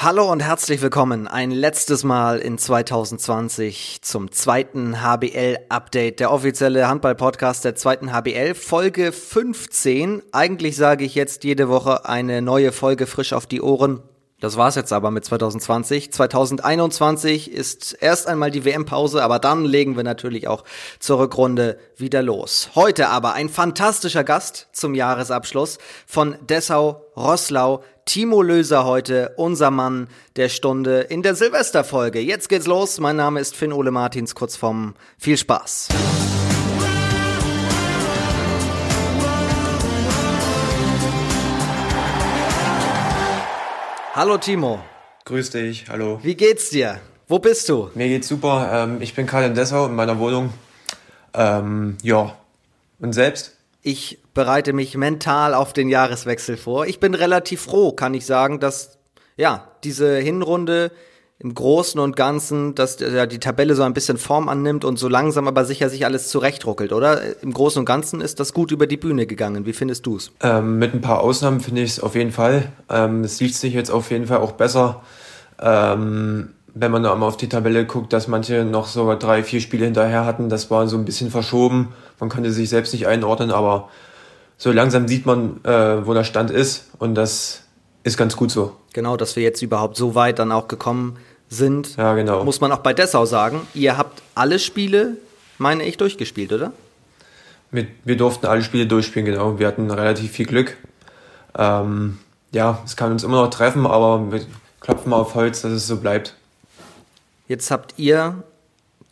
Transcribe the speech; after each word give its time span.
Hallo 0.00 0.30
und 0.30 0.38
herzlich 0.38 0.80
willkommen 0.80 1.26
ein 1.26 1.50
letztes 1.50 2.04
Mal 2.04 2.38
in 2.38 2.56
2020 2.56 3.98
zum 4.00 4.30
zweiten 4.30 5.02
HBL-Update, 5.02 6.20
der 6.20 6.30
offizielle 6.30 6.86
Handball-Podcast 6.86 7.64
der 7.64 7.74
zweiten 7.74 8.12
HBL, 8.12 8.54
Folge 8.54 9.10
15. 9.10 10.22
Eigentlich 10.30 10.76
sage 10.76 11.04
ich 11.04 11.16
jetzt 11.16 11.42
jede 11.42 11.68
Woche 11.68 12.06
eine 12.06 12.42
neue 12.42 12.70
Folge 12.70 13.08
frisch 13.08 13.32
auf 13.32 13.46
die 13.46 13.60
Ohren. 13.60 14.00
Das 14.40 14.56
war's 14.56 14.76
jetzt 14.76 14.92
aber 14.92 15.10
mit 15.10 15.24
2020. 15.24 16.12
2021 16.12 17.50
ist 17.50 17.94
erst 18.00 18.28
einmal 18.28 18.52
die 18.52 18.64
WM-Pause, 18.64 19.20
aber 19.20 19.40
dann 19.40 19.64
legen 19.64 19.96
wir 19.96 20.04
natürlich 20.04 20.46
auch 20.46 20.62
zur 21.00 21.18
Rückrunde 21.18 21.76
wieder 21.96 22.22
los. 22.22 22.70
Heute 22.76 23.08
aber 23.08 23.32
ein 23.32 23.48
fantastischer 23.48 24.22
Gast 24.22 24.68
zum 24.70 24.94
Jahresabschluss 24.94 25.78
von 26.06 26.36
Dessau 26.46 27.02
Rosslau. 27.16 27.82
Timo 28.08 28.40
Löser 28.40 28.86
heute, 28.86 29.34
unser 29.36 29.70
Mann 29.70 30.08
der 30.36 30.48
Stunde 30.48 31.00
in 31.00 31.22
der 31.22 31.34
Silvesterfolge. 31.34 32.20
Jetzt 32.20 32.48
geht's 32.48 32.66
los. 32.66 33.00
Mein 33.00 33.16
Name 33.16 33.38
ist 33.38 33.54
Finn 33.54 33.70
Ole 33.70 33.90
Martins, 33.90 34.34
kurz 34.34 34.56
vom 34.56 34.94
viel 35.18 35.36
Spaß. 35.36 35.88
Hallo 44.14 44.38
Timo. 44.38 44.80
Grüß 45.26 45.50
dich, 45.50 45.90
hallo. 45.90 46.18
Wie 46.22 46.34
geht's 46.34 46.70
dir? 46.70 47.00
Wo 47.26 47.38
bist 47.38 47.68
du? 47.68 47.90
Mir 47.94 48.08
geht's 48.08 48.28
super. 48.28 48.70
Ähm, 48.72 49.02
ich 49.02 49.14
bin 49.14 49.26
gerade 49.26 49.48
in 49.48 49.54
Dessau 49.54 49.84
in 49.84 49.94
meiner 49.94 50.18
Wohnung. 50.18 50.54
Ähm, 51.34 51.98
ja. 52.02 52.34
Und 53.00 53.12
selbst? 53.12 53.57
Ich 53.82 54.18
bereite 54.34 54.72
mich 54.72 54.96
mental 54.96 55.54
auf 55.54 55.72
den 55.72 55.88
Jahreswechsel 55.88 56.56
vor. 56.56 56.86
Ich 56.86 57.00
bin 57.00 57.14
relativ 57.14 57.62
froh, 57.62 57.92
kann 57.92 58.14
ich 58.14 58.26
sagen, 58.26 58.60
dass 58.60 58.98
ja 59.36 59.68
diese 59.84 60.16
Hinrunde 60.18 60.90
im 61.40 61.54
Großen 61.54 62.00
und 62.00 62.16
Ganzen, 62.16 62.74
dass 62.74 62.98
ja, 62.98 63.26
die 63.26 63.38
Tabelle 63.38 63.76
so 63.76 63.84
ein 63.84 63.94
bisschen 63.94 64.18
Form 64.18 64.48
annimmt 64.48 64.84
und 64.84 64.98
so 64.98 65.08
langsam 65.08 65.46
aber 65.46 65.64
sicher 65.64 65.88
sich 65.88 66.04
alles 66.04 66.28
zurechtruckelt, 66.30 66.92
oder? 66.92 67.40
Im 67.42 67.52
Großen 67.52 67.78
und 67.78 67.84
Ganzen 67.84 68.20
ist 68.20 68.40
das 68.40 68.52
gut 68.52 68.72
über 68.72 68.88
die 68.88 68.96
Bühne 68.96 69.26
gegangen. 69.26 69.64
Wie 69.64 69.72
findest 69.72 70.04
du 70.06 70.16
es? 70.16 70.32
Ähm, 70.42 70.80
mit 70.80 70.94
ein 70.94 71.00
paar 71.00 71.20
Ausnahmen 71.20 71.60
finde 71.60 71.82
ich 71.82 71.92
es 71.92 72.00
auf 72.00 72.16
jeden 72.16 72.32
Fall. 72.32 72.72
Ähm, 72.90 73.22
es 73.22 73.38
liest 73.38 73.60
sich 73.60 73.72
jetzt 73.72 73.90
auf 73.90 74.10
jeden 74.10 74.26
Fall 74.26 74.38
auch 74.38 74.52
besser. 74.52 75.02
Ähm, 75.60 76.54
wenn 76.74 76.90
man 76.90 77.04
einmal 77.04 77.28
auf 77.28 77.36
die 77.36 77.48
Tabelle 77.48 77.86
guckt, 77.86 78.12
dass 78.12 78.28
manche 78.28 78.64
noch 78.64 78.86
sogar 78.86 79.16
drei, 79.16 79.42
vier 79.42 79.60
Spiele 79.60 79.84
hinterher 79.84 80.24
hatten, 80.24 80.48
das 80.48 80.70
war 80.70 80.86
so 80.88 80.96
ein 80.96 81.04
bisschen 81.04 81.30
verschoben. 81.30 81.94
Man 82.20 82.28
konnte 82.28 82.52
sich 82.52 82.68
selbst 82.68 82.92
nicht 82.92 83.06
einordnen, 83.06 83.50
aber 83.50 83.88
so 84.56 84.72
langsam 84.72 85.08
sieht 85.08 85.26
man, 85.26 85.64
äh, 85.64 86.06
wo 86.06 86.14
der 86.14 86.24
Stand 86.24 86.50
ist 86.50 86.90
und 86.98 87.14
das 87.14 87.62
ist 88.02 88.16
ganz 88.16 88.36
gut 88.36 88.50
so. 88.50 88.76
Genau, 88.92 89.16
dass 89.16 89.36
wir 89.36 89.42
jetzt 89.42 89.62
überhaupt 89.62 89.96
so 89.96 90.14
weit 90.14 90.38
dann 90.38 90.52
auch 90.52 90.68
gekommen 90.68 91.16
sind. 91.48 91.96
Ja, 91.96 92.14
genau. 92.14 92.44
Muss 92.44 92.60
man 92.60 92.72
auch 92.72 92.78
bei 92.78 92.92
Dessau 92.92 93.24
sagen. 93.24 93.66
Ihr 93.74 93.96
habt 93.96 94.22
alle 94.34 94.58
Spiele, 94.58 95.16
meine 95.58 95.84
ich, 95.84 95.96
durchgespielt, 95.96 96.52
oder? 96.52 96.72
Wir, 97.70 97.86
wir 98.04 98.16
durften 98.16 98.46
alle 98.46 98.62
Spiele 98.62 98.86
durchspielen, 98.86 99.26
genau. 99.26 99.58
Wir 99.58 99.66
hatten 99.66 99.90
relativ 99.90 100.32
viel 100.32 100.46
Glück. 100.46 100.76
Ähm, 101.56 102.18
ja, 102.52 102.80
es 102.84 102.96
kann 102.96 103.12
uns 103.12 103.24
immer 103.24 103.42
noch 103.42 103.50
treffen, 103.50 103.86
aber 103.86 104.32
wir 104.32 104.40
klopfen 104.80 105.10
mal 105.10 105.16
auf 105.16 105.34
Holz, 105.34 105.62
dass 105.62 105.72
es 105.72 105.86
so 105.86 105.98
bleibt. 105.98 106.34
Jetzt 107.48 107.70
habt 107.70 107.94
ihr 107.96 108.42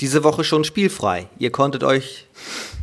diese 0.00 0.22
Woche 0.22 0.44
schon 0.44 0.62
spielfrei. 0.64 1.26
Ihr 1.38 1.50
konntet 1.50 1.82
euch 1.82 2.26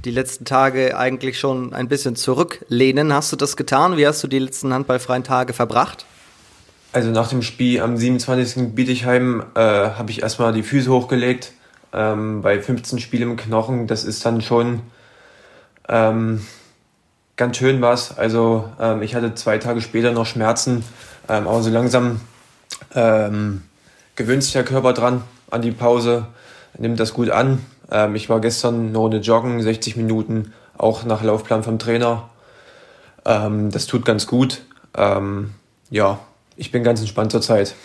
die 0.04 0.09
letzten 0.09 0.46
Tage 0.46 0.98
eigentlich 0.98 1.40
schon 1.40 1.73
ein 1.76 1.88
bisschen 1.88 2.16
zurücklehnen. 2.16 3.14
Hast 3.14 3.32
du 3.32 3.36
das 3.36 3.56
getan? 3.56 3.96
Wie 3.96 4.08
hast 4.08 4.24
du 4.24 4.28
die 4.28 4.40
letzten 4.40 4.74
handballfreien 4.74 5.24
Tage 5.24 5.54
verbracht? 5.54 6.08
Also 6.92 7.12
nach 7.12 7.30
dem 7.30 7.44
Spiel 7.44 7.81
am 7.81 7.98
27. 7.98 8.74
Bietigheim 8.74 9.44
äh, 9.54 9.59
habe 9.59 10.09
ich 10.09 10.24
erstmal 10.24 10.54
die 10.54 10.64
Füße 10.64 10.90
hochgelegt. 10.92 11.54
Ähm, 11.94 12.42
bei 12.42 12.59
15 12.59 12.98
Spielen 12.98 13.31
im 13.31 13.38
Knochen, 13.38 13.86
das 13.86 14.04
ist 14.04 14.26
dann 14.26 14.42
schon 14.42 14.81
ähm, 15.88 16.41
ganz 17.38 17.58
schön 17.58 17.80
was. 17.80 18.18
Also 18.18 18.70
ähm, 18.80 19.03
ich 19.03 19.14
hatte 19.14 19.35
zwei 19.35 19.59
Tage 19.59 19.81
später 19.81 20.12
noch 20.14 20.25
Schmerzen, 20.25 20.84
ähm, 21.30 21.47
aber 21.47 21.62
so 21.62 21.70
langsam 21.70 22.22
ähm, 22.96 23.62
gewöhnt 24.16 24.44
sich 24.44 24.53
der 24.53 24.64
Körper 24.64 24.94
dran 24.94 25.24
an 25.53 25.62
die 25.62 25.72
Pause, 25.72 26.28
nimmt 26.78 27.00
das 27.00 27.14
gut 27.14 27.30
an. 27.30 27.59
Ähm, 27.91 28.16
ich 28.16 28.30
war 28.30 28.41
gestern 28.41 28.90
eine 28.90 28.97
Runde 28.97 29.18
joggen, 29.18 29.62
60 29.62 29.96
Minuten, 29.96 30.53
auch 30.78 31.06
nach 31.06 31.24
Laufplan 31.24 31.64
vom 31.64 31.80
Trainer. 31.80 32.30
Ähm, 33.25 33.72
das 33.72 33.86
tut 33.86 34.06
ganz 34.06 34.28
gut. 34.28 34.64
Ähm, 34.96 35.52
ja, 35.90 36.19
ich 36.56 36.72
bin 36.72 36.84
ganz 36.84 37.00
entspannt 37.00 37.31
zur 37.31 37.41
Zeit. 37.41 37.75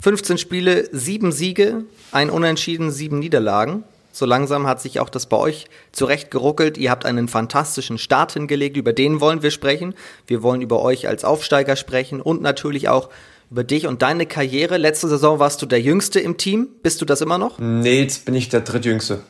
15 0.00 0.38
Spiele, 0.38 0.88
sieben 0.92 1.32
Siege, 1.32 1.84
ein 2.12 2.30
Unentschieden, 2.30 2.90
sieben 2.90 3.18
Niederlagen. 3.18 3.84
So 4.12 4.26
langsam 4.26 4.66
hat 4.66 4.80
sich 4.80 4.98
auch 4.98 5.10
das 5.10 5.26
bei 5.26 5.36
euch 5.36 5.66
zurechtgeruckelt. 5.92 6.76
Ihr 6.78 6.90
habt 6.90 7.04
einen 7.04 7.28
fantastischen 7.28 7.98
Start 7.98 8.32
hingelegt, 8.32 8.76
über 8.76 8.92
den 8.92 9.20
wollen 9.20 9.42
wir 9.42 9.52
sprechen. 9.52 9.94
Wir 10.26 10.42
wollen 10.42 10.60
über 10.60 10.82
euch 10.82 11.06
als 11.06 11.24
Aufsteiger 11.24 11.76
sprechen 11.76 12.20
und 12.20 12.42
natürlich 12.42 12.88
auch 12.88 13.10
über 13.50 13.64
dich 13.64 13.86
und 13.86 14.02
deine 14.02 14.26
Karriere. 14.26 14.76
Letzte 14.76 15.08
Saison 15.08 15.38
warst 15.38 15.62
du 15.62 15.66
der 15.66 15.80
Jüngste 15.80 16.20
im 16.20 16.36
Team. 16.36 16.68
Bist 16.82 17.00
du 17.00 17.04
das 17.04 17.20
immer 17.20 17.38
noch? 17.38 17.58
Nee, 17.58 18.02
jetzt 18.02 18.24
bin 18.24 18.34
ich 18.34 18.48
der 18.48 18.60
Drittjüngste. 18.60 19.20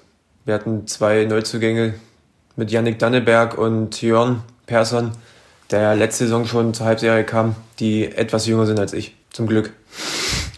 Wir 0.45 0.55
hatten 0.55 0.87
zwei 0.87 1.25
Neuzugänge 1.25 1.95
mit 2.56 2.71
Yannick 2.71 2.99
Danneberg 2.99 3.56
und 3.59 4.01
Jörn 4.03 4.43
Persson 4.67 5.12
der 5.71 5.95
letzte 5.95 6.25
Saison 6.25 6.47
schon 6.47 6.75
zur 6.75 6.87
Halbserie 6.87 7.25
kam, 7.25 7.55
die 7.79 8.06
etwas 8.06 8.47
jünger 8.47 8.67
sind 8.67 8.81
als 8.81 8.93
ich, 8.93 9.15
zum 9.31 9.47
Glück. 9.47 9.73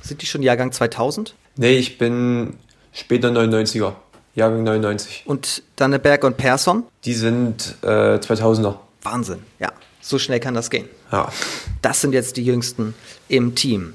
Sind 0.02 0.22
die 0.22 0.26
schon 0.26 0.42
Jahrgang 0.42 0.72
2000? 0.72 1.34
Nee, 1.56 1.76
ich 1.76 1.98
bin 1.98 2.54
später 2.92 3.28
99er, 3.28 3.94
Jahrgang 4.34 4.62
99. 4.64 5.24
Und 5.26 5.62
Danneberg 5.76 6.24
und 6.24 6.36
Persson? 6.36 6.84
Die 7.04 7.14
sind 7.14 7.74
äh, 7.82 8.16
2000er. 8.18 8.76
Wahnsinn, 9.02 9.40
ja. 9.58 9.72
So 10.10 10.18
schnell 10.18 10.40
kann 10.40 10.54
das 10.54 10.70
gehen. 10.70 10.88
Ja. 11.12 11.30
Das 11.82 12.00
sind 12.00 12.12
jetzt 12.12 12.36
die 12.36 12.44
jüngsten 12.44 12.94
im 13.28 13.54
Team. 13.54 13.94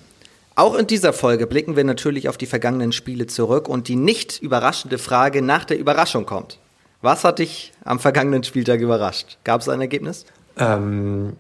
Auch 0.56 0.76
in 0.76 0.88
dieser 0.88 1.12
Folge 1.12 1.46
blicken 1.46 1.76
wir 1.76 1.84
natürlich 1.84 2.30
auf 2.30 2.38
die 2.38 2.46
vergangenen 2.46 2.94
Spiele 2.94 3.28
zurück 3.28 3.68
und 3.68 3.90
die 3.90 3.98
nicht 3.98 4.42
überraschende 4.42 4.98
Frage 4.98 5.42
nach 5.42 5.66
der 5.66 5.78
Überraschung 5.78 6.26
kommt. 6.26 6.58
Was 7.02 7.26
hat 7.26 7.40
dich 7.40 7.74
am 7.84 8.00
vergangenen 8.00 8.46
Spieltag 8.46 8.80
überrascht? 8.80 9.38
Gab 9.44 9.60
es 9.60 9.68
ein 9.68 9.82
Ergebnis? 9.82 10.26
Ähm, 10.58 11.34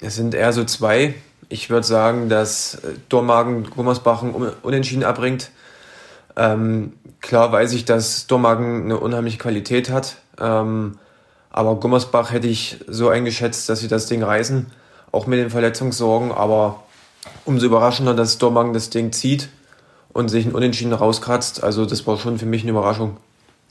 es 0.00 0.14
sind 0.14 0.34
eher 0.34 0.52
so 0.52 0.62
zwei. 0.62 1.14
Ich 1.48 1.68
würde 1.68 1.84
sagen, 1.84 2.28
dass 2.28 2.76
äh, 2.76 2.94
Dormagen 3.08 3.68
Gummersbachen 3.68 4.32
unentschieden 4.62 5.02
abbringt. 5.02 5.50
Ähm, 6.36 6.92
klar 7.20 7.50
weiß 7.50 7.72
ich, 7.72 7.84
dass 7.84 8.28
Dormagen 8.28 8.84
eine 8.84 9.00
unheimliche 9.00 9.38
Qualität 9.38 9.90
hat. 9.90 10.18
Ähm, 10.38 10.98
aber 11.50 11.76
Gummersbach 11.76 12.32
hätte 12.32 12.46
ich 12.46 12.78
so 12.86 13.08
eingeschätzt, 13.08 13.68
dass 13.68 13.80
sie 13.80 13.88
das 13.88 14.06
Ding 14.06 14.22
reißen. 14.22 14.66
Auch 15.12 15.26
mit 15.26 15.40
den 15.40 15.50
Verletzungssorgen. 15.50 16.30
Aber 16.30 16.84
umso 17.44 17.66
überraschender, 17.66 18.14
dass 18.14 18.38
Dormagen 18.38 18.72
das 18.72 18.90
Ding 18.90 19.12
zieht 19.12 19.48
und 20.12 20.28
sich 20.28 20.46
ein 20.46 20.52
Unentschieden 20.52 20.92
rauskratzt. 20.92 21.62
Also 21.62 21.86
das 21.86 22.06
war 22.06 22.18
schon 22.18 22.38
für 22.38 22.46
mich 22.46 22.62
eine 22.62 22.70
Überraschung. 22.70 23.16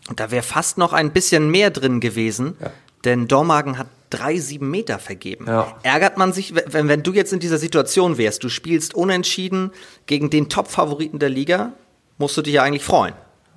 Und 0.09 0.19
da 0.19 0.29
wäre 0.29 0.43
fast 0.43 0.77
noch 0.77 0.91
ein 0.91 1.11
bisschen 1.11 1.49
mehr 1.49 1.71
drin 1.71 2.01
gewesen. 2.01 2.57
Ja. 2.59 2.71
Denn 3.05 3.27
Dormagen 3.27 3.77
hat 3.77 3.87
drei, 4.09 4.37
sieben 4.39 4.69
Meter 4.69 4.99
vergeben. 4.99 5.45
Ja. 5.47 5.77
Ärgert 5.83 6.17
man 6.17 6.33
sich, 6.33 6.53
wenn, 6.55 6.89
wenn 6.89 7.03
du 7.03 7.13
jetzt 7.13 7.31
in 7.31 7.39
dieser 7.39 7.57
Situation 7.57 8.17
wärst, 8.17 8.43
du 8.43 8.49
spielst 8.49 8.93
unentschieden 8.93 9.71
gegen 10.05 10.29
den 10.29 10.49
Top-Favoriten 10.49 11.19
der 11.19 11.29
Liga, 11.29 11.71
musst 12.17 12.35
du 12.35 12.41
dich 12.41 12.55
ja 12.55 12.63
eigentlich 12.63 12.83
freuen. 12.83 13.13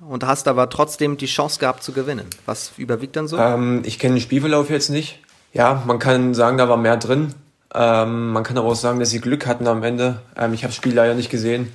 Und 0.07 0.25
hast 0.25 0.47
aber 0.47 0.69
trotzdem 0.69 1.17
die 1.17 1.25
Chance 1.25 1.59
gehabt 1.59 1.83
zu 1.83 1.93
gewinnen. 1.93 2.27
Was 2.45 2.73
überwiegt 2.77 3.15
dann 3.15 3.27
so? 3.27 3.37
Ähm, 3.37 3.81
ich 3.85 3.99
kenne 3.99 4.15
den 4.15 4.21
Spielverlauf 4.21 4.69
jetzt 4.69 4.89
nicht. 4.89 5.19
Ja, 5.53 5.83
man 5.85 5.99
kann 5.99 6.33
sagen, 6.33 6.57
da 6.57 6.67
war 6.67 6.77
mehr 6.77 6.97
drin. 6.97 7.33
Ähm, 7.73 8.31
man 8.31 8.43
kann 8.43 8.57
aber 8.57 8.67
auch 8.67 8.75
sagen, 8.75 8.99
dass 8.99 9.09
sie 9.09 9.21
Glück 9.21 9.45
hatten 9.45 9.67
am 9.67 9.83
Ende. 9.83 10.19
Ähm, 10.35 10.53
ich 10.53 10.63
habe 10.63 10.69
das 10.69 10.75
Spiel 10.75 10.93
leider 10.93 11.13
nicht 11.13 11.29
gesehen. 11.29 11.71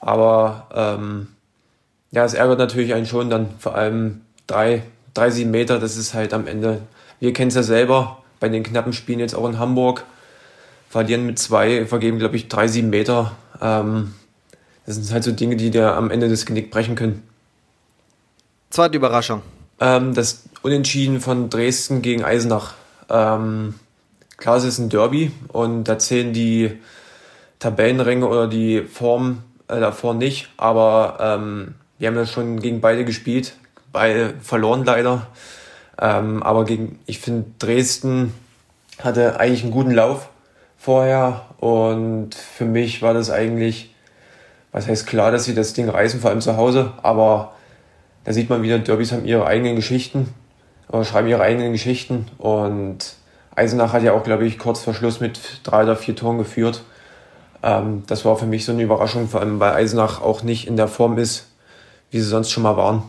Aber 0.00 0.66
ähm, 0.74 1.28
ja, 2.10 2.24
es 2.24 2.34
ärgert 2.34 2.58
natürlich 2.58 2.94
einen 2.94 3.06
schon 3.06 3.30
dann. 3.30 3.50
Vor 3.58 3.74
allem 3.74 4.22
drei, 4.46 4.82
drei, 5.14 5.30
sieben 5.30 5.50
Meter, 5.50 5.78
das 5.78 5.96
ist 5.96 6.14
halt 6.14 6.34
am 6.34 6.46
Ende 6.46 6.82
wir 7.20 7.34
kennen 7.34 7.48
es 7.48 7.54
ja 7.54 7.62
selber 7.62 8.22
bei 8.40 8.48
den 8.48 8.62
knappen 8.62 8.94
Spielen 8.94 9.20
jetzt 9.20 9.34
auch 9.34 9.46
in 9.48 9.58
Hamburg. 9.58 10.04
Verlieren 10.88 11.26
mit 11.26 11.38
zwei, 11.38 11.86
vergeben, 11.86 12.18
glaube 12.18 12.34
ich, 12.34 12.48
drei, 12.48 12.66
sieben 12.66 12.90
Meter. 12.90 13.36
Ähm, 13.60 14.14
das 14.86 14.96
sind 14.96 15.12
halt 15.12 15.22
so 15.22 15.30
Dinge, 15.30 15.56
die 15.56 15.70
dir 15.70 15.94
am 15.94 16.10
Ende 16.10 16.28
das 16.28 16.46
Genick 16.46 16.70
brechen 16.70 16.96
können. 16.96 17.22
Zweite 18.70 18.96
Überraschung. 18.96 19.42
Ähm, 19.80 20.14
das 20.14 20.44
Unentschieden 20.62 21.20
von 21.20 21.50
Dresden 21.50 22.02
gegen 22.02 22.22
Eisenach. 22.22 22.74
Ähm, 23.08 23.74
klar, 24.36 24.58
es 24.58 24.64
ist 24.64 24.78
ein 24.78 24.88
Derby 24.88 25.32
und 25.48 25.84
da 25.84 25.98
zählen 25.98 26.32
die 26.32 26.78
Tabellenränge 27.58 28.28
oder 28.28 28.46
die 28.46 28.82
Form 28.82 29.42
äh, 29.66 29.80
davor 29.80 30.14
nicht, 30.14 30.50
aber 30.56 31.18
ähm, 31.20 31.74
wir 31.98 32.08
haben 32.08 32.16
ja 32.16 32.26
schon 32.26 32.60
gegen 32.60 32.80
beide 32.80 33.04
gespielt, 33.04 33.54
beide 33.92 34.34
verloren 34.40 34.84
leider. 34.84 35.26
Ähm, 36.00 36.40
aber 36.42 36.64
gegen, 36.64 37.00
ich 37.06 37.18
finde, 37.18 37.50
Dresden 37.58 38.32
hatte 39.02 39.40
eigentlich 39.40 39.64
einen 39.64 39.72
guten 39.72 39.90
Lauf 39.90 40.28
vorher 40.78 41.46
und 41.58 42.36
für 42.36 42.66
mich 42.66 43.02
war 43.02 43.14
das 43.14 43.30
eigentlich 43.30 43.90
was 44.72 44.86
heißt 44.86 45.08
klar, 45.08 45.32
dass 45.32 45.44
sie 45.44 45.54
das 45.54 45.72
Ding 45.72 45.88
reißen, 45.88 46.20
vor 46.20 46.30
allem 46.30 46.40
zu 46.40 46.56
Hause, 46.56 46.92
aber 47.02 47.54
da 48.30 48.34
sieht 48.34 48.48
man 48.48 48.62
wieder, 48.62 48.78
Derbys 48.78 49.10
haben 49.10 49.24
ihre 49.24 49.44
eigenen 49.44 49.74
Geschichten 49.74 50.32
oder 50.88 51.04
schreiben 51.04 51.26
ihre 51.26 51.42
eigenen 51.42 51.72
Geschichten 51.72 52.28
und 52.38 53.16
Eisenach 53.56 53.92
hat 53.92 54.04
ja 54.04 54.12
auch, 54.12 54.22
glaube 54.22 54.46
ich, 54.46 54.56
kurz 54.56 54.82
vor 54.82 54.94
Schluss 54.94 55.18
mit 55.18 55.40
drei 55.64 55.82
oder 55.82 55.96
vier 55.96 56.14
Toren 56.14 56.38
geführt. 56.38 56.84
Ähm, 57.64 58.04
das 58.06 58.24
war 58.24 58.36
für 58.36 58.46
mich 58.46 58.64
so 58.64 58.70
eine 58.70 58.84
Überraschung, 58.84 59.28
vor 59.28 59.40
allem 59.40 59.58
weil 59.58 59.72
Eisenach 59.72 60.22
auch 60.22 60.44
nicht 60.44 60.68
in 60.68 60.76
der 60.76 60.86
Form 60.86 61.18
ist, 61.18 61.48
wie 62.12 62.20
sie 62.20 62.28
sonst 62.28 62.52
schon 62.52 62.62
mal 62.62 62.76
waren. 62.76 63.02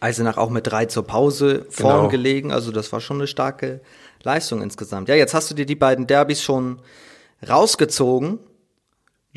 Eisenach 0.00 0.36
auch 0.36 0.50
mit 0.50 0.66
drei 0.66 0.84
zur 0.84 1.06
Pause 1.06 1.64
vorn 1.70 1.96
genau. 1.96 2.08
gelegen, 2.08 2.52
also 2.52 2.70
das 2.70 2.92
war 2.92 3.00
schon 3.00 3.16
eine 3.16 3.26
starke 3.26 3.80
Leistung 4.22 4.60
insgesamt. 4.60 5.08
Ja, 5.08 5.14
jetzt 5.14 5.32
hast 5.32 5.50
du 5.50 5.54
dir 5.54 5.64
die 5.64 5.76
beiden 5.76 6.06
Derbys 6.06 6.42
schon 6.42 6.78
rausgezogen. 7.48 8.38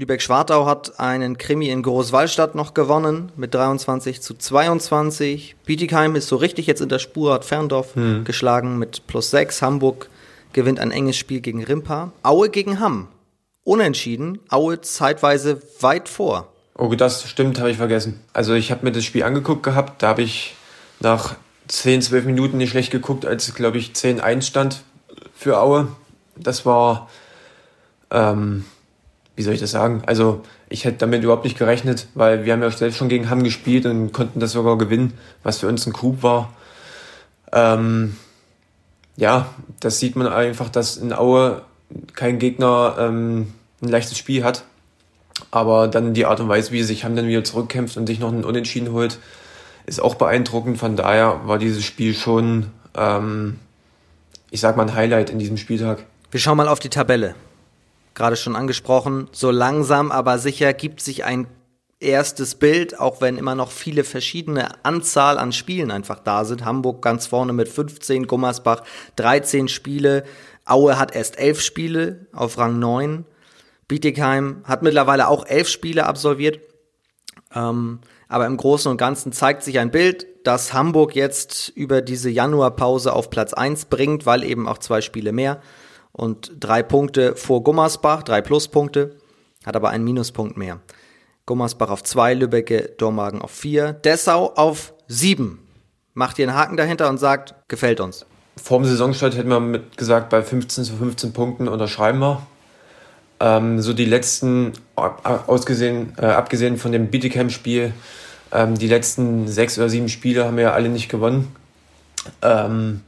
Lübeck-Schwartau 0.01 0.65
hat 0.65 0.99
einen 0.99 1.37
Krimi 1.37 1.69
in 1.69 1.83
Großwallstadt 1.83 2.55
noch 2.55 2.73
gewonnen 2.73 3.31
mit 3.35 3.53
23 3.53 4.19
zu 4.19 4.33
22. 4.33 5.55
Bietigheim 5.63 6.15
ist 6.15 6.27
so 6.27 6.37
richtig 6.37 6.65
jetzt 6.65 6.81
in 6.81 6.89
der 6.89 6.97
Spur, 6.97 7.33
hat 7.33 7.45
Ferndorf 7.45 7.93
hm. 7.93 8.23
geschlagen 8.23 8.79
mit 8.79 9.05
plus 9.05 9.29
6. 9.29 9.61
Hamburg 9.61 10.09
gewinnt 10.53 10.79
ein 10.79 10.89
enges 10.89 11.17
Spiel 11.17 11.39
gegen 11.39 11.63
Rimpa. 11.63 12.11
Aue 12.23 12.49
gegen 12.49 12.79
Hamm. 12.79 13.09
Unentschieden. 13.63 14.39
Aue 14.49 14.81
zeitweise 14.81 15.61
weit 15.81 16.09
vor. 16.09 16.51
Oh, 16.75 16.93
das 16.95 17.29
stimmt, 17.29 17.59
habe 17.59 17.69
ich 17.69 17.77
vergessen. 17.77 18.19
Also 18.33 18.55
ich 18.55 18.71
habe 18.71 18.83
mir 18.83 18.91
das 18.91 19.05
Spiel 19.05 19.21
angeguckt 19.21 19.61
gehabt. 19.61 20.01
Da 20.01 20.07
habe 20.07 20.23
ich 20.23 20.55
nach 20.99 21.35
10, 21.67 22.01
12 22.01 22.25
Minuten 22.25 22.57
nicht 22.57 22.71
schlecht 22.71 22.89
geguckt, 22.89 23.23
als 23.23 23.53
glaube 23.53 23.77
ich 23.77 23.91
10-1 23.91 24.41
stand 24.41 24.81
für 25.35 25.59
Aue. 25.59 25.89
Das 26.35 26.65
war, 26.65 27.07
ähm, 28.09 28.65
wie 29.35 29.43
soll 29.43 29.53
ich 29.53 29.59
das 29.59 29.71
sagen? 29.71 30.03
Also 30.05 30.41
ich 30.69 30.85
hätte 30.85 30.97
damit 30.99 31.23
überhaupt 31.23 31.43
nicht 31.43 31.57
gerechnet, 31.57 32.07
weil 32.13 32.45
wir 32.45 32.53
haben 32.53 32.61
ja 32.61 32.71
selbst 32.71 32.97
schon 32.97 33.09
gegen 33.09 33.29
Hamm 33.29 33.43
gespielt 33.43 33.85
und 33.85 34.11
konnten 34.11 34.39
das 34.39 34.51
sogar 34.51 34.77
gewinnen, 34.77 35.13
was 35.43 35.59
für 35.59 35.67
uns 35.67 35.85
ein 35.85 35.93
Coup 35.93 36.21
war. 36.21 36.53
Ähm, 37.51 38.17
ja, 39.15 39.47
das 39.79 39.99
sieht 39.99 40.15
man 40.15 40.27
einfach, 40.27 40.69
dass 40.69 40.97
in 40.97 41.13
Aue 41.13 41.61
kein 42.13 42.39
Gegner 42.39 42.95
ähm, 42.99 43.53
ein 43.81 43.89
leichtes 43.89 44.17
Spiel 44.17 44.43
hat. 44.43 44.63
Aber 45.49 45.87
dann 45.87 46.13
die 46.13 46.25
Art 46.25 46.39
und 46.39 46.49
Weise, 46.49 46.71
wie 46.71 46.83
sich 46.83 47.03
haben 47.03 47.15
dann 47.15 47.27
wieder 47.27 47.43
zurückkämpft 47.43 47.97
und 47.97 48.07
sich 48.07 48.19
noch 48.19 48.29
einen 48.29 48.43
Unentschieden 48.43 48.91
holt, 48.91 49.17
ist 49.85 50.01
auch 50.01 50.15
beeindruckend. 50.15 50.77
Von 50.77 50.95
daher 50.95 51.41
war 51.45 51.57
dieses 51.57 51.83
Spiel 51.83 52.13
schon, 52.13 52.67
ähm, 52.95 53.59
ich 54.51 54.59
sag 54.59 54.77
mal, 54.77 54.83
ein 54.83 54.95
Highlight 54.95 55.29
in 55.29 55.39
diesem 55.39 55.57
Spieltag. 55.57 56.05
Wir 56.29 56.39
schauen 56.39 56.57
mal 56.57 56.67
auf 56.67 56.79
die 56.79 56.89
Tabelle. 56.89 57.35
Gerade 58.13 58.35
schon 58.35 58.55
angesprochen, 58.55 59.29
so 59.31 59.51
langsam 59.51 60.11
aber 60.11 60.37
sicher 60.37 60.73
gibt 60.73 61.01
sich 61.01 61.23
ein 61.23 61.47
erstes 62.01 62.55
Bild, 62.55 62.99
auch 62.99 63.21
wenn 63.21 63.37
immer 63.37 63.55
noch 63.55 63.71
viele 63.71 64.03
verschiedene 64.03 64.83
Anzahl 64.83 65.37
an 65.37 65.51
Spielen 65.51 65.91
einfach 65.91 66.19
da 66.19 66.43
sind. 66.43 66.65
Hamburg 66.65 67.01
ganz 67.01 67.27
vorne 67.27 67.53
mit 67.53 67.69
15, 67.69 68.27
Gummersbach 68.27 68.83
13 69.15 69.67
Spiele, 69.67 70.23
Aue 70.65 70.97
hat 70.97 71.15
erst 71.15 71.39
11 71.39 71.61
Spiele 71.61 72.27
auf 72.33 72.57
Rang 72.57 72.79
9, 72.79 73.25
Bietigheim 73.87 74.63
hat 74.63 74.83
mittlerweile 74.83 75.27
auch 75.27 75.45
11 75.45 75.69
Spiele 75.69 76.05
absolviert. 76.05 76.59
Ähm, 77.53 77.99
aber 78.27 78.45
im 78.45 78.57
Großen 78.57 78.89
und 78.89 78.97
Ganzen 78.97 79.31
zeigt 79.31 79.63
sich 79.63 79.79
ein 79.79 79.91
Bild, 79.91 80.25
das 80.43 80.73
Hamburg 80.73 81.15
jetzt 81.15 81.69
über 81.75 82.01
diese 82.01 82.29
Januarpause 82.29 83.13
auf 83.13 83.29
Platz 83.29 83.53
1 83.53 83.85
bringt, 83.85 84.25
weil 84.25 84.43
eben 84.43 84.67
auch 84.67 84.77
zwei 84.77 85.01
Spiele 85.01 85.33
mehr 85.33 85.61
und 86.11 86.51
drei 86.59 86.83
Punkte 86.83 87.35
vor 87.35 87.63
Gummersbach, 87.63 88.23
drei 88.23 88.41
Pluspunkte, 88.41 89.15
hat 89.65 89.75
aber 89.75 89.89
einen 89.89 90.03
Minuspunkt 90.03 90.57
mehr. 90.57 90.79
Gummersbach 91.45 91.89
auf 91.89 92.03
2, 92.03 92.35
Lübbecke, 92.35 92.93
Dormagen 92.97 93.41
auf 93.41 93.51
4, 93.51 93.93
Dessau 93.93 94.53
auf 94.55 94.93
7. 95.07 95.59
Macht 96.13 96.39
ihr 96.39 96.47
einen 96.47 96.57
Haken 96.57 96.77
dahinter 96.77 97.09
und 97.09 97.17
sagt, 97.17 97.55
gefällt 97.67 97.99
uns. 97.99 98.25
Vorm 98.61 98.85
Saisonstart 98.85 99.35
hätten 99.35 99.49
wir 99.49 99.59
mit 99.59 99.97
gesagt, 99.97 100.29
bei 100.29 100.43
15 100.43 100.83
zu 100.83 100.95
15 100.95 101.33
Punkten 101.33 101.67
unterschreiben 101.67 102.19
wir. 102.19 102.41
Ähm, 103.39 103.81
so 103.81 103.93
die 103.93 104.05
letzten, 104.05 104.73
ausgesehen, 104.95 106.13
äh, 106.17 106.25
abgesehen 106.25 106.77
von 106.77 106.91
dem 106.91 107.07
Bietigheim-Spiel, 107.07 107.93
ähm, 108.51 108.77
die 108.77 108.87
letzten 108.87 109.47
sechs 109.47 109.77
oder 109.77 109.89
sieben 109.89 110.09
Spiele 110.09 110.45
haben 110.45 110.57
wir 110.57 110.63
ja 110.63 110.73
alle 110.73 110.89
nicht 110.89 111.09
gewonnen. 111.09 111.55
Ähm, 112.41 113.01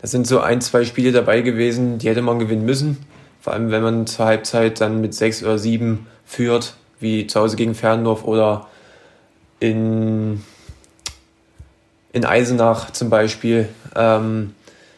das 0.00 0.10
sind 0.10 0.26
so 0.26 0.40
ein, 0.40 0.60
zwei 0.60 0.84
Spiele 0.84 1.12
dabei 1.12 1.42
gewesen, 1.42 1.98
die 1.98 2.08
hätte 2.08 2.22
man 2.22 2.38
gewinnen 2.38 2.64
müssen. 2.64 2.98
Vor 3.40 3.52
allem, 3.52 3.70
wenn 3.70 3.82
man 3.82 4.06
zur 4.06 4.26
Halbzeit 4.26 4.80
dann 4.80 5.00
mit 5.00 5.14
sechs 5.14 5.42
oder 5.42 5.58
sieben 5.58 6.06
führt 6.24 6.74
wie 7.00 7.26
zu 7.26 7.40
Hause 7.40 7.56
gegen 7.56 7.74
Ferndorf 7.74 8.24
oder 8.24 8.68
in, 9.58 10.42
in 12.12 12.24
Eisenach 12.24 12.90
zum 12.90 13.10
Beispiel. 13.10 13.68
Ähm, 13.96 14.54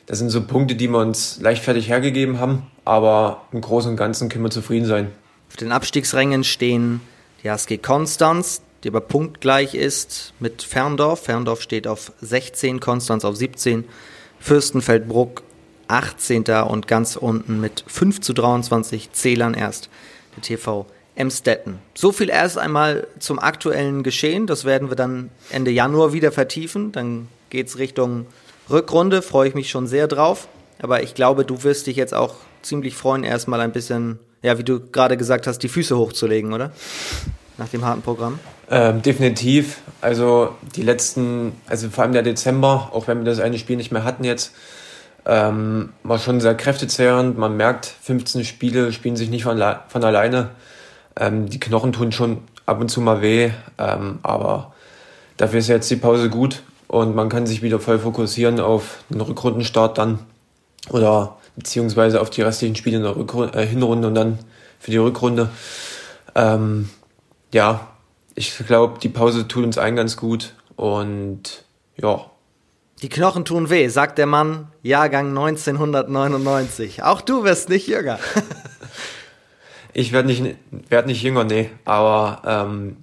das 0.07 0.19
sind 0.19 0.31
so 0.31 0.43
Punkte, 0.45 0.75
die 0.75 0.89
wir 0.89 0.99
uns 0.99 1.39
leichtfertig 1.41 1.89
hergegeben 1.89 2.41
haben, 2.41 2.67
aber 2.85 3.43
im 3.53 3.61
Großen 3.61 3.93
und 3.93 3.97
Ganzen 3.97 4.29
können 4.29 4.45
wir 4.45 4.51
zufrieden 4.51 4.87
sein. 4.87 5.11
Auf 5.49 5.57
den 5.57 5.73
Abstiegsrängen 5.73 6.45
stehen 6.45 7.01
die 7.43 7.51
HSG 7.51 7.79
Konstanz, 7.79 8.63
die 8.83 8.89
aber 8.89 9.01
punktgleich 9.01 9.75
ist 9.75 10.33
mit 10.41 10.63
Ferndorf. 10.63 11.25
Ferndorf 11.25 11.61
steht 11.61 11.87
auf 11.87 12.13
16, 12.21 12.81
Konstanz 12.81 13.25
auf 13.25 13.37
17, 13.37 13.85
Fürstenfeldbruck 14.43 15.43
18. 15.89 16.44
und 16.69 16.89
ganz 16.89 17.17
unten 17.17 17.61
mit 17.61 17.85
5 17.87 18.21
zu 18.21 18.33
23 18.33 19.12
Zählern 19.12 19.55
erst 19.55 19.89
der 20.37 20.43
TV 20.43 20.87
Emstetten. 21.15 21.79
So 21.94 22.11
viel 22.11 22.29
erst 22.29 22.59
einmal 22.59 23.06
zum 23.19 23.39
aktuellen 23.39 24.03
Geschehen. 24.03 24.47
Das 24.47 24.65
werden 24.65 24.91
wir 24.91 24.97
dann 24.97 25.31
Ende 25.50 25.71
Januar 25.71 26.12
wieder 26.12 26.33
vertiefen. 26.33 26.91
Dann 26.91 27.29
geht 27.50 27.69
es 27.69 27.79
Richtung 27.79 28.27
Rückrunde. 28.71 29.23
Freue 29.23 29.49
ich 29.49 29.55
mich 29.55 29.71
schon 29.71 29.87
sehr 29.87 30.09
drauf. 30.09 30.49
Aber 30.81 31.03
ich 31.03 31.15
glaube, 31.15 31.44
du 31.44 31.62
wirst 31.62 31.87
dich 31.87 31.97
jetzt 31.97 32.15
auch 32.15 32.37
ziemlich 32.62 32.97
freuen, 32.97 33.25
erstmal 33.25 33.61
ein 33.61 33.73
bisschen, 33.73 34.19
ja, 34.43 34.59
wie 34.59 34.65
du 34.65 34.81
gerade 34.81 35.17
gesagt 35.17 35.47
hast, 35.47 35.59
die 35.59 35.69
Füße 35.69 35.97
hochzulegen, 35.97 36.53
oder? 36.53 36.73
Nach 37.59 37.69
dem 37.69 37.85
harten 37.85 38.03
Programm. 38.03 38.39
Ähm, 38.71 39.03
definitiv. 39.03 39.79
Also 40.01 40.57
die 40.75 40.83
letzten, 40.83 41.53
also 41.67 41.91
vor 41.91 42.05
allem 42.05 42.13
der 42.13 42.23
Dezember, 42.23 42.91
auch 42.93 43.07
wenn 43.09 43.19
wir 43.19 43.25
das 43.25 43.41
eine 43.41 43.59
Spiel 43.59 43.77
nicht 43.77 43.93
mehr 43.93 44.05
hatten 44.05 44.25
jetzt, 44.25 44.53
ähm, 45.27 45.91
war 46.03 46.19
schon 46.19 46.41
sehr 46.41 46.55
kräftezehrend. 46.55 47.39
Man 47.39 47.57
merkt, 47.57 47.87
15 47.87 48.45
Spiele 48.45 48.93
spielen 48.93 49.17
sich 49.17 49.31
nicht 49.31 49.45
von, 49.45 49.63
von 49.89 50.05
alleine. 50.05 50.51
Ähm, 51.17 51.49
die 51.49 51.61
Knochen 51.61 51.93
tun 51.93 52.13
schon 52.13 52.39
ab 52.67 52.81
und 52.81 52.89
zu 52.89 53.01
mal 53.01 53.23
weh, 53.23 53.51
ähm, 53.79 54.19
aber 54.23 54.73
dafür 55.37 55.59
ist 55.59 55.69
jetzt 55.69 55.91
die 55.91 55.97
Pause 55.97 56.31
gut 56.31 56.63
und 56.89 57.15
man 57.15 57.29
kann 57.29 57.47
sich 57.47 57.63
wieder 57.63 57.81
voll 57.81 57.99
fokussieren 57.99 58.61
auf 58.61 59.05
den 59.09 59.21
Rückrundenstart 59.21 59.99
dann 59.99 60.21
oder 60.91 61.37
beziehungsweise 61.56 62.21
auf 62.21 62.31
die 62.31 62.43
restlichen 62.43 62.77
Spiele 62.77 62.97
in 62.97 63.03
der 63.03 63.17
Rückrunde, 63.17 63.59
äh, 63.59 63.67
Hinrunde 63.67 64.09
und 64.09 64.15
dann 64.15 64.39
für 64.79 64.91
die 64.91 64.97
Rückrunde. 64.97 65.51
Ähm, 66.35 66.89
ja, 67.53 67.89
ich 68.35 68.56
glaube, 68.67 68.99
die 68.99 69.09
Pause 69.09 69.47
tut 69.47 69.65
uns 69.65 69.79
allen 69.79 69.97
ganz 69.97 70.17
gut 70.17 70.55
und 70.77 71.65
ja. 71.97 72.27
Die 73.03 73.09
Knochen 73.09 73.44
tun 73.44 73.69
weh, 73.69 73.89
sagt 73.89 74.19
der 74.19 74.27
Mann, 74.27 74.69
Jahrgang 74.82 75.29
1999. 75.29 77.03
Auch 77.03 77.21
du 77.21 77.44
wirst 77.44 77.69
nicht 77.69 77.87
jünger. 77.87 78.19
Ich 79.94 80.13
werde 80.13 80.29
nicht, 80.29 80.56
werd 80.89 81.06
nicht 81.06 81.23
jünger, 81.23 81.44
nee. 81.44 81.71
Aber 81.85 82.43
ähm, 82.47 82.97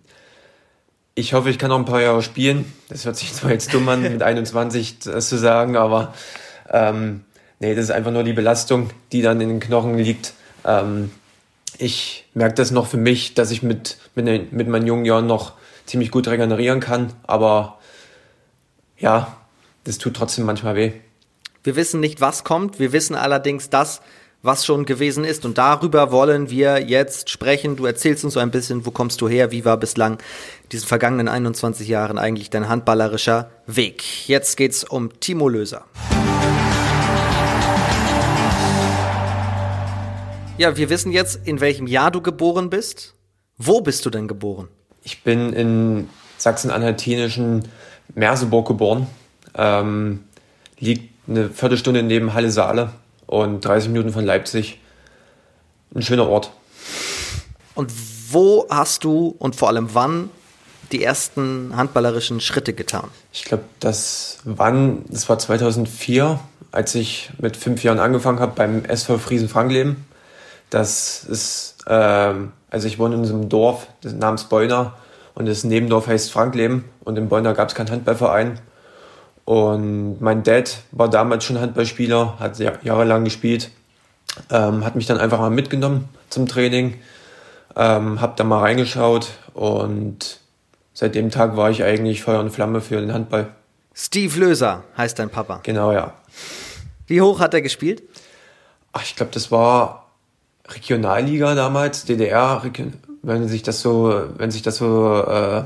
ich 1.13 1.33
hoffe, 1.33 1.49
ich 1.49 1.59
kann 1.59 1.69
noch 1.69 1.77
ein 1.77 1.85
paar 1.85 2.01
Jahre 2.01 2.23
spielen. 2.23 2.71
Das 2.87 3.05
hört 3.05 3.15
sich 3.15 3.33
zwar 3.33 3.51
jetzt 3.51 3.73
dumm 3.73 3.87
an, 3.89 4.01
mit 4.01 4.23
21 4.23 4.99
das 4.99 5.29
zu 5.29 5.37
sagen, 5.37 5.77
aber 5.77 6.13
ähm, 6.69 7.23
nee, 7.59 7.75
das 7.75 7.85
ist 7.85 7.91
einfach 7.91 8.11
nur 8.11 8.23
die 8.23 8.33
Belastung, 8.33 8.89
die 9.11 9.21
dann 9.21 9.39
in 9.41 9.49
den 9.49 9.59
Knochen 9.59 9.97
liegt. 9.97 10.33
Ähm, 10.65 11.11
ich 11.79 12.25
merke 12.33 12.55
das 12.55 12.71
noch 12.71 12.87
für 12.87 12.97
mich, 12.97 13.33
dass 13.33 13.51
ich 13.51 13.63
mit, 13.63 13.97
mit, 14.13 14.51
mit 14.51 14.67
meinen 14.67 14.85
jungen 14.85 15.05
Jahren 15.05 15.27
noch 15.27 15.53
ziemlich 15.85 16.11
gut 16.11 16.27
regenerieren 16.27 16.81
kann, 16.81 17.13
aber 17.25 17.79
ja, 18.97 19.37
das 19.85 19.97
tut 19.97 20.15
trotzdem 20.15 20.45
manchmal 20.45 20.75
weh. 20.75 20.91
Wir 21.63 21.75
wissen 21.75 21.99
nicht, 21.99 22.21
was 22.21 22.43
kommt. 22.43 22.79
Wir 22.79 22.91
wissen 22.91 23.15
allerdings, 23.15 23.69
dass 23.69 24.01
was 24.41 24.65
schon 24.65 24.85
gewesen 24.85 25.23
ist. 25.23 25.45
Und 25.45 25.57
darüber 25.57 26.11
wollen 26.11 26.49
wir 26.49 26.79
jetzt 26.81 27.29
sprechen. 27.29 27.75
Du 27.75 27.85
erzählst 27.85 28.23
uns 28.23 28.35
so 28.35 28.39
ein 28.39 28.51
bisschen, 28.51 28.85
wo 28.85 28.91
kommst 28.91 29.19
du 29.21 29.27
her, 29.27 29.51
wie 29.51 29.65
war 29.65 29.77
bislang 29.77 30.17
diesen 30.71 30.87
vergangenen 30.87 31.27
21 31.27 31.87
Jahren 31.87 32.17
eigentlich 32.17 32.49
dein 32.49 32.69
handballerischer 32.69 33.49
Weg. 33.65 34.27
Jetzt 34.27 34.55
geht's 34.55 34.83
um 34.83 35.19
Timo 35.19 35.49
Löser. 35.49 35.85
Ja, 40.59 40.75
wir 40.75 40.89
wissen 40.89 41.13
jetzt, 41.13 41.47
in 41.47 41.61
welchem 41.61 41.87
Jahr 41.87 42.11
du 42.11 42.19
geboren 42.19 42.69
bist. 42.69 43.13
Wo 43.57 43.79
bist 43.79 44.05
du 44.05 44.09
denn 44.09 44.27
geboren? 44.27 44.67
Ich 45.03 45.23
bin 45.23 45.53
in 45.53 46.09
Sachsen-Anhaltinischen 46.37 47.69
Merseburg 48.13 48.67
geboren. 48.67 49.07
Ähm, 49.55 50.25
liegt 50.77 51.13
eine 51.29 51.49
Viertelstunde 51.49 52.03
neben 52.03 52.33
Halle 52.33 52.51
Saale 52.51 52.91
und 53.25 53.63
30 53.63 53.91
Minuten 53.91 54.11
von 54.11 54.25
Leipzig. 54.25 54.81
Ein 55.95 56.01
schöner 56.01 56.27
Ort. 56.27 56.51
Und 57.73 57.93
Wo 58.29 58.67
hast 58.69 59.05
du 59.05 59.33
und 59.39 59.55
vor 59.55 59.69
allem 59.69 59.87
wann 59.93 60.29
die 60.91 61.01
ersten 61.01 61.73
handballerischen 61.73 62.41
Schritte 62.41 62.73
getan? 62.73 63.07
Ich 63.31 63.45
glaube, 63.45 63.63
das 63.79 64.39
wann, 64.43 65.05
das 65.07 65.29
war 65.29 65.39
2004, 65.39 66.37
als 66.73 66.95
ich 66.95 67.29
mit 67.37 67.55
fünf 67.55 67.81
Jahren 67.81 67.99
angefangen 67.99 68.41
habe 68.41 68.51
beim 68.57 68.83
SV 68.83 69.19
Friesen 69.19 69.47
Frankleben. 69.47 70.08
Das 70.69 71.23
ist, 71.23 71.77
ähm, 71.87 72.51
also 72.69 72.87
ich 72.87 72.99
wohne 72.99 73.15
in 73.15 73.25
so 73.25 73.33
einem 73.33 73.49
Dorf 73.49 73.87
namens 74.03 74.45
Beuna 74.45 74.93
und 75.35 75.47
das 75.47 75.63
Nebendorf 75.63 76.07
heißt 76.07 76.31
Frankleben 76.31 76.85
und 77.03 77.17
in 77.17 77.29
Beuna 77.29 77.53
gab 77.53 77.69
es 77.69 77.75
keinen 77.75 77.91
Handballverein. 77.91 78.59
Und 79.45 80.21
mein 80.21 80.43
Dad 80.43 80.77
war 80.91 81.09
damals 81.09 81.43
schon 81.43 81.59
Handballspieler, 81.59 82.37
hat 82.39 82.59
jahrelang 82.59 83.23
gespielt, 83.23 83.71
ähm, 84.51 84.85
hat 84.85 84.95
mich 84.95 85.07
dann 85.07 85.17
einfach 85.17 85.39
mal 85.39 85.49
mitgenommen 85.49 86.07
zum 86.29 86.47
Training, 86.47 86.99
ähm, 87.75 88.21
hab 88.21 88.37
da 88.37 88.43
mal 88.43 88.59
reingeschaut 88.59 89.29
und 89.55 90.39
seit 90.93 91.15
dem 91.15 91.31
Tag 91.31 91.57
war 91.57 91.71
ich 91.71 91.83
eigentlich 91.83 92.21
Feuer 92.21 92.41
und 92.41 92.51
Flamme 92.51 92.81
für 92.81 93.01
den 93.01 93.11
Handball. 93.11 93.47
Steve 93.95 94.39
Löser 94.39 94.83
heißt 94.95 95.17
dein 95.17 95.29
Papa. 95.29 95.61
Genau, 95.63 95.91
ja. 95.93 96.13
Wie 97.07 97.21
hoch 97.21 97.39
hat 97.39 97.55
er 97.55 97.61
gespielt? 97.61 98.03
Ach, 98.93 99.01
ich 99.03 99.15
glaube, 99.15 99.31
das 99.33 99.51
war 99.51 100.08
Regionalliga 100.73 101.55
damals, 101.55 102.05
DDR, 102.05 102.61
wenn 103.21 103.47
sich 103.47 103.63
das 103.63 103.81
so, 103.81 104.23
wenn 104.37 104.51
sich 104.51 104.61
das 104.61 104.77
so 104.77 105.21
äh, 105.21 105.63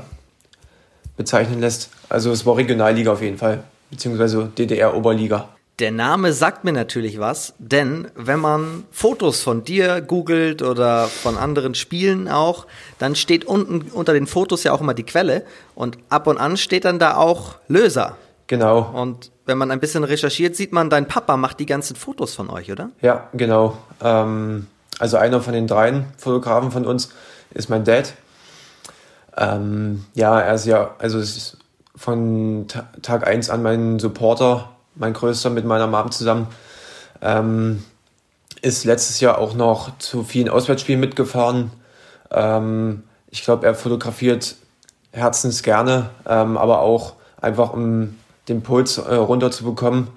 bezeichnen 1.16 1.60
lässt. 1.60 1.90
Also 2.08 2.30
es 2.32 2.44
war 2.46 2.56
Regionalliga 2.56 3.12
auf 3.12 3.22
jeden 3.22 3.38
Fall, 3.38 3.64
beziehungsweise 3.90 4.50
DDR-Oberliga. 4.56 5.48
Der 5.80 5.90
Name 5.90 6.32
sagt 6.32 6.62
mir 6.62 6.72
natürlich 6.72 7.18
was, 7.18 7.54
denn 7.58 8.06
wenn 8.14 8.38
man 8.38 8.84
Fotos 8.92 9.42
von 9.42 9.64
dir 9.64 10.00
googelt 10.02 10.62
oder 10.62 11.08
von 11.08 11.36
anderen 11.36 11.74
Spielen 11.74 12.28
auch, 12.28 12.68
dann 13.00 13.16
steht 13.16 13.44
unten 13.44 13.90
unter 13.90 14.12
den 14.12 14.28
Fotos 14.28 14.62
ja 14.62 14.72
auch 14.72 14.80
immer 14.80 14.94
die 14.94 15.02
Quelle 15.02 15.44
und 15.74 15.98
ab 16.10 16.28
und 16.28 16.38
an 16.38 16.56
steht 16.56 16.84
dann 16.84 17.00
da 17.00 17.16
auch 17.16 17.56
Löser. 17.66 18.16
Genau. 18.46 18.88
Und 18.94 19.32
wenn 19.46 19.58
man 19.58 19.72
ein 19.72 19.80
bisschen 19.80 20.04
recherchiert, 20.04 20.54
sieht 20.54 20.72
man, 20.72 20.90
dein 20.90 21.08
Papa 21.08 21.36
macht 21.36 21.58
die 21.58 21.66
ganzen 21.66 21.96
Fotos 21.96 22.34
von 22.34 22.50
euch, 22.50 22.70
oder? 22.70 22.90
Ja, 23.02 23.28
genau. 23.32 23.76
Ähm, 24.00 24.68
also 24.98 25.16
einer 25.16 25.40
von 25.40 25.52
den 25.52 25.66
dreien 25.66 26.06
Fotografen 26.16 26.70
von 26.70 26.86
uns 26.86 27.10
ist 27.52 27.68
mein 27.68 27.84
Dad. 27.84 28.14
Ähm, 29.36 30.04
ja, 30.14 30.40
er 30.40 30.54
ist 30.54 30.66
ja, 30.66 30.94
also 30.98 31.18
ist 31.18 31.58
von 31.96 32.66
Tag 33.02 33.26
1 33.26 33.50
an 33.50 33.62
mein 33.62 33.98
Supporter, 33.98 34.70
mein 34.94 35.12
größter 35.12 35.50
mit 35.50 35.64
meiner 35.64 35.86
Mom 35.86 36.10
zusammen. 36.10 36.48
Ähm, 37.20 37.84
ist 38.62 38.84
letztes 38.84 39.20
Jahr 39.20 39.38
auch 39.38 39.54
noch 39.54 39.98
zu 39.98 40.24
vielen 40.24 40.48
Auswärtsspielen 40.48 41.00
mitgefahren. 41.00 41.70
Ähm, 42.30 43.02
ich 43.30 43.42
glaube, 43.44 43.66
er 43.66 43.74
fotografiert 43.74 44.56
herzens 45.12 45.62
gerne, 45.62 46.10
ähm, 46.26 46.56
aber 46.56 46.80
auch 46.80 47.14
einfach 47.40 47.72
um 47.72 48.16
den 48.48 48.62
Puls 48.62 48.98
äh, 48.98 49.14
runterzubekommen, 49.14 50.08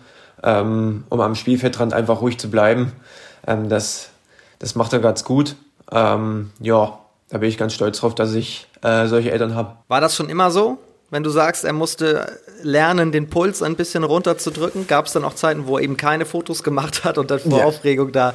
ähm, 0.44 1.04
um 1.10 1.22
am 1.22 1.36
Spielfeldrand 1.36 1.94
einfach 1.94 2.22
ruhig 2.22 2.40
zu 2.40 2.50
bleiben. 2.50 2.94
Ähm, 3.46 3.70
das, 3.70 4.10
das 4.60 4.76
macht 4.76 4.94
er 4.94 5.00
ganz 5.00 5.24
gut. 5.24 5.56
Ähm, 5.92 6.52
ja, 6.60 7.00
da 7.30 7.38
bin 7.38 7.50
ich 7.50 7.58
ganz 7.58 7.74
stolz 7.74 8.00
drauf, 8.00 8.16
dass 8.16 8.34
ich 8.34 8.68
äh, 8.82 9.08
solche 9.08 9.32
Eltern 9.32 9.56
habe. 9.56 9.78
War 9.88 10.02
das 10.02 10.16
schon 10.16 10.30
immer 10.30 10.52
so? 10.52 10.78
Wenn 11.10 11.24
du 11.24 11.30
sagst, 11.30 11.64
er 11.64 11.74
musste 11.74 12.40
lernen, 12.62 13.12
den 13.12 13.30
Puls 13.30 13.64
ein 13.64 13.76
bisschen 13.76 14.04
runterzudrücken, 14.04 14.88
gab 14.88 15.06
es 15.06 15.14
dann 15.14 15.24
auch 15.24 15.36
Zeiten, 15.36 15.68
wo 15.68 15.78
er 15.78 15.84
eben 15.84 15.96
keine 15.96 16.26
Fotos 16.26 16.64
gemacht 16.64 17.06
hat 17.06 17.18
und 17.18 17.32
dann 17.32 17.40
vor 17.40 17.60
ja. 17.60 17.66
Aufregung 17.66 18.12
da 18.12 18.34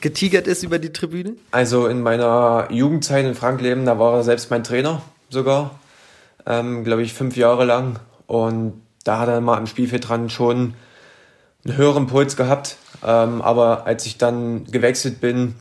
getigert 0.00 0.46
ist 0.46 0.62
über 0.62 0.78
die 0.78 0.92
Tribüne? 0.92 1.34
Also 1.50 1.86
in 1.86 2.02
meiner 2.02 2.68
Jugendzeit 2.70 3.24
in 3.24 3.34
Frankleben, 3.34 3.86
da 3.86 3.98
war 3.98 4.14
er 4.14 4.22
selbst 4.24 4.50
mein 4.50 4.64
Trainer 4.64 5.02
sogar, 5.30 5.78
ähm, 6.44 6.84
glaube 6.84 7.02
ich, 7.02 7.14
fünf 7.14 7.36
Jahre 7.36 7.64
lang. 7.64 7.98
Und 8.26 8.82
da 9.04 9.18
hat 9.20 9.28
er 9.28 9.40
mal 9.40 9.56
am 9.56 9.66
Spielfeld 9.66 10.08
dran 10.08 10.28
schon 10.28 10.74
einen 11.64 11.76
höheren 11.76 12.06
Puls 12.06 12.36
gehabt. 12.36 12.76
Ähm, 13.04 13.42
aber 13.42 13.86
als 13.86 14.06
ich 14.06 14.18
dann 14.18 14.64
gewechselt 14.66 15.20
bin, 15.20 15.54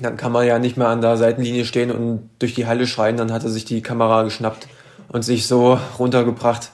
dann 0.00 0.16
kann 0.16 0.32
man 0.32 0.46
ja 0.46 0.58
nicht 0.58 0.76
mehr 0.76 0.88
an 0.88 1.00
der 1.00 1.16
Seitenlinie 1.16 1.64
stehen 1.64 1.90
und 1.90 2.30
durch 2.38 2.54
die 2.54 2.66
Halle 2.66 2.86
schreien. 2.86 3.16
Dann 3.16 3.32
hat 3.32 3.44
er 3.44 3.50
sich 3.50 3.64
die 3.64 3.82
Kamera 3.82 4.22
geschnappt 4.22 4.68
und 5.08 5.22
sich 5.22 5.46
so 5.46 5.78
runtergebracht. 5.98 6.70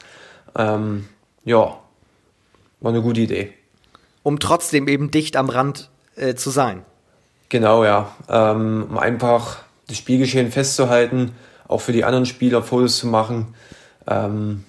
Ähm, 0.56 1.08
ja, 1.44 1.78
war 2.80 2.92
eine 2.92 3.02
gute 3.02 3.20
Idee. 3.20 3.52
Um 4.22 4.38
trotzdem 4.38 4.88
eben 4.88 5.10
dicht 5.10 5.36
am 5.36 5.48
Rand 5.48 5.90
äh, 6.16 6.34
zu 6.34 6.50
sein. 6.50 6.84
Genau, 7.48 7.84
ja. 7.84 8.12
Ähm, 8.28 8.86
um 8.90 8.98
einfach 8.98 9.58
das 9.88 9.96
Spielgeschehen 9.96 10.52
festzuhalten, 10.52 11.32
auch 11.66 11.80
für 11.80 11.92
die 11.92 12.04
anderen 12.04 12.26
Spieler 12.26 12.62
Fotos 12.62 12.98
zu 12.98 13.06
machen. 13.06 13.54
Ähm, 14.06 14.64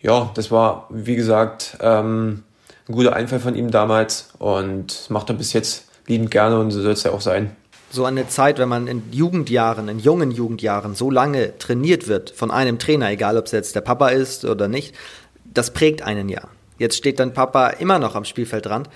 ja, 0.00 0.30
das 0.34 0.50
war, 0.50 0.86
wie 0.90 1.16
gesagt, 1.16 1.76
ähm, 1.80 2.42
ein 2.88 2.94
guter 2.94 3.14
Einfall 3.14 3.40
von 3.40 3.54
ihm 3.54 3.70
damals 3.70 4.28
und 4.38 5.10
macht 5.10 5.28
er 5.30 5.34
bis 5.34 5.52
jetzt 5.52 5.86
liebend 6.06 6.30
gerne 6.30 6.58
und 6.58 6.70
so 6.70 6.82
soll 6.82 6.92
es 6.92 7.02
ja 7.02 7.10
auch 7.10 7.20
sein. 7.20 7.54
So 7.90 8.04
eine 8.04 8.28
Zeit, 8.28 8.58
wenn 8.58 8.68
man 8.68 8.86
in 8.88 9.02
Jugendjahren, 9.12 9.88
in 9.88 9.98
jungen 9.98 10.30
Jugendjahren 10.30 10.94
so 10.94 11.10
lange 11.10 11.56
trainiert 11.58 12.08
wird 12.08 12.30
von 12.30 12.50
einem 12.50 12.78
Trainer, 12.78 13.10
egal 13.10 13.36
ob 13.38 13.46
es 13.46 13.52
jetzt 13.52 13.74
der 13.74 13.80
Papa 13.80 14.08
ist 14.08 14.44
oder 14.44 14.68
nicht, 14.68 14.94
das 15.44 15.72
prägt 15.72 16.02
einen 16.02 16.28
ja. 16.28 16.42
Jetzt 16.78 16.96
steht 16.96 17.20
dein 17.20 17.32
Papa 17.32 17.68
immer 17.68 17.98
noch 17.98 18.14
am 18.14 18.24
Spielfeldrand. 18.24 18.90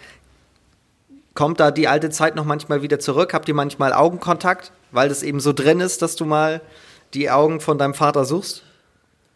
Kommt 1.35 1.61
da 1.61 1.70
die 1.70 1.88
alte 1.88 2.11
Zeit 2.11 2.37
noch 2.37 2.44
manchmal 2.44 2.82
wieder 2.82 2.99
zurück? 2.99 3.32
Habt 3.32 3.49
ihr 3.49 3.54
manchmal 3.54 3.92
Augenkontakt, 3.92 4.73
weil 4.90 5.09
das 5.09 5.23
eben 5.23 5.40
so 5.40 5.52
drin 5.52 5.80
ist, 5.80 6.02
dass 6.02 6.16
du 6.16 6.26
mal 6.26 6.61
die 7.14 7.30
Augen 7.30 7.61
von 7.61 7.78
deinem 7.78 7.94
Vater 7.94 8.25
suchst? 8.25 8.64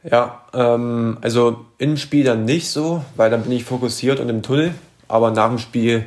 Ja, 0.08 0.42
ähm, 0.52 1.16
also 1.22 1.64
im 1.78 1.96
Spiel 1.96 2.24
dann 2.24 2.44
nicht 2.44 2.70
so, 2.70 3.02
weil 3.16 3.30
dann 3.30 3.42
bin 3.42 3.52
ich 3.52 3.64
fokussiert 3.64 4.20
und 4.20 4.28
im 4.28 4.42
Tunnel. 4.42 4.74
Aber 5.08 5.30
nach 5.30 5.48
dem 5.48 5.58
Spiel 5.58 6.04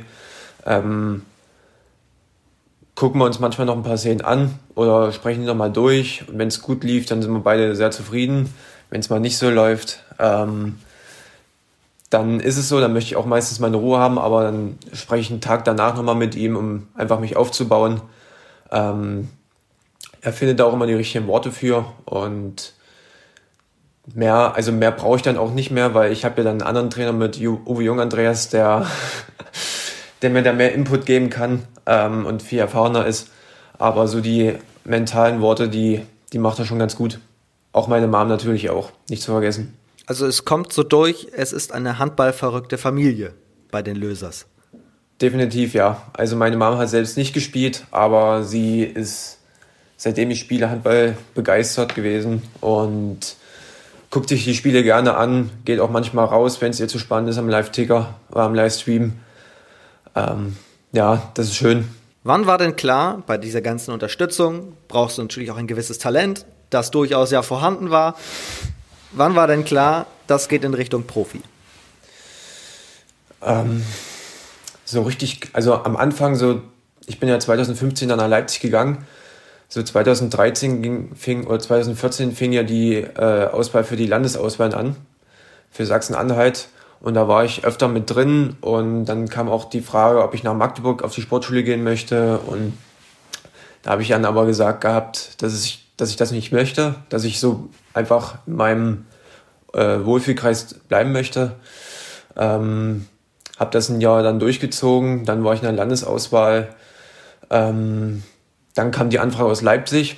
ähm, 0.64 1.22
gucken 2.94 3.20
wir 3.20 3.24
uns 3.24 3.40
manchmal 3.40 3.66
noch 3.66 3.76
ein 3.76 3.82
paar 3.82 3.98
Szenen 3.98 4.22
an 4.22 4.58
oder 4.74 5.12
sprechen 5.12 5.40
die 5.40 5.46
nochmal 5.46 5.72
durch. 5.72 6.24
Und 6.28 6.38
wenn 6.38 6.48
es 6.48 6.62
gut 6.62 6.84
lief, 6.84 7.06
dann 7.06 7.22
sind 7.22 7.32
wir 7.32 7.40
beide 7.40 7.74
sehr 7.74 7.90
zufrieden. 7.90 8.52
Wenn 8.90 9.00
es 9.00 9.10
mal 9.10 9.20
nicht 9.20 9.36
so 9.36 9.50
läuft, 9.50 10.04
ähm, 10.18 10.78
dann 12.10 12.40
ist 12.40 12.56
es 12.56 12.68
so, 12.68 12.80
dann 12.80 12.92
möchte 12.92 13.08
ich 13.08 13.16
auch 13.16 13.26
meistens 13.26 13.58
meine 13.58 13.76
Ruhe 13.76 13.98
haben, 13.98 14.18
aber 14.18 14.44
dann 14.44 14.78
spreche 14.94 15.20
ich 15.20 15.30
einen 15.30 15.40
Tag 15.40 15.64
danach 15.64 15.94
nochmal 15.94 16.14
mit 16.14 16.36
ihm, 16.36 16.56
um 16.56 16.88
einfach 16.94 17.20
mich 17.20 17.36
aufzubauen. 17.36 18.00
Ähm, 18.70 19.28
er 20.20 20.32
findet 20.32 20.58
da 20.58 20.64
auch 20.64 20.72
immer 20.72 20.86
die 20.86 20.94
richtigen 20.94 21.26
Worte 21.26 21.52
für 21.52 21.84
und 22.06 22.72
mehr, 24.14 24.54
also 24.54 24.72
mehr 24.72 24.92
brauche 24.92 25.16
ich 25.16 25.22
dann 25.22 25.36
auch 25.36 25.52
nicht 25.52 25.70
mehr, 25.70 25.94
weil 25.94 26.12
ich 26.12 26.24
habe 26.24 26.38
ja 26.38 26.44
dann 26.44 26.60
einen 26.60 26.68
anderen 26.68 26.90
Trainer 26.90 27.12
mit 27.12 27.38
Uwe 27.40 27.82
Jung 27.82 28.00
Andreas, 28.00 28.48
der, 28.48 28.86
der 30.22 30.30
mir 30.30 30.42
da 30.42 30.52
mehr 30.52 30.74
Input 30.74 31.06
geben 31.06 31.30
kann 31.30 31.64
ähm, 31.86 32.26
und 32.26 32.42
viel 32.42 32.58
erfahrener 32.58 33.06
ist. 33.06 33.30
Aber 33.78 34.08
so 34.08 34.20
die 34.20 34.54
mentalen 34.84 35.40
Worte, 35.40 35.68
die, 35.68 36.02
die 36.32 36.38
macht 36.38 36.58
er 36.58 36.64
schon 36.64 36.78
ganz 36.78 36.96
gut. 36.96 37.20
Auch 37.72 37.88
meine 37.88 38.08
Mom 38.08 38.28
natürlich 38.28 38.70
auch, 38.70 38.90
nicht 39.08 39.22
zu 39.22 39.32
vergessen. 39.32 39.76
Also 40.06 40.26
es 40.26 40.44
kommt 40.44 40.72
so 40.72 40.82
durch, 40.82 41.28
es 41.32 41.52
ist 41.52 41.72
eine 41.72 41.98
handballverrückte 41.98 42.78
Familie 42.78 43.34
bei 43.70 43.82
den 43.82 43.96
Lösers. 43.96 44.46
Definitiv, 45.20 45.74
ja. 45.74 46.02
Also 46.14 46.36
meine 46.36 46.56
Mom 46.56 46.78
hat 46.78 46.88
selbst 46.88 47.16
nicht 47.16 47.34
gespielt, 47.34 47.84
aber 47.90 48.42
sie 48.42 48.82
ist, 48.82 49.38
seitdem 49.96 50.30
ich 50.30 50.40
spiele, 50.40 50.70
Handball 50.70 51.16
begeistert 51.34 51.94
gewesen 51.94 52.42
und 52.60 53.36
guckt 54.10 54.28
sich 54.28 54.44
die 54.44 54.54
Spiele 54.54 54.82
gerne 54.82 55.16
an, 55.16 55.50
geht 55.64 55.80
auch 55.80 55.90
manchmal 55.90 56.24
raus, 56.24 56.60
wenn 56.60 56.70
es 56.70 56.80
ihr 56.80 56.88
zu 56.88 56.98
spannend 56.98 57.30
ist 57.30 57.38
am 57.38 57.48
Live-Ticker 57.48 58.14
oder 58.30 58.42
am 58.42 58.54
Livestream. 58.54 59.12
Ähm, 60.14 60.56
ja, 60.92 61.30
das 61.34 61.46
ist 61.46 61.56
schön. 61.56 61.88
Wann 62.24 62.46
war 62.46 62.58
denn 62.58 62.76
klar, 62.76 63.22
bei 63.26 63.38
dieser 63.38 63.60
ganzen 63.60 63.92
Unterstützung 63.92 64.72
brauchst 64.88 65.18
du 65.18 65.22
natürlich 65.22 65.50
auch 65.50 65.56
ein 65.56 65.66
gewisses 65.66 65.98
Talent, 65.98 66.46
das 66.70 66.90
durchaus 66.90 67.30
ja 67.30 67.42
vorhanden 67.42 67.90
war. 67.90 68.16
Wann 69.12 69.34
war 69.34 69.46
denn 69.46 69.64
klar, 69.64 70.06
das 70.26 70.48
geht 70.48 70.64
in 70.64 70.74
Richtung 70.74 71.04
Profi? 71.04 71.40
Ähm, 73.42 73.82
so 74.84 75.02
richtig, 75.02 75.50
also 75.52 75.74
am 75.74 75.96
Anfang 75.96 76.34
so, 76.34 76.62
ich 77.06 77.20
bin 77.20 77.28
ja 77.28 77.38
2015 77.38 78.08
dann 78.08 78.18
nach 78.18 78.28
Leipzig 78.28 78.60
gegangen 78.60 79.06
so 79.68 79.82
2013 79.82 80.82
ging, 80.82 81.14
fing, 81.14 81.46
oder 81.46 81.58
2014 81.58 82.32
fing 82.32 82.52
ja 82.52 82.62
die 82.62 82.96
äh, 82.96 83.46
Auswahl 83.46 83.84
für 83.84 83.96
die 83.96 84.06
Landesauswahl 84.06 84.74
an, 84.74 84.96
für 85.70 85.84
Sachsen-Anhalt. 85.84 86.68
Und 87.00 87.14
da 87.14 87.28
war 87.28 87.44
ich 87.44 87.64
öfter 87.64 87.86
mit 87.86 88.10
drin 88.10 88.56
und 88.60 89.04
dann 89.04 89.28
kam 89.28 89.48
auch 89.48 89.66
die 89.66 89.82
Frage, 89.82 90.22
ob 90.22 90.34
ich 90.34 90.42
nach 90.42 90.54
Magdeburg 90.54 91.04
auf 91.04 91.14
die 91.14 91.20
Sportschule 91.20 91.62
gehen 91.62 91.84
möchte. 91.84 92.38
Und 92.38 92.76
da 93.82 93.92
habe 93.92 94.02
ich 94.02 94.08
dann 94.08 94.24
aber 94.24 94.46
gesagt 94.46 94.80
gehabt, 94.80 95.40
dass 95.42 95.64
ich, 95.64 95.86
dass 95.96 96.10
ich 96.10 96.16
das 96.16 96.32
nicht 96.32 96.50
möchte, 96.50 96.96
dass 97.08 97.22
ich 97.22 97.38
so 97.38 97.68
einfach 97.94 98.38
in 98.46 98.56
meinem 98.56 99.06
äh, 99.74 100.04
Wohlfühlkreis 100.04 100.74
bleiben 100.88 101.12
möchte. 101.12 101.52
Ähm, 102.36 103.06
habe 103.58 103.70
das 103.70 103.88
ein 103.90 104.00
Jahr 104.00 104.22
dann 104.22 104.38
durchgezogen, 104.38 105.24
dann 105.24 105.44
war 105.44 105.54
ich 105.54 105.60
in 105.60 105.66
der 105.66 105.74
Landesauswahl. 105.74 106.74
Ähm, 107.50 108.22
dann 108.78 108.90
kam 108.92 109.10
die 109.10 109.18
Anfrage 109.18 109.50
aus 109.50 109.62
Leipzig 109.62 110.16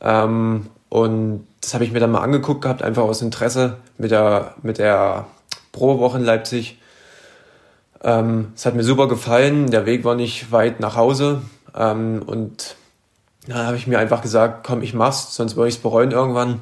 Ähm, 0.00 0.68
und 0.88 1.46
das 1.60 1.74
habe 1.74 1.84
ich 1.84 1.92
mir 1.92 2.00
dann 2.00 2.10
mal 2.10 2.20
angeguckt 2.20 2.62
gehabt, 2.62 2.82
einfach 2.82 3.02
aus 3.02 3.22
Interesse 3.22 3.78
mit 3.98 4.10
der, 4.10 4.54
mit 4.62 4.78
der 4.78 5.26
Probewoche 5.72 6.18
in 6.18 6.24
Leipzig. 6.24 6.78
Ähm, 8.02 8.52
es 8.54 8.66
hat 8.66 8.74
mir 8.74 8.84
super 8.84 9.08
gefallen, 9.08 9.70
der 9.70 9.86
Weg 9.86 10.04
war 10.04 10.14
nicht 10.14 10.52
weit 10.52 10.80
nach 10.80 10.96
Hause. 10.96 11.42
Ähm, 11.74 12.22
und 12.24 12.76
dann 13.48 13.66
habe 13.66 13.76
ich 13.76 13.86
mir 13.86 13.98
einfach 13.98 14.22
gesagt, 14.22 14.66
komm, 14.66 14.82
ich 14.82 14.94
mach's, 14.94 15.34
sonst 15.34 15.56
würde 15.56 15.68
ich 15.68 15.76
es 15.76 15.82
bereuen 15.82 16.12
irgendwann. 16.12 16.60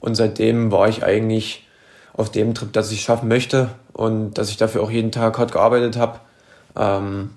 Und 0.00 0.14
seitdem 0.14 0.72
war 0.72 0.88
ich 0.88 1.04
eigentlich 1.04 1.66
auf 2.12 2.30
dem 2.30 2.54
Trip, 2.54 2.72
dass 2.72 2.90
ich 2.90 2.98
es 2.98 3.04
schaffen 3.04 3.28
möchte 3.28 3.68
und 3.92 4.34
dass 4.34 4.48
ich 4.48 4.56
dafür 4.56 4.82
auch 4.82 4.90
jeden 4.90 5.12
Tag 5.12 5.38
hart 5.38 5.52
gearbeitet 5.52 5.96
habe. 5.96 6.20
Ähm, 6.76 7.30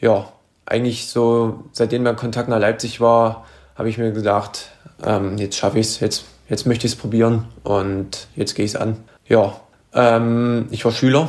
ja, 0.00 0.28
eigentlich 0.66 1.06
so, 1.06 1.64
seitdem 1.72 2.02
mein 2.02 2.16
Kontakt 2.16 2.48
nach 2.48 2.58
Leipzig 2.58 3.00
war, 3.00 3.46
habe 3.76 3.88
ich 3.88 3.98
mir 3.98 4.12
gedacht, 4.12 4.70
ähm, 5.04 5.38
jetzt 5.38 5.56
schaffe 5.56 5.78
ich 5.78 5.86
es, 5.86 6.00
jetzt, 6.00 6.24
jetzt 6.48 6.66
möchte 6.66 6.86
ich 6.86 6.92
es 6.92 6.98
probieren 6.98 7.46
und 7.62 8.28
jetzt 8.34 8.54
gehe 8.54 8.64
ich 8.64 8.72
es 8.72 8.76
an. 8.76 8.96
Ja, 9.28 9.54
ähm, 9.94 10.66
ich 10.70 10.84
war 10.84 10.92
Schüler, 10.92 11.28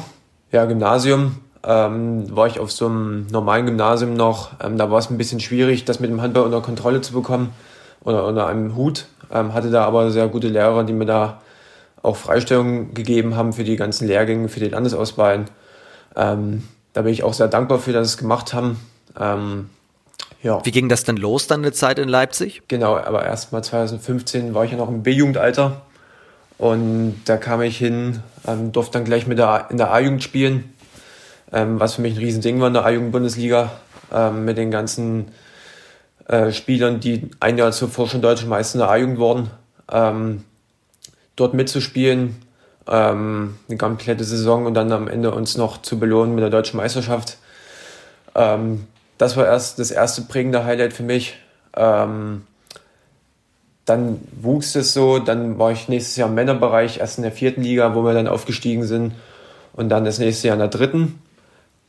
ja, 0.51 0.65
Gymnasium, 0.65 1.37
ähm, 1.63 2.35
war 2.35 2.47
ich 2.47 2.59
auf 2.59 2.71
so 2.71 2.87
einem 2.87 3.27
normalen 3.27 3.65
Gymnasium 3.65 4.13
noch. 4.13 4.51
Ähm, 4.63 4.77
da 4.77 4.89
war 4.89 4.99
es 4.99 5.09
ein 5.09 5.17
bisschen 5.17 5.39
schwierig, 5.39 5.85
das 5.85 5.99
mit 5.99 6.09
dem 6.09 6.21
Handball 6.21 6.43
unter 6.43 6.61
Kontrolle 6.61 7.01
zu 7.01 7.13
bekommen 7.13 7.51
oder 8.01 8.25
unter 8.25 8.47
einem 8.47 8.75
Hut. 8.75 9.07
Ähm, 9.31 9.53
hatte 9.53 9.69
da 9.69 9.83
aber 9.83 10.11
sehr 10.11 10.27
gute 10.27 10.47
Lehrer, 10.47 10.83
die 10.83 10.93
mir 10.93 11.05
da 11.05 11.41
auch 12.01 12.15
Freistellungen 12.15 12.93
gegeben 12.93 13.35
haben 13.35 13.53
für 13.53 13.63
die 13.63 13.75
ganzen 13.75 14.07
Lehrgänge, 14.07 14.47
für 14.47 14.59
die 14.59 14.69
Landesauswahlen. 14.69 15.45
Ähm, 16.15 16.63
da 16.93 17.01
bin 17.01 17.11
ich 17.11 17.23
auch 17.23 17.33
sehr 17.33 17.47
dankbar 17.47 17.79
für, 17.79 17.91
dass 17.91 18.07
sie 18.07 18.13
es 18.13 18.17
gemacht 18.17 18.53
haben. 18.53 18.79
Ähm, 19.19 19.69
ja. 20.43 20.63
Wie 20.65 20.71
ging 20.71 20.89
das 20.89 21.03
denn 21.03 21.17
los, 21.17 21.47
dann 21.47 21.61
eine 21.61 21.71
Zeit 21.71 21.99
in 21.99 22.07
Leipzig? 22.07 22.61
Genau, 22.67 22.97
aber 22.97 23.25
erst 23.25 23.51
mal 23.51 23.63
2015 23.63 24.53
war 24.53 24.65
ich 24.65 24.71
ja 24.71 24.77
noch 24.77 24.89
im 24.89 25.03
B-Jugendalter. 25.03 25.81
Und 26.57 27.21
da 27.25 27.37
kam 27.37 27.61
ich 27.61 27.77
hin, 27.77 28.21
ähm, 28.47 28.71
durfte 28.71 28.93
dann 28.93 29.05
gleich 29.05 29.27
mit 29.27 29.37
der, 29.37 29.67
in 29.69 29.77
der 29.77 29.91
A-Jugend 29.91 30.23
spielen, 30.23 30.73
ähm, 31.51 31.79
was 31.79 31.95
für 31.95 32.01
mich 32.01 32.15
ein 32.15 32.19
Riesending 32.19 32.59
war 32.59 32.67
in 32.67 32.73
der 32.73 32.85
A-Jugend-Bundesliga, 32.85 33.71
ähm, 34.11 34.45
mit 34.45 34.57
den 34.57 34.71
ganzen 34.71 35.31
äh, 36.27 36.51
Spielern, 36.51 36.99
die 36.99 37.29
ein 37.39 37.57
Jahr 37.57 37.71
zuvor 37.71 38.07
schon 38.07 38.21
deutsche 38.21 38.47
Meister 38.47 38.75
in 38.75 38.79
der 38.79 38.89
A-Jugend 38.89 39.19
wurden. 39.19 39.49
Ähm, 39.91 40.43
dort 41.35 41.53
mitzuspielen, 41.53 42.37
ähm, 42.87 43.57
eine 43.67 43.77
komplette 43.77 44.23
Saison 44.23 44.65
und 44.65 44.73
dann 44.73 44.91
am 44.91 45.07
Ende 45.07 45.31
uns 45.31 45.57
noch 45.57 45.81
zu 45.81 45.99
belohnen 45.99 46.35
mit 46.35 46.41
der 46.41 46.49
deutschen 46.49 46.77
Meisterschaft. 46.77 47.37
Ähm, 48.35 48.87
das 49.17 49.37
war 49.37 49.45
erst 49.45 49.79
das 49.79 49.91
erste 49.91 50.21
prägende 50.23 50.63
Highlight 50.65 50.93
für 50.93 51.03
mich. 51.03 51.35
Ähm, 51.75 52.43
dann 53.85 54.19
wuchs 54.39 54.75
es 54.75 54.93
so, 54.93 55.19
dann 55.19 55.57
war 55.57 55.71
ich 55.71 55.87
nächstes 55.87 56.17
Jahr 56.17 56.27
im 56.27 56.35
Männerbereich, 56.35 56.99
erst 56.99 57.17
in 57.17 57.23
der 57.23 57.31
vierten 57.31 57.61
Liga, 57.61 57.95
wo 57.95 58.03
wir 58.03 58.13
dann 58.13 58.27
aufgestiegen 58.27 58.83
sind 58.83 59.13
und 59.73 59.89
dann 59.89 60.03
das 60.03 60.19
nächste 60.19 60.47
Jahr 60.47 60.55
in 60.55 60.59
der 60.59 60.67
dritten. 60.67 61.21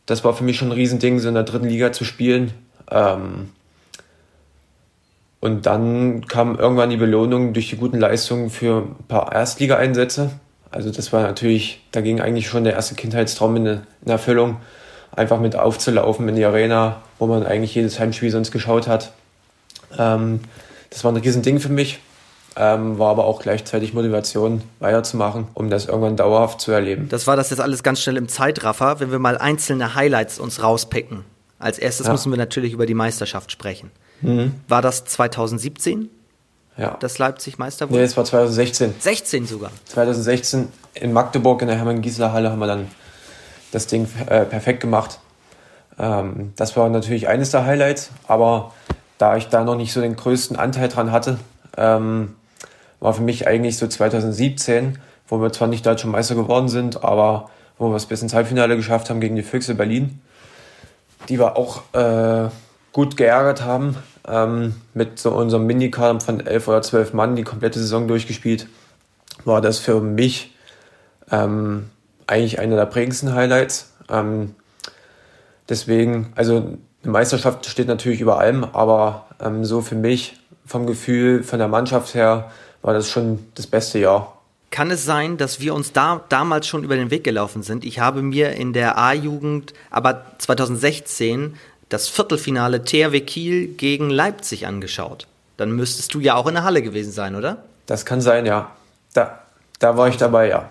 Das 0.06 0.24
war 0.24 0.32
für 0.32 0.44
mich 0.44 0.56
schon 0.56 0.68
ein 0.68 0.72
Riesending, 0.72 1.18
so 1.18 1.28
in 1.28 1.34
der 1.34 1.42
dritten 1.42 1.68
Liga 1.68 1.92
zu 1.92 2.04
spielen. 2.04 2.52
Ähm, 2.90 3.50
und 5.40 5.66
dann 5.66 6.26
kam 6.26 6.56
irgendwann 6.56 6.90
die 6.90 6.96
Belohnung 6.96 7.52
durch 7.52 7.70
die 7.70 7.76
guten 7.76 7.98
Leistungen 7.98 8.50
für 8.50 8.82
ein 8.82 9.04
paar 9.06 9.32
Erstligaeinsätze. 9.32 10.30
Also 10.70 10.90
das 10.90 11.12
war 11.12 11.22
natürlich, 11.22 11.80
da 11.92 12.00
ging 12.00 12.20
eigentlich 12.20 12.48
schon 12.48 12.64
der 12.64 12.74
erste 12.74 12.94
Kindheitstraum 12.94 13.56
in, 13.56 13.66
in 13.66 14.10
Erfüllung, 14.10 14.58
einfach 15.12 15.40
mit 15.40 15.56
aufzulaufen 15.56 16.28
in 16.28 16.36
die 16.36 16.44
Arena, 16.44 17.02
wo 17.18 17.26
man 17.26 17.44
eigentlich 17.44 17.74
jedes 17.74 17.98
Heimspiel 17.98 18.30
sonst 18.30 18.50
geschaut 18.50 18.86
hat. 18.86 19.12
Ähm, 19.98 20.40
das 20.90 21.04
war 21.04 21.12
ein 21.12 21.16
Riesending 21.16 21.60
für 21.60 21.68
mich, 21.68 22.00
ähm, 22.56 22.98
war 22.98 23.10
aber 23.10 23.24
auch 23.24 23.40
gleichzeitig 23.40 23.94
Motivation, 23.94 24.62
weiterzumachen, 24.80 25.48
um 25.54 25.70
das 25.70 25.86
irgendwann 25.86 26.16
dauerhaft 26.16 26.60
zu 26.60 26.72
erleben. 26.72 27.08
Das 27.08 27.26
war 27.26 27.36
das 27.36 27.50
jetzt 27.50 27.60
alles 27.60 27.82
ganz 27.82 28.00
schnell 28.02 28.16
im 28.16 28.28
Zeitraffer, 28.28 29.00
wenn 29.00 29.10
wir 29.10 29.18
mal 29.18 29.38
einzelne 29.38 29.94
Highlights 29.94 30.38
uns 30.38 30.62
rauspicken. 30.62 31.24
Als 31.58 31.78
erstes 31.78 32.06
ja. 32.06 32.12
müssen 32.12 32.30
wir 32.30 32.38
natürlich 32.38 32.72
über 32.72 32.86
die 32.86 32.94
Meisterschaft 32.94 33.50
sprechen. 33.50 33.90
Mhm. 34.20 34.54
War 34.68 34.82
das 34.82 35.04
2017? 35.04 36.08
Ja. 36.76 36.96
Dass 37.00 37.18
Leipzig 37.18 37.58
Meister 37.58 37.88
wurde? 37.88 37.98
Nee, 37.98 38.04
es 38.04 38.16
war 38.16 38.24
2016. 38.24 38.94
16 39.00 39.46
sogar. 39.46 39.72
2016 39.86 40.68
in 40.94 41.12
Magdeburg 41.12 41.60
in 41.62 41.68
der 41.68 41.76
Hermann-Giesler-Halle 41.76 42.52
haben 42.52 42.60
wir 42.60 42.68
dann 42.68 42.86
das 43.72 43.86
Ding 43.86 44.08
äh, 44.26 44.44
perfekt 44.44 44.80
gemacht. 44.80 45.20
Ähm, 45.98 46.52
das 46.56 46.76
war 46.76 46.88
natürlich 46.88 47.28
eines 47.28 47.50
der 47.50 47.66
Highlights, 47.66 48.10
aber 48.26 48.72
da 49.18 49.36
ich 49.36 49.48
da 49.48 49.64
noch 49.64 49.76
nicht 49.76 49.92
so 49.92 50.00
den 50.00 50.16
größten 50.16 50.56
Anteil 50.56 50.88
dran 50.88 51.12
hatte, 51.12 51.38
ähm, 51.76 52.36
war 53.00 53.14
für 53.14 53.22
mich 53.22 53.46
eigentlich 53.46 53.76
so 53.76 53.86
2017, 53.86 54.98
wo 55.28 55.40
wir 55.40 55.52
zwar 55.52 55.68
nicht 55.68 55.84
deutscher 55.84 56.08
Meister 56.08 56.34
geworden 56.34 56.68
sind, 56.68 57.04
aber 57.04 57.50
wo 57.78 57.90
wir 57.90 57.96
es 57.96 58.06
bis 58.06 58.22
ins 58.22 58.34
Halbfinale 58.34 58.76
geschafft 58.76 59.10
haben 59.10 59.20
gegen 59.20 59.36
die 59.36 59.42
Füchse 59.42 59.74
Berlin, 59.74 60.20
die 61.28 61.38
wir 61.38 61.56
auch 61.56 61.82
äh, 61.92 62.48
gut 62.92 63.16
geärgert 63.16 63.62
haben. 63.62 63.96
Ähm, 64.26 64.74
mit 64.94 65.18
so 65.18 65.32
unserem 65.32 65.66
Minikader 65.66 66.20
von 66.20 66.44
elf 66.44 66.68
oder 66.68 66.82
zwölf 66.82 67.14
Mann 67.14 67.34
die 67.34 67.44
komplette 67.44 67.78
Saison 67.78 68.08
durchgespielt, 68.08 68.66
war 69.44 69.60
das 69.60 69.78
für 69.78 70.00
mich 70.00 70.54
ähm, 71.30 71.88
eigentlich 72.28 72.60
einer 72.60 72.76
der 72.76 72.86
prägendsten 72.86 73.34
Highlights. 73.34 73.92
Ähm, 74.10 74.54
deswegen, 75.68 76.32
also 76.36 76.78
eine 77.02 77.12
Meisterschaft 77.12 77.66
steht 77.66 77.88
natürlich 77.88 78.20
über 78.20 78.38
allem, 78.38 78.64
aber 78.64 79.26
ähm, 79.40 79.64
so 79.64 79.80
für 79.80 79.94
mich 79.94 80.36
vom 80.66 80.86
Gefühl, 80.86 81.42
von 81.42 81.58
der 81.58 81.68
Mannschaft 81.68 82.14
her, 82.14 82.50
war 82.82 82.94
das 82.94 83.10
schon 83.10 83.46
das 83.54 83.66
beste 83.66 83.98
Jahr. 83.98 84.34
Kann 84.70 84.90
es 84.90 85.04
sein, 85.04 85.38
dass 85.38 85.60
wir 85.60 85.74
uns 85.74 85.92
da 85.92 86.22
damals 86.28 86.66
schon 86.66 86.84
über 86.84 86.94
den 86.94 87.10
Weg 87.10 87.24
gelaufen 87.24 87.62
sind? 87.62 87.84
Ich 87.84 88.00
habe 88.00 88.20
mir 88.20 88.52
in 88.52 88.74
der 88.74 88.98
A-Jugend, 88.98 89.72
aber 89.90 90.26
2016 90.36 91.54
das 91.88 92.08
Viertelfinale 92.08 92.84
THW 92.84 93.20
Kiel 93.22 93.68
gegen 93.68 94.10
Leipzig 94.10 94.66
angeschaut. 94.66 95.26
Dann 95.56 95.72
müsstest 95.72 96.12
du 96.12 96.20
ja 96.20 96.34
auch 96.34 96.46
in 96.46 96.54
der 96.54 96.64
Halle 96.64 96.82
gewesen 96.82 97.12
sein, 97.12 97.34
oder? 97.34 97.64
Das 97.86 98.04
kann 98.04 98.20
sein, 98.20 98.44
ja. 98.44 98.70
Da, 99.14 99.38
da 99.78 99.96
war 99.96 100.08
ich 100.08 100.18
dabei, 100.18 100.50
ja. 100.50 100.68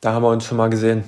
Da 0.00 0.12
haben 0.12 0.22
wir 0.22 0.30
uns 0.30 0.44
schon 0.44 0.56
mal 0.56 0.70
gesehen. 0.70 1.04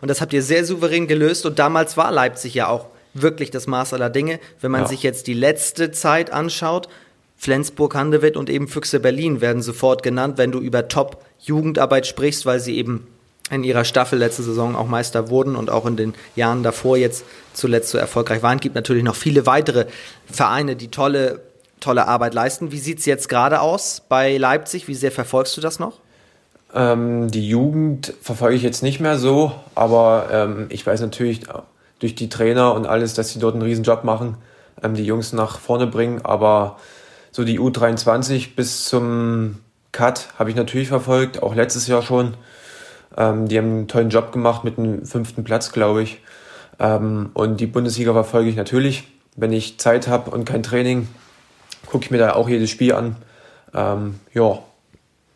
Und 0.00 0.08
das 0.08 0.20
habt 0.20 0.32
ihr 0.32 0.42
sehr 0.42 0.64
souverän 0.64 1.06
gelöst 1.06 1.44
und 1.44 1.58
damals 1.58 1.96
war 1.96 2.10
Leipzig 2.10 2.54
ja 2.54 2.68
auch 2.68 2.86
wirklich 3.12 3.50
das 3.50 3.66
Maß 3.66 3.92
aller 3.92 4.08
Dinge. 4.08 4.40
Wenn 4.60 4.70
man 4.70 4.82
ja. 4.82 4.88
sich 4.88 5.02
jetzt 5.02 5.26
die 5.26 5.34
letzte 5.34 5.92
Zeit 5.92 6.32
anschaut, 6.32 6.88
Flensburg, 7.36 7.94
Handewitt 7.94 8.36
und 8.36 8.50
eben 8.50 8.68
Füchse 8.68 9.00
Berlin 9.00 9.40
werden 9.40 9.62
sofort 9.62 10.02
genannt, 10.02 10.38
wenn 10.38 10.52
du 10.52 10.58
über 10.58 10.88
Top-Jugendarbeit 10.88 12.06
sprichst, 12.06 12.46
weil 12.46 12.60
sie 12.60 12.76
eben 12.76 13.06
in 13.50 13.64
ihrer 13.64 13.84
Staffel 13.84 14.18
letzte 14.18 14.42
Saison 14.42 14.76
auch 14.76 14.86
Meister 14.86 15.28
wurden 15.28 15.56
und 15.56 15.70
auch 15.70 15.84
in 15.86 15.96
den 15.96 16.14
Jahren 16.36 16.62
davor 16.62 16.96
jetzt 16.96 17.24
zuletzt 17.52 17.90
so 17.90 17.98
erfolgreich 17.98 18.42
waren. 18.42 18.58
Es 18.58 18.62
gibt 18.62 18.74
natürlich 18.74 19.02
noch 19.02 19.16
viele 19.16 19.44
weitere 19.46 19.86
Vereine, 20.30 20.76
die 20.76 20.88
tolle, 20.88 21.40
tolle 21.80 22.06
Arbeit 22.06 22.32
leisten. 22.32 22.72
Wie 22.72 22.78
sieht 22.78 23.00
es 23.00 23.06
jetzt 23.06 23.28
gerade 23.28 23.60
aus 23.60 24.02
bei 24.08 24.36
Leipzig? 24.36 24.86
Wie 24.86 24.94
sehr 24.94 25.10
verfolgst 25.10 25.56
du 25.56 25.60
das 25.60 25.78
noch? 25.78 25.98
Ähm, 26.74 27.30
die 27.30 27.48
Jugend 27.48 28.14
verfolge 28.22 28.56
ich 28.56 28.62
jetzt 28.62 28.82
nicht 28.82 29.00
mehr 29.00 29.18
so, 29.18 29.52
aber 29.74 30.28
ähm, 30.30 30.66
ich 30.68 30.86
weiß 30.86 31.00
natürlich 31.00 31.42
durch 31.98 32.14
die 32.14 32.28
Trainer 32.28 32.74
und 32.74 32.86
alles, 32.86 33.14
dass 33.14 33.30
sie 33.30 33.38
dort 33.38 33.54
einen 33.54 33.62
riesen 33.62 33.84
Job 33.84 34.04
machen, 34.04 34.36
ähm, 34.82 34.94
die 34.94 35.04
Jungs 35.04 35.32
nach 35.32 35.58
vorne 35.58 35.86
bringen. 35.86 36.20
Aber 36.24 36.78
so 37.32 37.44
die 37.44 37.58
U23 37.58 38.54
bis 38.54 38.84
zum 38.84 39.58
Cut 39.92 40.28
habe 40.38 40.50
ich 40.50 40.56
natürlich 40.56 40.88
verfolgt, 40.88 41.42
auch 41.42 41.54
letztes 41.54 41.86
Jahr 41.86 42.02
schon. 42.02 42.34
Ähm, 43.16 43.48
die 43.48 43.58
haben 43.58 43.70
einen 43.70 43.88
tollen 43.88 44.10
Job 44.10 44.32
gemacht 44.32 44.64
mit 44.64 44.78
einem 44.78 45.04
fünften 45.04 45.44
Platz, 45.44 45.72
glaube 45.72 46.02
ich. 46.02 46.20
Ähm, 46.78 47.30
und 47.34 47.60
die 47.60 47.66
Bundesliga 47.66 48.12
verfolge 48.12 48.48
ich 48.48 48.56
natürlich. 48.56 49.08
Wenn 49.36 49.52
ich 49.52 49.78
Zeit 49.78 50.08
habe 50.08 50.30
und 50.30 50.44
kein 50.44 50.62
Training, 50.62 51.08
gucke 51.86 52.04
ich 52.04 52.10
mir 52.10 52.18
da 52.18 52.34
auch 52.34 52.48
jedes 52.48 52.70
Spiel 52.70 52.94
an. 52.94 53.16
Ähm, 53.74 54.20
ja, 54.32 54.58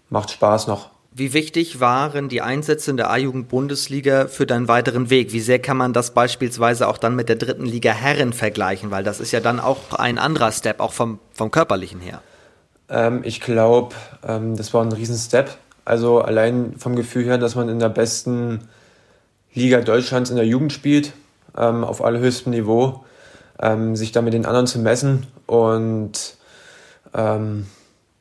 macht 0.09 0.31
Spaß 0.31 0.67
noch. 0.67 0.94
Wie 1.17 1.33
wichtig 1.33 1.79
waren 1.79 2.29
die 2.29 2.43
Einsätze 2.43 2.91
in 2.91 2.97
der 2.97 3.09
A-Jugend-Bundesliga 3.09 4.27
für 4.27 4.47
deinen 4.47 4.67
weiteren 4.67 5.11
Weg? 5.11 5.33
Wie 5.33 5.39
sehr 5.39 5.61
kann 5.61 5.77
man 5.77 5.93
das 5.93 6.11
beispielsweise 6.11 6.89
auch 6.89 6.99
dann 6.99 7.15
mit 7.15 7.29
der 7.29 7.37
dritten 7.37 7.67
Liga 7.67 7.93
Herren 7.93 8.33
vergleichen? 8.33 8.91
Weil 8.91 9.05
das 9.05 9.21
ist 9.21 9.31
ja 9.31 9.39
dann 9.39 9.61
auch 9.61 9.93
ein 9.93 10.19
anderer 10.19 10.51
Step, 10.51 10.81
auch 10.81 10.93
vom, 10.93 11.21
vom 11.33 11.53
körperlichen 11.53 12.01
her. 12.01 12.21
Ähm, 12.89 13.21
ich 13.23 13.41
glaube, 13.41 13.95
ähm, 14.27 14.57
das 14.57 14.75
war 14.75 14.85
ein 14.85 14.91
Riesen-Step. 14.91 15.57
Also 15.85 16.21
allein 16.21 16.75
vom 16.79 16.97
Gefühl 16.97 17.27
her, 17.27 17.39
dass 17.39 17.55
man 17.55 17.69
in 17.69 17.79
der 17.79 17.91
besten 17.91 18.69
Liga 19.53 19.83
Deutschlands 19.83 20.31
in 20.31 20.37
der 20.37 20.47
Jugend 20.47 20.73
spielt, 20.73 21.13
ähm, 21.57 21.85
auf 21.85 22.05
allerhöchstem 22.05 22.51
Niveau, 22.51 23.05
ähm, 23.63 23.95
sich 23.95 24.11
da 24.11 24.21
mit 24.21 24.33
den 24.33 24.47
anderen 24.47 24.67
zu 24.67 24.81
messen. 24.81 25.29
Und 25.47 26.35
ähm, 27.15 27.67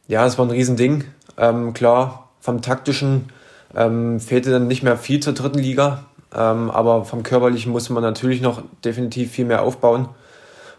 ja, 0.07 0.27
es 0.27 0.37
war 0.37 0.45
ein 0.45 0.51
Riesending. 0.51 1.05
Ähm, 1.37 1.73
klar, 1.73 2.22
vom 2.43 2.61
taktischen 2.61 3.29
ähm, 3.73 4.19
fehlte 4.19 4.51
dann 4.51 4.67
nicht 4.67 4.83
mehr 4.83 4.97
viel 4.97 5.21
zur 5.21 5.31
dritten 5.31 5.59
Liga, 5.59 6.03
ähm, 6.35 6.69
aber 6.69 7.05
vom 7.05 7.23
körperlichen 7.23 7.71
musste 7.71 7.93
man 7.93 8.03
natürlich 8.03 8.41
noch 8.41 8.61
definitiv 8.83 9.31
viel 9.31 9.45
mehr 9.45 9.61
aufbauen. 9.61 10.09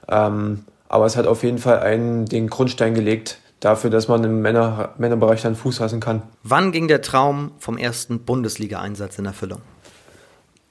aber 0.06 0.58
Aber 0.88 1.06
es 1.06 1.16
hat 1.16 1.26
auf 1.26 1.42
jeden 1.42 1.56
Fall 1.56 1.80
einen, 1.80 2.26
den 2.26 2.48
Grundstein 2.48 2.92
gelegt 2.94 3.38
dafür, 3.60 3.88
dass 3.88 4.08
man 4.08 4.22
im 4.24 4.42
Männer, 4.42 4.90
Männerbereich 4.98 5.40
dann 5.40 5.56
Fuß 5.56 5.78
fassen 5.78 6.00
kann. 6.00 6.20
Wann 6.42 6.70
ging 6.70 6.86
der 6.86 7.00
Traum 7.00 7.52
vom 7.58 7.78
ersten 7.78 8.20
Bundesliga-Einsatz 8.20 9.18
in 9.18 9.24
Erfüllung? 9.24 9.62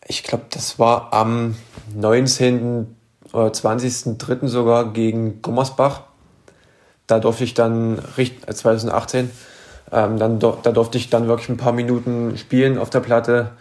Ich 0.08 0.22
glaube, 0.22 0.46
das 0.52 0.78
war 0.78 1.12
am 1.12 1.56
19. 1.96 2.96
oder 3.32 3.48
20.03. 3.48 4.48
sogar 4.48 4.94
gegen 4.94 5.42
Gummersbach. 5.42 6.04
Da 7.08 7.20
durfte 7.20 7.46
ich 7.46 7.56
dann, 7.56 8.00
2018, 8.16 9.26
äh, 9.26 9.30
ähm, 9.94 10.18
dann, 10.18 10.40
da 10.40 10.72
durfte 10.72 10.98
ich 10.98 11.12
dann 11.12 11.28
wirklich 11.28 11.50
ein 11.50 11.58
paar 11.58 11.72
Minuten 11.72 12.36
spielen 12.38 12.80
auf 12.80 12.90
der 12.90 13.00
Platte. 13.00 13.52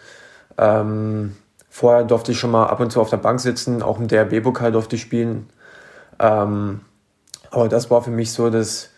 Ähm, 0.56 1.36
vorher 1.68 2.04
durfte 2.04 2.32
ich 2.32 2.38
schon 2.38 2.50
mal 2.50 2.66
ab 2.66 2.80
und 2.80 2.90
zu 2.90 3.02
auf 3.02 3.10
der 3.10 3.18
Bank 3.18 3.38
sitzen, 3.38 3.82
auch 3.82 4.00
im 4.00 4.08
DRB-Pokal 4.08 4.72
durfte 4.72 4.96
ich 4.96 5.02
spielen. 5.02 5.50
Ähm, 6.18 6.80
aber 7.50 7.68
das 7.68 7.90
war 7.90 8.02
für 8.02 8.10
mich 8.10 8.32
so 8.32 8.48
das, 8.48 8.88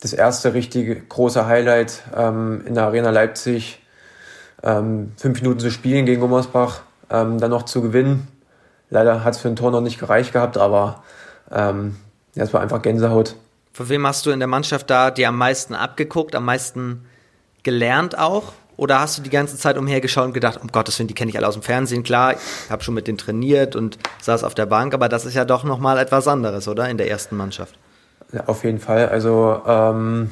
das 0.00 0.12
erste 0.12 0.52
richtige 0.52 0.94
große 0.94 1.46
Highlight 1.46 2.02
ähm, 2.14 2.62
in 2.66 2.74
der 2.74 2.84
Arena 2.84 3.10
Leipzig. 3.10 3.80
Ähm, 4.62 5.12
fünf 5.16 5.40
Minuten 5.40 5.58
zu 5.58 5.70
spielen 5.70 6.04
gegen 6.04 6.20
Gummersbach, 6.20 6.82
ähm, 7.10 7.38
dann 7.38 7.50
noch 7.50 7.64
zu 7.64 7.80
gewinnen. 7.80 8.28
Leider 8.90 9.24
hat 9.24 9.34
es 9.34 9.40
für 9.40 9.48
ein 9.48 9.56
Tor 9.56 9.70
noch 9.70 9.80
nicht 9.80 9.98
gereicht 9.98 10.34
gehabt, 10.34 10.58
aber 10.58 11.02
ähm, 11.50 11.96
ja, 12.34 12.44
es 12.44 12.52
war 12.52 12.60
einfach 12.60 12.82
Gänsehaut. 12.82 13.36
Von 13.72 13.88
wem 13.88 14.06
hast 14.06 14.26
du 14.26 14.30
in 14.30 14.38
der 14.38 14.48
Mannschaft 14.48 14.90
da 14.90 15.10
dir 15.10 15.28
am 15.28 15.38
meisten 15.38 15.74
abgeguckt, 15.74 16.34
am 16.34 16.44
meisten 16.44 17.06
gelernt 17.62 18.18
auch? 18.18 18.52
Oder 18.76 19.00
hast 19.00 19.18
du 19.18 19.22
die 19.22 19.30
ganze 19.30 19.56
Zeit 19.56 19.78
umhergeschaut 19.78 20.26
und 20.26 20.32
gedacht, 20.32 20.60
um 20.60 20.68
Gottes 20.68 20.98
Willen, 20.98 21.08
die 21.08 21.14
kenne 21.14 21.30
ich 21.30 21.36
alle 21.36 21.46
aus 21.46 21.54
dem 21.54 21.62
Fernsehen, 21.62 22.02
klar, 22.02 22.34
ich 22.34 22.70
habe 22.70 22.82
schon 22.82 22.94
mit 22.94 23.06
denen 23.06 23.18
trainiert 23.18 23.76
und 23.76 23.98
saß 24.20 24.44
auf 24.44 24.54
der 24.54 24.66
Bank, 24.66 24.92
aber 24.92 25.08
das 25.08 25.24
ist 25.24 25.34
ja 25.34 25.44
doch 25.44 25.64
nochmal 25.64 25.98
etwas 25.98 26.26
anderes, 26.28 26.68
oder? 26.68 26.88
In 26.88 26.98
der 26.98 27.08
ersten 27.08 27.36
Mannschaft. 27.36 27.78
Ja, 28.32 28.44
auf 28.46 28.64
jeden 28.64 28.80
Fall. 28.80 29.08
Also 29.08 29.62
ähm, 29.66 30.30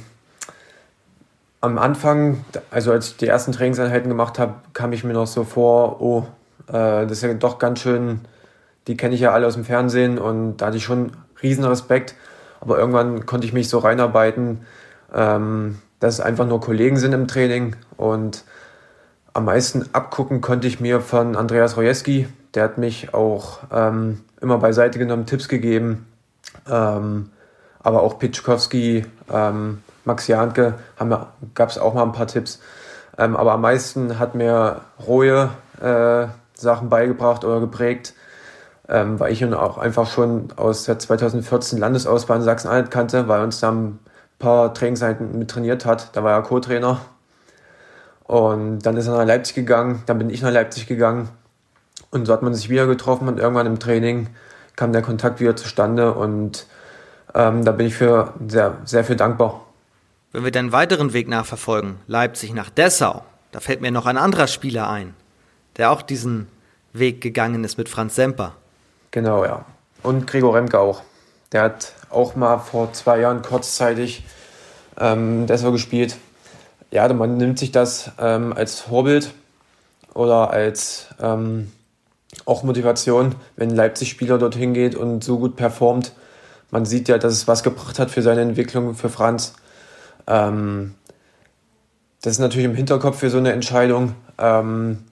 am 1.60 1.78
Anfang, 1.78 2.44
also 2.70 2.92
als 2.92 3.08
ich 3.08 3.16
die 3.18 3.26
ersten 3.26 3.52
Trainingseinheiten 3.52 4.08
gemacht 4.08 4.38
habe, 4.38 4.54
kam 4.72 4.92
ich 4.92 5.04
mir 5.04 5.12
noch 5.12 5.26
so 5.26 5.44
vor, 5.44 6.00
oh, 6.00 6.26
äh, 6.68 6.72
das 7.06 7.12
ist 7.12 7.22
ja 7.22 7.32
doch 7.34 7.58
ganz 7.58 7.80
schön, 7.80 8.20
die 8.86 8.96
kenne 8.96 9.14
ich 9.14 9.20
ja 9.20 9.32
alle 9.32 9.46
aus 9.46 9.54
dem 9.54 9.64
Fernsehen 9.64 10.18
und 10.18 10.58
da 10.58 10.66
hatte 10.66 10.78
ich 10.78 10.84
schon 10.84 11.12
riesen 11.42 11.64
Respekt. 11.64 12.14
Aber 12.60 12.78
irgendwann 12.78 13.26
konnte 13.26 13.46
ich 13.46 13.52
mich 13.52 13.68
so 13.68 13.78
reinarbeiten, 13.78 14.66
ähm, 15.14 15.78
dass 15.98 16.14
es 16.14 16.20
einfach 16.20 16.46
nur 16.46 16.60
Kollegen 16.60 16.96
sind 16.96 17.12
im 17.12 17.28
Training. 17.28 17.76
Und 17.96 18.44
am 19.32 19.44
meisten 19.44 19.88
abgucken 19.92 20.40
konnte 20.40 20.66
ich 20.66 20.80
mir 20.80 21.00
von 21.00 21.36
Andreas 21.36 21.76
Rojewski. 21.76 22.28
Der 22.54 22.64
hat 22.64 22.78
mich 22.78 23.14
auch 23.14 23.60
ähm, 23.72 24.20
immer 24.40 24.58
beiseite 24.58 24.98
genommen, 24.98 25.26
Tipps 25.26 25.48
gegeben. 25.48 26.06
Ähm, 26.68 27.30
aber 27.82 28.02
auch 28.02 28.18
Pitschkowski, 28.18 29.06
ähm, 29.32 29.82
Max 30.04 30.26
Janke, 30.26 30.74
gab 31.54 31.70
es 31.70 31.78
auch 31.78 31.94
mal 31.94 32.02
ein 32.02 32.12
paar 32.12 32.26
Tipps. 32.26 32.60
Ähm, 33.18 33.36
aber 33.36 33.52
am 33.52 33.60
meisten 33.62 34.18
hat 34.18 34.34
mir 34.34 34.80
Roje 35.06 35.50
äh, 35.80 36.26
Sachen 36.54 36.88
beigebracht 36.88 37.44
oder 37.44 37.60
geprägt, 37.60 38.14
ähm, 38.90 39.18
weil 39.20 39.32
ich 39.32 39.40
ihn 39.40 39.54
auch 39.54 39.78
einfach 39.78 40.10
schon 40.10 40.48
aus 40.56 40.84
der 40.84 40.98
2014 40.98 41.78
Landesauswahl 41.78 42.38
in 42.38 42.42
Sachsen-Anhalt 42.42 42.90
kannte, 42.90 43.28
weil 43.28 43.42
uns 43.42 43.60
da 43.60 43.70
ein 43.70 43.98
paar 44.38 44.74
Trainingseinheiten 44.74 45.38
mit 45.38 45.50
trainiert 45.50 45.86
hat. 45.86 46.16
Da 46.16 46.24
war 46.24 46.32
er 46.32 46.42
Co-Trainer. 46.42 47.00
Und 48.24 48.80
dann 48.80 48.96
ist 48.96 49.06
er 49.06 49.16
nach 49.16 49.26
Leipzig 49.26 49.54
gegangen, 49.54 50.02
dann 50.06 50.18
bin 50.18 50.30
ich 50.30 50.42
nach 50.42 50.52
Leipzig 50.52 50.86
gegangen 50.86 51.28
und 52.10 52.26
so 52.26 52.32
hat 52.32 52.42
man 52.42 52.54
sich 52.54 52.68
wieder 52.68 52.86
getroffen 52.86 53.28
und 53.28 53.38
irgendwann 53.38 53.66
im 53.66 53.78
Training 53.78 54.28
kam 54.76 54.92
der 54.92 55.02
Kontakt 55.02 55.40
wieder 55.40 55.56
zustande 55.56 56.12
und 56.12 56.66
ähm, 57.34 57.64
da 57.64 57.72
bin 57.72 57.86
ich 57.86 57.94
für 57.94 58.34
sehr, 58.46 58.78
sehr 58.84 59.04
viel 59.04 59.16
dankbar. 59.16 59.66
Wenn 60.32 60.44
wir 60.44 60.52
den 60.52 60.70
weiteren 60.70 61.12
Weg 61.12 61.28
nachverfolgen, 61.28 61.96
Leipzig 62.06 62.54
nach 62.54 62.70
Dessau, 62.70 63.24
da 63.50 63.60
fällt 63.60 63.80
mir 63.80 63.90
noch 63.90 64.06
ein 64.06 64.16
anderer 64.16 64.46
Spieler 64.46 64.88
ein, 64.88 65.14
der 65.76 65.90
auch 65.90 66.02
diesen 66.02 66.46
Weg 66.92 67.20
gegangen 67.20 67.64
ist 67.64 67.78
mit 67.78 67.88
Franz 67.88 68.14
Semper. 68.14 68.54
Genau, 69.10 69.44
ja. 69.44 69.64
Und 70.02 70.26
Gregor 70.26 70.54
Remke 70.54 70.78
auch. 70.78 71.02
Der 71.52 71.62
hat 71.62 71.94
auch 72.10 72.36
mal 72.36 72.58
vor 72.58 72.92
zwei 72.92 73.20
Jahren 73.20 73.42
kurzzeitig 73.42 74.24
ähm, 74.98 75.46
Dessau 75.46 75.72
gespielt. 75.72 76.16
Ja, 76.90 77.12
man 77.12 77.36
nimmt 77.36 77.58
sich 77.58 77.72
das 77.72 78.12
ähm, 78.18 78.52
als 78.52 78.80
Vorbild 78.80 79.32
oder 80.14 80.50
als 80.50 81.08
ähm, 81.20 81.72
auch 82.46 82.62
Motivation, 82.62 83.34
wenn 83.56 83.70
Leipzig-Spieler 83.70 84.38
dorthin 84.38 84.74
geht 84.74 84.94
und 84.94 85.22
so 85.22 85.38
gut 85.38 85.56
performt 85.56 86.12
man 86.70 86.84
sieht 86.84 87.08
ja, 87.08 87.18
dass 87.18 87.32
es 87.32 87.48
was 87.48 87.62
gebracht 87.62 87.98
hat 87.98 88.10
für 88.10 88.22
seine 88.22 88.42
Entwicklung, 88.42 88.94
für 88.94 89.08
Franz. 89.08 89.54
Ähm, 90.26 90.94
das 92.22 92.34
ist 92.34 92.38
natürlich 92.38 92.66
im 92.66 92.74
Hinterkopf 92.74 93.18
für 93.18 93.30
so 93.30 93.38
eine 93.38 93.52
Entscheidung. 93.52 94.14
Ähm, 94.38 95.04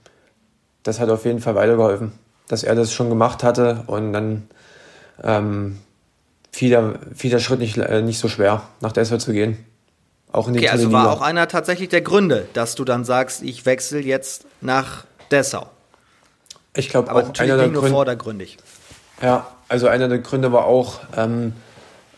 das 0.83 1.01
hat 1.01 1.11
auf 1.11 1.25
jeden 1.25 1.41
Fall 1.41 1.55
weitergeholfen, 1.55 2.13
dass 2.49 2.65
er 2.65 2.75
das 2.75 2.93
schon 2.93 3.09
gemacht 3.09 3.45
hatte 3.45 3.85
und 3.87 4.13
dann 4.13 4.49
ähm, 5.23 5.79
fiel, 6.51 6.71
der, 6.71 6.95
fiel 7.15 7.31
der 7.31 7.39
Schritt 7.39 7.61
nicht, 7.61 7.77
äh, 7.77 8.03
nicht 8.03 8.19
so 8.19 8.29
schwer, 8.29 8.63
nach 8.81 8.93
Dessau 8.93 9.19
zu 9.19 9.33
gehen. 9.33 9.65
Auch 10.33 10.49
in 10.49 10.55
die 10.55 10.61
okay, 10.61 10.69
also 10.69 10.93
war 10.93 11.13
auch 11.13 11.23
einer 11.23 11.49
tatsächlich 11.49 11.89
der 11.89 12.03
Gründe, 12.03 12.47
dass 12.53 12.75
du 12.75 12.85
dann 12.85 13.05
sagst, 13.05 13.43
ich 13.43 13.65
wechsle 13.65 14.01
jetzt 14.01 14.45
nach 14.61 15.05
Dessau. 15.31 15.67
Ich 16.75 16.91
glaube 16.91 17.11
auch 17.13 17.39
einer 17.39 17.57
der 17.57 17.69
Gründe. 17.69 17.89
vordergründig. 17.89 18.59
Ja, 19.23 19.47
also 19.69 19.89
einer 19.89 20.09
der 20.09 20.19
Gründe 20.19 20.53
war 20.53 20.67
auch, 20.67 21.01
ähm, 21.17 21.55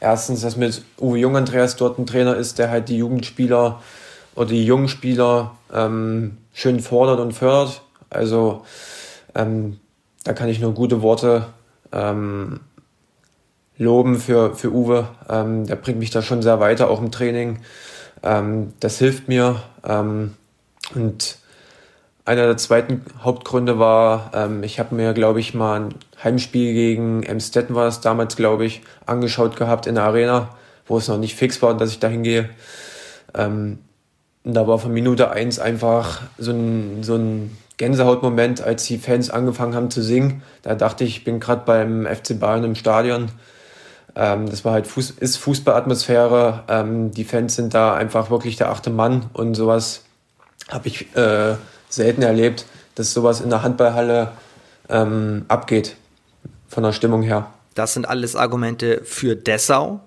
erstens, 0.01 0.41
dass 0.43 0.57
mit 0.57 0.83
Uwe 0.99 1.19
Jung 1.19 1.37
Andreas 1.37 1.77
dort 1.77 1.99
ein 1.99 2.07
Trainer 2.07 2.37
ist, 2.37 2.59
der 2.59 2.71
halt 2.71 2.89
die 2.89 2.97
Jugendspieler 2.97 3.81
oder 4.35 4.49
die 4.49 4.65
jungen 4.65 4.89
Spieler 4.89 5.57
ähm, 5.73 6.39
schön 6.53 6.81
fordert 6.81 7.21
und 7.21 7.33
fördert. 7.33 7.83
Also 8.11 8.65
ähm, 9.35 9.79
da 10.25 10.33
kann 10.33 10.49
ich 10.49 10.61
nur 10.61 10.75
gute 10.75 11.03
Worte 11.03 11.47
ähm, 11.93 12.61
loben 13.77 14.19
für, 14.19 14.55
für 14.55 14.73
Uwe. 14.73 15.09
Ähm, 15.29 15.67
der 15.67 15.77
bringt 15.77 15.99
mich 15.99 16.11
da 16.11 16.23
schon 16.23 16.43
sehr 16.43 16.61
weiter, 16.61 16.91
auch 16.91 17.01
im 17.01 17.11
Training. 17.11 17.61
Ähm, 18.23 18.73
das 18.81 18.99
hilft 18.99 19.29
mir. 19.29 19.63
Ähm, 19.85 20.35
und 20.95 21.39
einer 22.25 22.47
der 22.47 22.59
zweiten 22.59 23.03
Hauptgründe 23.23 23.79
war, 23.79 24.31
ähm, 24.35 24.63
ich 24.63 24.79
habe 24.79 24.95
mir, 24.95 25.15
glaube 25.15 25.41
ich, 25.41 25.55
mal 25.55 25.81
ein 25.81 25.95
Heimspiel 26.23 26.75
gegen 26.75 27.23
Emstetten 27.23 27.75
war 27.75 27.89
es 27.89 28.01
damals, 28.01 28.37
glaube 28.37 28.67
ich, 28.67 28.83
angeschaut 29.07 29.57
gehabt 29.57 29.87
in 29.87 29.95
der 29.95 30.05
Arena, 30.05 30.51
wo 30.87 30.99
es 30.99 31.09
noch 31.09 31.19
nicht 31.19 31.35
fix 31.35 31.63
war, 31.63 31.75
dass 31.77 31.91
ich 31.91 31.99
da 31.99 32.09
hingehe. 32.09 32.51
Ähm, 33.35 33.79
und 34.45 34.55
da 34.55 34.67
war 34.67 34.79
von 34.79 34.93
Minute 34.93 35.31
eins 35.31 35.59
einfach 35.59 36.23
so 36.39 36.53
ein, 36.53 37.03
so 37.03 37.15
ein 37.15 37.57
Gänsehautmoment, 37.81 38.61
als 38.61 38.85
die 38.85 38.99
Fans 38.99 39.31
angefangen 39.31 39.75
haben 39.75 39.91
zu 39.91 40.03
singen. 40.03 40.43
Da 40.61 40.75
dachte 40.75 41.03
ich, 41.03 41.17
ich 41.17 41.25
bin 41.25 41.41
gerade 41.41 41.63
beim 41.65 42.07
FC 42.07 42.39
Bayern 42.39 42.63
im 42.63 42.75
Stadion. 42.75 43.31
Ähm, 44.15 44.51
das 44.51 44.67
war 44.67 44.75
halt 44.75 44.87
Fuß, 44.87 45.13
ist 45.13 45.39
Fußballatmosphäre. 45.39 46.65
Ähm, 46.69 47.11
die 47.11 47.25
Fans 47.25 47.57
sind 47.57 47.73
da 47.73 47.95
einfach 47.95 48.31
wirklich 48.31 48.57
der 48.57 48.69
achte 48.69 48.91
Mann 48.91 49.31
und 49.33 49.55
sowas 49.55 50.03
habe 50.69 50.89
ich 50.89 51.17
äh, 51.17 51.57
selten 51.89 52.21
erlebt, 52.21 52.67
dass 52.97 53.15
sowas 53.15 53.41
in 53.41 53.49
der 53.49 53.63
Handballhalle 53.63 54.33
ähm, 54.91 55.47
abgeht, 55.49 55.97
von 56.69 56.83
der 56.83 56.93
Stimmung 56.93 57.23
her. 57.23 57.47
Das 57.75 57.95
sind 57.95 58.07
alles 58.07 58.37
Argumente 58.37 59.01
für 59.05 59.37
Dessau. 59.37 60.01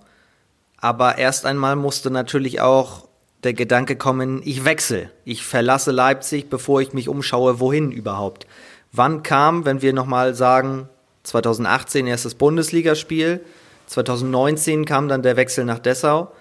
Aber 0.77 1.17
erst 1.17 1.47
einmal 1.47 1.75
musste 1.75 2.11
natürlich 2.11 2.61
auch 2.61 3.07
der 3.43 3.53
Gedanke 3.53 3.95
kommen, 3.95 4.41
ich 4.43 4.65
wechsle. 4.65 5.09
Ich 5.25 5.43
verlasse 5.43 5.91
Leipzig, 5.91 6.49
bevor 6.49 6.81
ich 6.81 6.93
mich 6.93 7.09
umschaue, 7.09 7.59
wohin 7.59 7.91
überhaupt. 7.91 8.47
Wann 8.91 9.23
kam, 9.23 9.65
wenn 9.65 9.81
wir 9.81 9.93
nochmal 9.93 10.35
sagen, 10.35 10.87
2018 11.23 12.07
erstes 12.07 12.35
Bundesligaspiel, 12.35 13.41
2019 13.87 14.85
kam 14.85 15.07
dann 15.07 15.23
der 15.23 15.35
Wechsel 15.35 15.65
nach 15.65 15.79
Dessau 15.79 16.31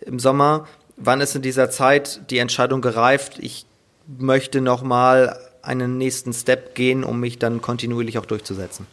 im 0.00 0.18
Sommer. 0.18 0.66
Wann 0.96 1.20
ist 1.20 1.34
in 1.34 1.42
dieser 1.42 1.70
Zeit 1.70 2.30
die 2.30 2.38
Entscheidung 2.38 2.80
gereift, 2.80 3.38
ich 3.38 3.66
möchte 4.06 4.60
nochmal 4.60 5.38
einen 5.62 5.96
nächsten 5.96 6.32
Step 6.32 6.74
gehen, 6.74 7.04
um 7.04 7.20
mich 7.20 7.38
dann 7.38 7.62
kontinuierlich 7.62 8.18
auch 8.18 8.26
durchzusetzen? 8.26 8.86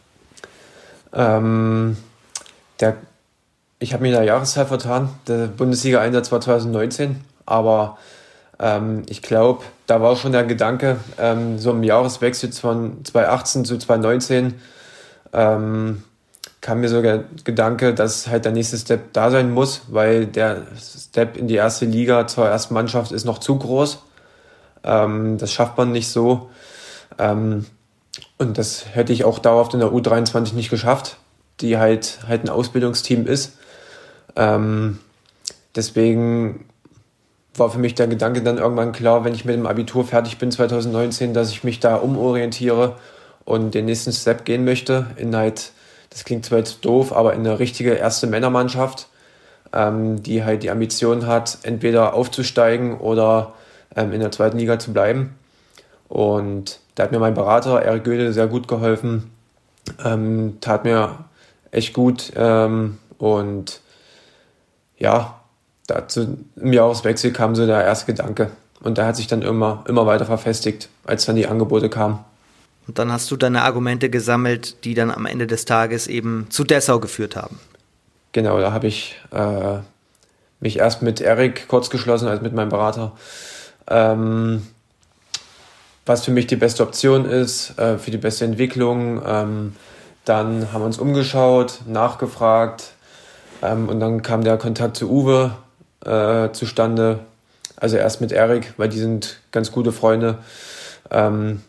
Ähm, 1.14 1.98
der, 2.80 2.98
ich 3.80 3.94
habe 3.94 4.04
mir 4.04 4.10
in 4.10 4.16
der 4.16 4.24
Jahreszahl 4.24 4.66
vertan. 4.66 5.10
Der 5.28 5.48
Bundesliga-Einsatz 5.48 6.32
war 6.32 6.42
2019, 6.42 7.24
aber 7.50 7.98
ähm, 8.60 9.04
ich 9.08 9.22
glaube, 9.22 9.64
da 9.88 10.02
war 10.02 10.16
schon 10.16 10.32
der 10.32 10.44
Gedanke, 10.44 10.98
ähm, 11.18 11.60
so 11.60 11.72
im 11.72 11.84
Jahreswechsel 11.84 12.52
von 12.52 13.04
2018 13.04 13.66
zu 13.66 13.78
2019 13.78 14.56
ähm, 15.34 16.04
kam 16.62 16.82
mir 16.82 16.90
sogar 16.90 17.20
der 17.20 17.24
Gedanke, 17.44 17.94
dass 17.94 18.28
halt 18.28 18.46
der 18.46 18.52
nächste 18.52 18.78
Step 18.78 19.14
da 19.14 19.32
sein 19.32 19.52
muss, 19.52 19.84
weil 19.88 20.26
der 20.26 20.64
Step 20.78 21.38
in 21.38 21.48
die 21.48 21.56
erste 21.56 21.86
Liga 21.86 22.28
zur 22.28 22.48
ersten 22.48 22.74
Mannschaft 22.74 23.12
ist 23.12 23.26
noch 23.26 23.40
zu 23.40 23.58
groß. 23.58 24.00
Ähm, 24.84 25.38
das 25.38 25.54
schafft 25.54 25.78
man 25.78 25.92
nicht 25.92 26.10
so. 26.10 26.50
Ähm, 27.18 27.66
und 28.38 28.58
das 28.58 28.86
hätte 28.94 29.14
ich 29.14 29.24
auch 29.24 29.40
dauerhaft 29.40 29.74
in 29.74 29.80
der 29.80 29.90
U23 29.90 30.54
nicht 30.54 30.70
geschafft. 30.70 31.18
die 31.62 31.78
halt, 31.78 32.20
halt 32.26 32.46
ein 32.46 32.50
Ausbildungsteam 32.50 33.28
ist. 33.28 33.58
Ähm, 34.38 35.00
deswegen 35.76 36.69
war 37.60 37.70
für 37.70 37.80
mich 37.80 37.96
der 37.96 38.08
Gedanke 38.08 38.42
dann 38.42 38.58
irgendwann 38.58 38.92
klar, 38.92 39.24
wenn 39.24 39.34
ich 39.34 39.46
mit 39.46 39.56
dem 39.56 39.68
Abitur 39.68 40.06
fertig 40.06 40.38
bin 40.38 40.52
2019, 40.52 41.34
dass 41.34 41.52
ich 41.52 41.64
mich 41.64 41.80
da 41.80 41.96
umorientiere 41.96 42.96
und 43.46 43.74
den 43.74 43.86
nächsten 43.86 44.12
Step 44.12 44.46
gehen 44.46 44.66
möchte 44.66 45.08
in 45.18 45.36
halt, 45.36 45.72
das 46.10 46.24
klingt 46.24 46.46
zwar 46.46 46.60
jetzt 46.60 46.86
doof, 46.86 47.14
aber 47.14 47.34
in 47.34 47.42
eine 47.42 47.60
richtige 47.60 47.94
erste 47.94 48.28
Männermannschaft, 48.28 49.08
ähm, 49.74 50.24
die 50.24 50.44
halt 50.44 50.64
die 50.64 50.72
Ambition 50.72 51.28
hat, 51.28 51.60
entweder 51.64 52.14
aufzusteigen 52.14 52.98
oder 52.98 53.54
ähm, 53.96 54.14
in 54.14 54.20
der 54.20 54.32
zweiten 54.32 54.58
Liga 54.58 54.80
zu 54.80 54.94
bleiben. 54.94 55.36
Und 56.08 56.80
da 56.96 57.04
hat 57.04 57.12
mir 57.12 57.20
mein 57.20 57.36
Berater, 57.36 57.82
Erik 57.82 58.04
Göde, 58.04 58.34
sehr 58.34 58.48
gut 58.48 58.68
geholfen, 58.68 59.32
ähm, 60.04 60.58
tat 60.62 60.84
mir 60.84 61.26
echt 61.72 61.94
gut 61.94 62.32
ähm, 62.36 62.98
und 63.18 63.82
ja, 64.98 65.39
dazu 65.90 66.38
im 66.56 66.74
Jahreswechsel 66.74 67.32
kam 67.32 67.56
so 67.56 67.66
der 67.66 67.84
erste 67.84 68.06
Gedanke. 68.06 68.52
Und 68.82 68.98
da 68.98 69.06
hat 69.06 69.18
sich 69.18 69.28
dann 69.28 69.42
immer, 69.42 69.84
immer 69.88 70.06
weiter 70.06 70.26
verfestigt, 70.26 70.90
als 71.06 71.26
dann 71.26 71.36
die 71.36 71.48
Angebote 71.48 71.90
kamen. 71.90 72.20
Und 72.88 72.98
dann 72.98 73.12
hast 73.12 73.30
du 73.30 73.36
deine 73.36 73.64
Argumente 73.64 74.10
gesammelt, 74.10 74.84
die 74.86 74.94
dann 74.94 75.12
am 75.12 75.26
Ende 75.26 75.48
des 75.48 75.66
Tages 75.66 76.08
eben 76.08 76.48
zu 76.50 76.64
Dessau 76.64 77.00
geführt 77.00 77.36
haben. 77.36 77.60
Genau, 78.32 78.60
da 78.60 78.72
habe 78.72 78.88
ich 78.88 79.16
äh, 79.32 79.80
mich 80.60 80.80
erst 80.80 81.02
mit 81.02 81.22
Erik 81.22 81.68
kurz 81.68 81.90
geschlossen, 81.90 82.28
als 82.28 82.42
mit 82.42 82.54
meinem 82.54 82.70
Berater. 82.70 83.12
Ähm, 83.88 84.66
was 86.06 86.26
für 86.26 86.32
mich 86.32 86.48
die 86.48 86.56
beste 86.56 86.84
Option 86.84 87.26
ist, 87.26 87.78
äh, 87.78 87.98
für 87.98 88.12
die 88.12 88.18
beste 88.18 88.46
Entwicklung. 88.46 89.22
Ähm, 89.26 89.76
dann 90.26 90.72
haben 90.72 90.82
wir 90.82 90.86
uns 90.86 90.98
umgeschaut, 90.98 91.82
nachgefragt 91.86 92.94
ähm, 93.62 93.90
und 93.90 94.00
dann 94.00 94.22
kam 94.22 94.44
der 94.44 94.58
Kontakt 94.58 94.98
zu 94.98 95.10
Uwe 95.10 95.52
äh, 96.10 96.52
zustande. 96.52 97.20
Also 97.76 97.98
erst 97.98 98.20
mit 98.20 98.32
Erik, 98.32 98.74
weil 98.78 98.90
die 98.90 99.00
sind 99.00 99.40
ganz 99.52 99.72
gute 99.72 99.92
Freunde. 99.92 100.40
Ähm, 101.12 101.62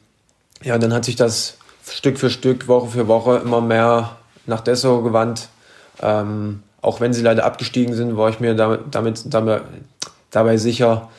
ja, 0.63 0.75
und 0.75 0.83
dann 0.83 0.93
hat 0.93 1.05
sich 1.05 1.17
das 1.17 1.57
Stück 1.89 2.19
für 2.19 2.31
Stück, 2.31 2.69
Woche 2.69 2.89
für 2.89 3.09
Woche 3.09 3.37
immer 3.37 3.61
mehr 3.61 4.17
nach 4.47 4.61
Dessau 4.61 5.03
gewandt. 5.03 5.49
Ähm, 6.03 6.63
auch 6.83 7.01
wenn 7.01 7.13
sie 7.13 7.23
leider 7.23 7.45
abgestiegen 7.45 7.95
sind, 7.95 8.17
war 8.17 8.31
ich 8.31 8.41
mir 8.41 8.55
damit, 8.55 8.81
damit, 8.91 9.23
damit 9.27 9.63
dabei 10.31 10.57
sicher, 10.57 11.11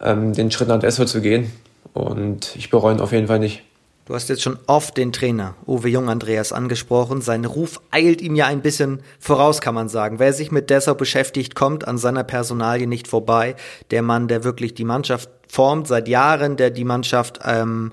ähm, 0.00 0.32
den 0.32 0.50
Schritt 0.50 0.68
nach 0.68 0.80
Dessau 0.80 1.04
zu 1.04 1.20
gehen. 1.20 1.52
Und 1.92 2.56
ich 2.56 2.70
bereue 2.70 2.94
ihn 2.94 3.00
auf 3.00 3.12
jeden 3.12 3.28
Fall 3.28 3.38
nicht. 3.38 3.62
Du 4.06 4.14
hast 4.14 4.28
jetzt 4.28 4.42
schon 4.42 4.58
oft 4.66 4.98
den 4.98 5.12
Trainer 5.12 5.54
Uwe 5.66 5.88
Jung 5.88 6.10
Andreas 6.10 6.52
angesprochen. 6.52 7.22
Sein 7.22 7.46
Ruf 7.46 7.80
eilt 7.90 8.20
ihm 8.20 8.34
ja 8.34 8.46
ein 8.46 8.60
bisschen 8.60 9.00
voraus, 9.18 9.62
kann 9.62 9.74
man 9.74 9.88
sagen. 9.88 10.18
Wer 10.18 10.34
sich 10.34 10.52
mit 10.52 10.68
Dessau 10.68 10.94
beschäftigt, 10.94 11.54
kommt 11.54 11.88
an 11.88 11.96
seiner 11.96 12.22
Personalie 12.22 12.86
nicht 12.86 13.08
vorbei. 13.08 13.56
Der 13.90 14.02
Mann, 14.02 14.28
der 14.28 14.44
wirklich 14.44 14.74
die 14.74 14.84
Mannschaft 14.84 15.30
formt 15.48 15.88
seit 15.88 16.06
Jahren, 16.06 16.58
der 16.58 16.68
die 16.68 16.84
Mannschaft 16.84 17.40
ähm, 17.44 17.92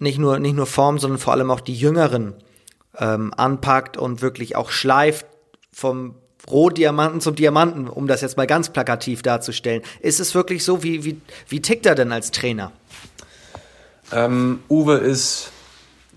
nicht 0.00 0.18
nur 0.18 0.40
nicht 0.40 0.56
nur 0.56 0.66
formt, 0.66 1.00
sondern 1.00 1.20
vor 1.20 1.32
allem 1.32 1.52
auch 1.52 1.60
die 1.60 1.76
Jüngeren 1.76 2.34
ähm, 2.98 3.32
anpackt 3.36 3.96
und 3.96 4.20
wirklich 4.20 4.56
auch 4.56 4.70
schleift 4.70 5.26
vom 5.72 6.16
Rohdiamanten 6.50 7.20
zum 7.20 7.36
Diamanten, 7.36 7.88
um 7.88 8.08
das 8.08 8.20
jetzt 8.20 8.36
mal 8.36 8.48
ganz 8.48 8.70
plakativ 8.70 9.22
darzustellen. 9.22 9.82
Ist 10.00 10.18
es 10.18 10.34
wirklich 10.34 10.64
so? 10.64 10.82
Wie, 10.82 11.04
wie, 11.04 11.20
wie 11.48 11.62
tickt 11.62 11.86
er 11.86 11.94
denn 11.94 12.10
als 12.10 12.32
Trainer? 12.32 12.72
Ähm, 14.12 14.60
Uwe 14.68 14.94
ist 14.94 15.50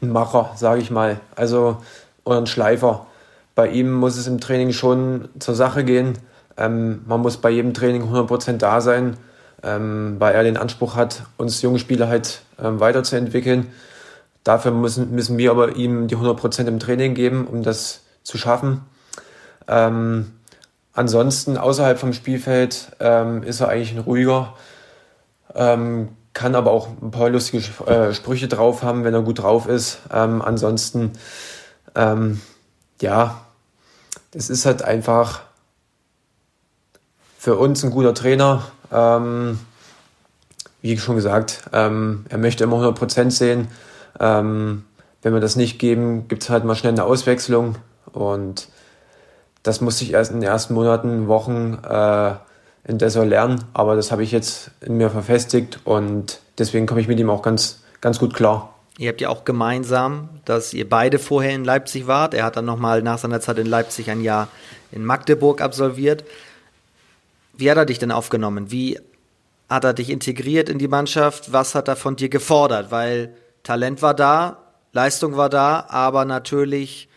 ein 0.01 0.09
Macher, 0.11 0.51
sage 0.55 0.81
ich 0.81 0.91
mal. 0.91 1.19
Also, 1.35 1.77
oder 2.23 2.37
ein 2.37 2.47
Schleifer. 2.47 3.07
Bei 3.55 3.67
ihm 3.69 3.91
muss 3.91 4.17
es 4.17 4.27
im 4.27 4.39
Training 4.39 4.71
schon 4.71 5.29
zur 5.39 5.55
Sache 5.55 5.83
gehen. 5.83 6.17
Ähm, 6.57 7.01
man 7.07 7.21
muss 7.21 7.37
bei 7.37 7.49
jedem 7.49 7.73
Training 7.73 8.03
100% 8.03 8.57
da 8.57 8.81
sein, 8.81 9.17
ähm, 9.63 10.15
weil 10.19 10.35
er 10.35 10.43
den 10.43 10.57
Anspruch 10.57 10.95
hat, 10.95 11.23
uns 11.37 11.61
junge 11.61 11.79
Spieler 11.79 12.07
halt 12.07 12.41
ähm, 12.61 12.79
weiterzuentwickeln. 12.79 13.67
Dafür 14.43 14.71
müssen, 14.71 15.13
müssen 15.13 15.37
wir 15.37 15.51
aber 15.51 15.75
ihm 15.75 16.07
die 16.07 16.15
100% 16.15 16.67
im 16.67 16.79
Training 16.79 17.15
geben, 17.15 17.47
um 17.47 17.63
das 17.63 18.01
zu 18.23 18.37
schaffen. 18.37 18.81
Ähm, 19.67 20.31
ansonsten 20.93 21.57
außerhalb 21.57 21.99
vom 21.99 22.13
Spielfeld 22.13 22.91
ähm, 22.99 23.43
ist 23.43 23.59
er 23.59 23.69
eigentlich 23.69 23.93
ein 23.93 23.99
ruhiger, 23.99 24.53
ähm, 25.53 26.09
kann 26.37 26.53
aber 26.53 26.69
auch 26.69 26.87
ein 27.01 27.09
paar 27.09 27.31
lustige 27.31 27.63
äh, 27.87 28.13
Sprüche 28.13 28.47
drauf 28.47 28.83
haben, 28.83 29.03
wenn 29.03 29.13
er 29.15 29.23
gut 29.23 29.39
drauf 29.39 29.67
ist. 29.67 30.01
Ähm, 30.13 30.43
ansonsten, 30.43 31.13
ähm, 31.95 32.39
ja, 33.01 33.41
das 34.29 34.51
ist 34.51 34.67
halt 34.67 34.83
einfach 34.83 35.41
für 37.39 37.55
uns 37.55 37.83
ein 37.83 37.89
guter 37.89 38.13
Trainer. 38.13 38.61
Ähm, 38.91 39.59
wie 40.83 40.95
schon 40.99 41.15
gesagt, 41.15 41.63
ähm, 41.73 42.27
er 42.29 42.37
möchte 42.37 42.63
immer 42.63 42.77
100% 42.77 43.31
sehen. 43.31 43.69
Ähm, 44.19 44.85
wenn 45.23 45.33
wir 45.33 45.41
das 45.41 45.55
nicht 45.55 45.79
geben, 45.79 46.27
gibt 46.27 46.43
es 46.43 46.51
halt 46.51 46.65
mal 46.65 46.75
schnell 46.75 46.93
eine 46.93 47.03
Auswechslung. 47.03 47.77
Und 48.13 48.67
das 49.63 49.81
musste 49.81 50.03
ich 50.03 50.13
erst 50.13 50.29
in 50.29 50.41
den 50.41 50.49
ersten 50.49 50.75
Monaten, 50.75 51.27
Wochen 51.27 51.79
äh, 51.83 52.35
in 52.87 52.97
Dessau 52.97 53.23
lernen, 53.23 53.63
aber 53.73 53.95
das 53.95 54.11
habe 54.11 54.23
ich 54.23 54.31
jetzt 54.31 54.71
in 54.81 54.97
mir 54.97 55.09
verfestigt 55.09 55.79
und 55.83 56.39
deswegen 56.57 56.85
komme 56.85 57.01
ich 57.01 57.07
mit 57.07 57.19
ihm 57.19 57.29
auch 57.29 57.41
ganz, 57.41 57.81
ganz 58.01 58.17
gut 58.17 58.33
klar. 58.33 58.73
Ihr 58.97 59.09
habt 59.09 59.21
ja 59.21 59.29
auch 59.29 59.45
gemeinsam, 59.45 60.29
dass 60.45 60.73
ihr 60.73 60.89
beide 60.89 61.19
vorher 61.19 61.53
in 61.53 61.63
Leipzig 61.63 62.07
wart. 62.07 62.33
Er 62.33 62.45
hat 62.45 62.55
dann 62.57 62.65
nochmal 62.65 63.03
nach 63.03 63.19
seiner 63.19 63.41
Zeit 63.41 63.59
in 63.59 63.67
Leipzig 63.67 64.09
ein 64.09 64.21
Jahr 64.21 64.47
in 64.91 65.05
Magdeburg 65.05 65.61
absolviert. 65.61 66.23
Wie 67.55 67.69
hat 67.69 67.77
er 67.77 67.85
dich 67.85 67.99
denn 67.99 68.11
aufgenommen? 68.11 68.71
Wie 68.71 68.99
hat 69.69 69.83
er 69.83 69.93
dich 69.93 70.09
integriert 70.09 70.67
in 70.69 70.79
die 70.79 70.87
Mannschaft? 70.87 71.53
Was 71.53 71.75
hat 71.75 71.87
er 71.87 71.95
von 71.95 72.15
dir 72.15 72.29
gefordert? 72.29 72.89
Weil 72.89 73.35
Talent 73.61 74.01
war 74.01 74.15
da, 74.15 74.57
Leistung 74.93 75.37
war 75.37 75.49
da, 75.49 75.85
aber 75.89 76.25
natürlich 76.25 77.07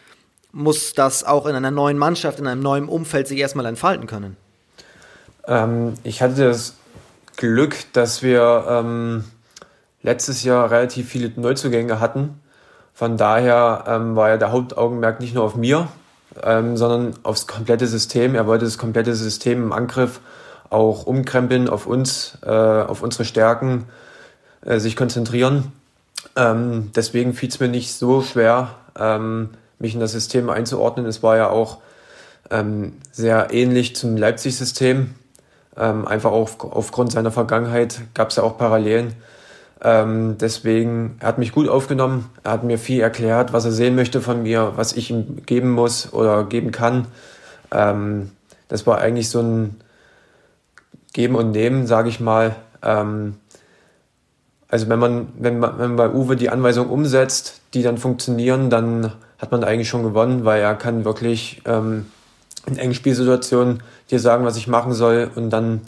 muss 0.52 0.92
das 0.92 1.24
auch 1.24 1.46
in 1.46 1.54
einer 1.54 1.70
neuen 1.70 1.96
Mannschaft, 1.96 2.40
in 2.40 2.46
einem 2.46 2.60
neuen 2.60 2.88
Umfeld 2.88 3.28
sich 3.28 3.38
erstmal 3.38 3.66
entfalten 3.66 4.06
können. 4.06 4.36
Ähm, 5.50 5.94
ich 6.04 6.22
hatte 6.22 6.46
das 6.46 6.76
Glück, 7.36 7.76
dass 7.92 8.22
wir 8.22 8.64
ähm, 8.68 9.24
letztes 10.02 10.44
Jahr 10.44 10.70
relativ 10.70 11.08
viele 11.08 11.30
Neuzugänge 11.38 12.00
hatten. 12.00 12.40
Von 12.94 13.16
daher 13.16 13.84
ähm, 13.86 14.16
war 14.16 14.30
ja 14.30 14.36
der 14.36 14.52
Hauptaugenmerk 14.52 15.20
nicht 15.20 15.34
nur 15.34 15.44
auf 15.44 15.56
mir, 15.56 15.88
ähm, 16.42 16.76
sondern 16.76 17.14
aufs 17.24 17.46
komplette 17.46 17.86
System. 17.86 18.34
Er 18.34 18.46
wollte 18.46 18.64
das 18.64 18.78
komplette 18.78 19.14
System 19.14 19.64
im 19.64 19.72
Angriff 19.72 20.20
auch 20.70 21.04
umkrempeln, 21.04 21.68
auf 21.68 21.86
uns, 21.86 22.38
äh, 22.42 22.48
auf 22.48 23.02
unsere 23.02 23.24
Stärken 23.24 23.86
äh, 24.64 24.78
sich 24.78 24.94
konzentrieren. 24.94 25.72
Ähm, 26.36 26.92
deswegen 26.94 27.34
fiel 27.34 27.48
es 27.48 27.58
mir 27.58 27.68
nicht 27.68 27.94
so 27.94 28.22
schwer, 28.22 28.76
ähm, 28.96 29.50
mich 29.80 29.94
in 29.94 30.00
das 30.00 30.12
System 30.12 30.48
einzuordnen. 30.48 31.06
Es 31.06 31.22
war 31.22 31.36
ja 31.36 31.48
auch 31.48 31.78
ähm, 32.50 32.92
sehr 33.10 33.48
ähnlich 33.52 33.96
zum 33.96 34.16
Leipzig-System. 34.16 35.14
Ähm, 35.80 36.06
einfach 36.06 36.30
auch 36.30 36.50
aufgrund 36.60 37.10
seiner 37.10 37.30
Vergangenheit 37.30 38.02
gab 38.12 38.28
es 38.28 38.36
ja 38.36 38.42
auch 38.42 38.58
Parallelen. 38.58 39.14
Ähm, 39.82 40.36
deswegen, 40.38 41.16
er 41.20 41.28
hat 41.28 41.38
mich 41.38 41.52
gut 41.52 41.68
aufgenommen. 41.68 42.28
Er 42.44 42.52
hat 42.52 42.64
mir 42.64 42.78
viel 42.78 43.00
erklärt, 43.00 43.54
was 43.54 43.64
er 43.64 43.72
sehen 43.72 43.94
möchte 43.94 44.20
von 44.20 44.42
mir, 44.42 44.72
was 44.76 44.92
ich 44.92 45.10
ihm 45.10 45.42
geben 45.46 45.70
muss 45.70 46.12
oder 46.12 46.44
geben 46.44 46.70
kann. 46.70 47.06
Ähm, 47.72 48.32
das 48.68 48.86
war 48.86 48.98
eigentlich 48.98 49.30
so 49.30 49.40
ein 49.40 49.80
Geben 51.14 51.34
und 51.34 51.52
Nehmen, 51.52 51.86
sage 51.86 52.10
ich 52.10 52.20
mal. 52.20 52.56
Ähm, 52.82 53.36
also 54.68 54.86
wenn 54.90 54.98
man, 54.98 55.28
wenn 55.38 55.58
man, 55.58 55.78
wenn 55.78 55.96
bei 55.96 56.10
Uwe 56.10 56.36
die 56.36 56.50
Anweisungen 56.50 56.90
umsetzt, 56.90 57.62
die 57.72 57.82
dann 57.82 57.96
funktionieren, 57.96 58.68
dann 58.68 59.12
hat 59.38 59.50
man 59.50 59.64
eigentlich 59.64 59.88
schon 59.88 60.02
gewonnen, 60.02 60.44
weil 60.44 60.60
er 60.60 60.74
kann 60.74 61.06
wirklich 61.06 61.62
ähm, 61.64 62.06
in 62.66 62.76
engen 62.76 62.94
Spielsituationen 62.94 63.82
dir 64.10 64.20
sagen, 64.20 64.44
was 64.44 64.56
ich 64.56 64.66
machen 64.66 64.92
soll 64.92 65.30
und 65.34 65.50
dann, 65.50 65.80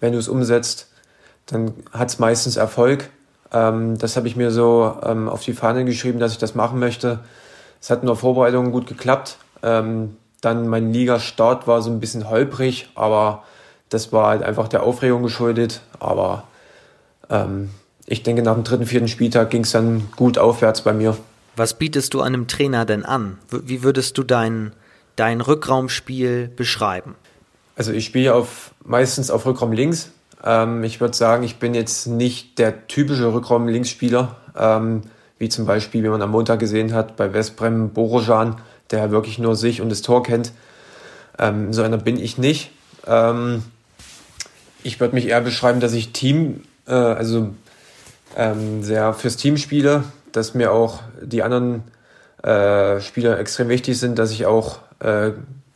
wenn 0.00 0.12
du 0.12 0.18
es 0.18 0.28
umsetzt, 0.28 0.88
dann 1.46 1.72
hat 1.92 2.08
es 2.08 2.18
meistens 2.18 2.56
Erfolg. 2.56 3.10
Ähm, 3.52 3.98
das 3.98 4.16
habe 4.16 4.28
ich 4.28 4.36
mir 4.36 4.50
so 4.50 4.96
ähm, 5.02 5.28
auf 5.28 5.42
die 5.42 5.54
Fahne 5.54 5.84
geschrieben, 5.84 6.18
dass 6.18 6.32
ich 6.32 6.38
das 6.38 6.54
machen 6.54 6.78
möchte. 6.78 7.20
Es 7.80 7.90
hat 7.90 8.00
in 8.00 8.06
der 8.06 8.16
Vorbereitung 8.16 8.72
gut 8.72 8.86
geklappt. 8.86 9.38
Ähm, 9.62 10.16
dann 10.40 10.68
mein 10.68 10.92
Liga-Start 10.92 11.66
war 11.66 11.82
so 11.82 11.90
ein 11.90 12.00
bisschen 12.00 12.28
holprig, 12.28 12.88
aber 12.94 13.42
das 13.88 14.12
war 14.12 14.28
halt 14.28 14.42
einfach 14.42 14.68
der 14.68 14.82
Aufregung 14.82 15.22
geschuldet. 15.22 15.80
Aber 15.98 16.44
ähm, 17.30 17.70
ich 18.06 18.22
denke, 18.22 18.42
nach 18.42 18.54
dem 18.54 18.64
dritten, 18.64 18.86
vierten 18.86 19.08
Spieltag 19.08 19.50
ging 19.50 19.64
es 19.64 19.72
dann 19.72 20.08
gut 20.16 20.38
aufwärts 20.38 20.82
bei 20.82 20.92
mir. 20.92 21.16
Was 21.56 21.74
bietest 21.74 22.14
du 22.14 22.20
einem 22.20 22.46
Trainer 22.46 22.84
denn 22.84 23.04
an? 23.04 23.38
Wie 23.50 23.82
würdest 23.82 24.16
du 24.16 24.22
deinen 24.22 24.72
dein 25.16 25.40
Rückraumspiel 25.40 26.48
beschreiben? 26.48 27.16
Also 27.78 27.92
ich 27.92 28.04
spiele 28.06 28.34
auf, 28.34 28.72
meistens 28.84 29.30
auf 29.30 29.46
Rückraum 29.46 29.70
links. 29.70 30.10
Ähm, 30.44 30.82
ich 30.82 31.00
würde 31.00 31.16
sagen, 31.16 31.44
ich 31.44 31.60
bin 31.60 31.74
jetzt 31.74 32.08
nicht 32.08 32.58
der 32.58 32.88
typische 32.88 33.32
Rückraum-Linksspieler, 33.32 34.34
ähm, 34.58 35.02
wie 35.38 35.48
zum 35.48 35.64
Beispiel, 35.64 36.02
wie 36.02 36.08
man 36.08 36.20
am 36.20 36.32
Montag 36.32 36.58
gesehen 36.58 36.92
hat, 36.92 37.16
bei 37.16 37.32
Westbrem 37.32 37.90
Borojan. 37.90 38.60
der 38.90 39.10
wirklich 39.10 39.38
nur 39.38 39.54
sich 39.54 39.80
und 39.80 39.90
das 39.90 40.02
Tor 40.02 40.24
kennt. 40.24 40.50
Ähm, 41.38 41.72
so 41.72 41.82
einer 41.82 41.98
bin 41.98 42.18
ich 42.18 42.36
nicht. 42.36 42.72
Ähm, 43.06 43.62
ich 44.82 44.98
würde 44.98 45.14
mich 45.14 45.28
eher 45.28 45.40
beschreiben, 45.40 45.78
dass 45.78 45.92
ich 45.92 46.12
Team, 46.12 46.64
äh, 46.86 46.94
also 46.94 47.50
ähm, 48.34 48.82
sehr 48.82 49.12
fürs 49.14 49.36
Team 49.36 49.56
spiele, 49.56 50.02
dass 50.32 50.54
mir 50.54 50.72
auch 50.72 51.00
die 51.22 51.44
anderen 51.44 51.84
äh, 52.42 53.00
Spieler 53.00 53.38
extrem 53.38 53.68
wichtig 53.68 54.00
sind, 54.00 54.18
dass 54.18 54.32
ich 54.32 54.46
auch 54.46 54.78
äh, 54.98 55.32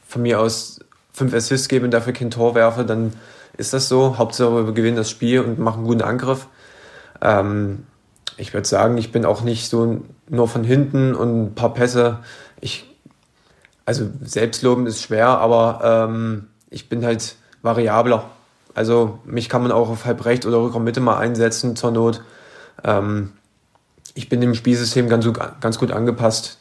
von 0.08 0.22
mir 0.22 0.40
aus 0.40 0.80
fünf 1.12 1.34
Assists 1.34 1.68
gebe 1.68 1.84
und 1.84 1.90
dafür 1.90 2.12
kein 2.12 2.30
Tor 2.30 2.54
werfe, 2.54 2.84
dann 2.84 3.12
ist 3.56 3.72
das 3.72 3.88
so. 3.88 4.18
Hauptsache 4.18 4.66
wir 4.66 4.72
gewinnen 4.72 4.96
das 4.96 5.10
Spiel 5.10 5.40
und 5.40 5.58
machen 5.58 5.78
einen 5.78 5.86
guten 5.86 6.02
Angriff. 6.02 6.46
Ähm, 7.20 7.86
ich 8.36 8.54
würde 8.54 8.66
sagen, 8.66 8.96
ich 8.98 9.12
bin 9.12 9.24
auch 9.24 9.42
nicht 9.42 9.68
so 9.68 10.02
nur 10.28 10.48
von 10.48 10.64
hinten 10.64 11.14
und 11.14 11.42
ein 11.42 11.54
paar 11.54 11.74
Pässe. 11.74 12.18
Ich, 12.60 12.90
also 13.84 14.08
selbstloben 14.22 14.86
ist 14.86 15.02
schwer, 15.02 15.28
aber 15.28 16.08
ähm, 16.08 16.48
ich 16.70 16.88
bin 16.88 17.04
halt 17.04 17.36
variabler. 17.60 18.30
Also 18.74 19.18
mich 19.24 19.48
kann 19.48 19.62
man 19.62 19.72
auch 19.72 19.90
auf 19.90 20.06
halb 20.06 20.24
rechts 20.24 20.46
oder 20.46 20.62
Rückraum 20.62 20.84
Mitte 20.84 21.00
mal 21.00 21.18
einsetzen 21.18 21.76
zur 21.76 21.90
Not. 21.90 22.22
Ähm, 22.84 23.32
ich 24.14 24.28
bin 24.28 24.40
dem 24.40 24.54
Spielsystem 24.54 25.08
ganz, 25.08 25.26
ganz 25.60 25.78
gut 25.78 25.92
angepasst 25.92 26.58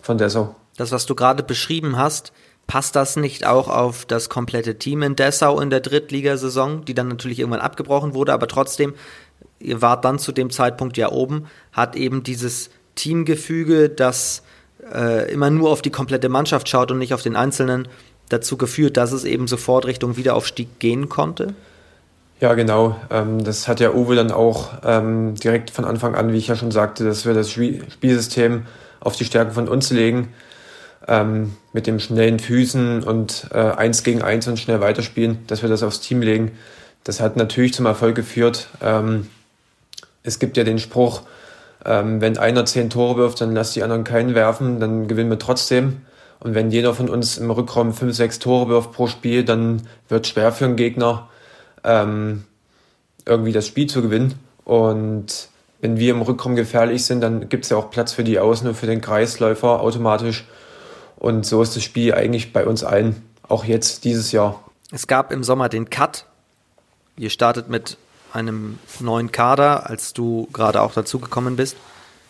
von 0.00 0.18
Dessau. 0.18 0.54
Das, 0.76 0.92
was 0.92 1.06
du 1.06 1.14
gerade 1.14 1.42
beschrieben 1.42 1.96
hast, 1.96 2.32
passt 2.66 2.96
das 2.96 3.16
nicht 3.16 3.46
auch 3.46 3.68
auf 3.68 4.04
das 4.04 4.28
komplette 4.28 4.78
Team 4.78 5.02
in 5.02 5.16
Dessau 5.16 5.60
in 5.60 5.70
der 5.70 5.80
Drittligasaison, 5.80 6.84
die 6.84 6.94
dann 6.94 7.08
natürlich 7.08 7.38
irgendwann 7.38 7.60
abgebrochen 7.60 8.14
wurde, 8.14 8.32
aber 8.32 8.48
trotzdem, 8.48 8.94
ihr 9.60 9.82
wart 9.82 10.04
dann 10.04 10.18
zu 10.18 10.32
dem 10.32 10.50
Zeitpunkt 10.50 10.96
ja 10.96 11.10
oben, 11.10 11.46
hat 11.72 11.96
eben 11.96 12.22
dieses 12.22 12.70
Teamgefüge, 12.96 13.88
das 13.88 14.42
äh, 14.92 15.30
immer 15.32 15.50
nur 15.50 15.70
auf 15.70 15.82
die 15.82 15.90
komplette 15.90 16.28
Mannschaft 16.28 16.68
schaut 16.68 16.90
und 16.90 16.98
nicht 16.98 17.14
auf 17.14 17.22
den 17.22 17.36
Einzelnen, 17.36 17.88
dazu 18.28 18.56
geführt, 18.56 18.96
dass 18.96 19.12
es 19.12 19.24
eben 19.24 19.46
sofort 19.46 19.86
Richtung 19.86 20.16
Wiederaufstieg 20.16 20.80
gehen 20.80 21.08
konnte? 21.08 21.54
Ja, 22.40 22.54
genau. 22.54 22.96
Ähm, 23.10 23.44
das 23.44 23.68
hat 23.68 23.80
ja 23.80 23.92
Uwe 23.92 24.16
dann 24.16 24.30
auch 24.30 24.70
ähm, 24.84 25.36
direkt 25.36 25.70
von 25.70 25.84
Anfang 25.84 26.14
an, 26.14 26.32
wie 26.32 26.38
ich 26.38 26.48
ja 26.48 26.56
schon 26.56 26.70
sagte, 26.70 27.04
dass 27.04 27.24
wir 27.24 27.34
das 27.34 27.50
Spielsystem 27.50 28.66
auf 29.00 29.16
die 29.16 29.24
Stärken 29.24 29.52
von 29.52 29.68
uns 29.68 29.90
legen, 29.90 30.34
ähm, 31.08 31.54
mit 31.72 31.86
dem 31.86 31.98
schnellen 32.00 32.38
Füßen 32.38 33.02
und 33.02 33.48
äh, 33.52 33.58
eins 33.58 34.02
gegen 34.02 34.22
eins 34.22 34.48
und 34.48 34.58
schnell 34.58 34.80
weiterspielen, 34.80 35.38
dass 35.46 35.62
wir 35.62 35.68
das 35.68 35.82
aufs 35.82 36.00
Team 36.00 36.22
legen. 36.22 36.52
Das 37.04 37.20
hat 37.20 37.36
natürlich 37.36 37.74
zum 37.74 37.86
Erfolg 37.86 38.16
geführt. 38.16 38.68
Ähm, 38.82 39.28
es 40.22 40.38
gibt 40.38 40.56
ja 40.56 40.64
den 40.64 40.78
Spruch, 40.78 41.22
ähm, 41.84 42.20
wenn 42.20 42.36
einer 42.36 42.66
zehn 42.66 42.90
Tore 42.90 43.16
wirft, 43.16 43.40
dann 43.40 43.54
lass 43.54 43.72
die 43.72 43.82
anderen 43.82 44.04
keinen 44.04 44.34
werfen, 44.34 44.80
dann 44.80 45.06
gewinnen 45.06 45.30
wir 45.30 45.38
trotzdem. 45.38 45.98
Und 46.40 46.54
wenn 46.54 46.70
jeder 46.70 46.94
von 46.94 47.08
uns 47.08 47.38
im 47.38 47.50
Rückraum 47.50 47.94
fünf, 47.94 48.14
sechs 48.14 48.38
Tore 48.38 48.68
wirft 48.68 48.92
pro 48.92 49.06
Spiel, 49.06 49.44
dann 49.44 49.82
wird 50.08 50.26
es 50.26 50.32
schwer 50.32 50.52
für 50.52 50.64
einen 50.64 50.76
Gegner, 50.76 51.28
ähm, 51.84 52.44
irgendwie 53.24 53.52
das 53.52 53.66
Spiel 53.66 53.86
zu 53.86 54.02
gewinnen. 54.02 54.34
Und 54.64 55.48
wenn 55.80 55.98
wir 55.98 56.12
im 56.12 56.22
Rückraum 56.22 56.56
gefährlich 56.56 57.04
sind, 57.04 57.20
dann 57.20 57.48
gibt 57.48 57.64
es 57.64 57.70
ja 57.70 57.76
auch 57.76 57.90
Platz 57.90 58.12
für 58.12 58.24
die 58.24 58.38
Außen 58.38 58.66
und 58.68 58.74
für 58.74 58.86
den 58.86 59.00
Kreisläufer 59.00 59.80
automatisch. 59.80 60.44
Und 61.16 61.46
so 61.46 61.62
ist 61.62 61.76
das 61.76 61.82
Spiel 61.82 62.14
eigentlich 62.14 62.52
bei 62.52 62.66
uns 62.66 62.84
allen, 62.84 63.22
auch 63.48 63.64
jetzt 63.64 64.04
dieses 64.04 64.32
Jahr. 64.32 64.62
Es 64.92 65.06
gab 65.06 65.32
im 65.32 65.42
Sommer 65.42 65.68
den 65.68 65.90
Cut. 65.90 66.26
Ihr 67.16 67.30
startet 67.30 67.68
mit 67.68 67.96
einem 68.32 68.78
neuen 69.00 69.32
Kader, 69.32 69.88
als 69.88 70.12
du 70.12 70.48
gerade 70.52 70.82
auch 70.82 70.92
dazugekommen 70.92 71.56
bist 71.56 71.76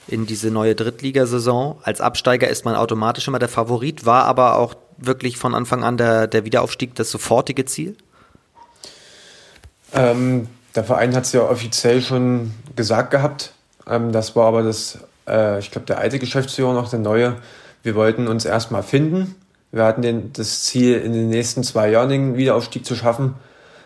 in 0.09 0.27
diese 0.27 0.51
neue 0.51 0.75
Drittligasaison. 0.75 1.79
Als 1.83 2.01
Absteiger 2.01 2.49
ist 2.49 2.65
man 2.65 2.77
automatisch 2.77 3.27
immer 3.27 3.39
der 3.39 3.49
Favorit, 3.49 4.07
war 4.07 4.25
aber 4.25 4.57
auch 4.57 4.75
wirklich 4.99 5.37
von 5.37 5.55
Anfang 5.55 5.85
an 5.85 5.97
der, 5.97 6.27
der 6.27 6.45
Wiederaufstieg 6.45 6.95
das 6.95 7.11
sofortige 7.11 7.65
Ziel? 7.65 7.97
Ähm, 9.93 10.49
der 10.75 10.85
Verein 10.85 11.15
hat 11.15 11.25
es 11.25 11.33
ja 11.33 11.43
offiziell 11.43 12.03
schon 12.03 12.53
gesagt 12.77 13.11
gehabt. 13.11 13.53
Ähm, 13.87 14.13
das 14.13 14.37
war 14.37 14.47
aber 14.47 14.63
das, 14.63 14.99
äh, 15.27 15.59
ich 15.59 15.71
glaube, 15.71 15.87
der 15.87 15.99
alte 15.99 16.19
Geschäftsführer 16.19 16.73
noch, 16.73 16.89
der 16.89 16.99
neue. 16.99 17.37
Wir 17.87 17.95
wollten 17.95 18.27
uns 18.27 18.45
erstmal 18.45 18.83
finden. 18.83 19.37
Wir 19.71 19.85
hatten 19.85 20.03
den, 20.03 20.33
das 20.33 20.65
Ziel, 20.65 20.97
in 20.97 21.13
den 21.13 21.29
nächsten 21.29 21.63
zwei 21.63 21.89
Jahren 21.89 22.09
den 22.09 22.37
Wiederaufstieg 22.37 22.85
zu 22.85 22.97
schaffen. 22.97 23.35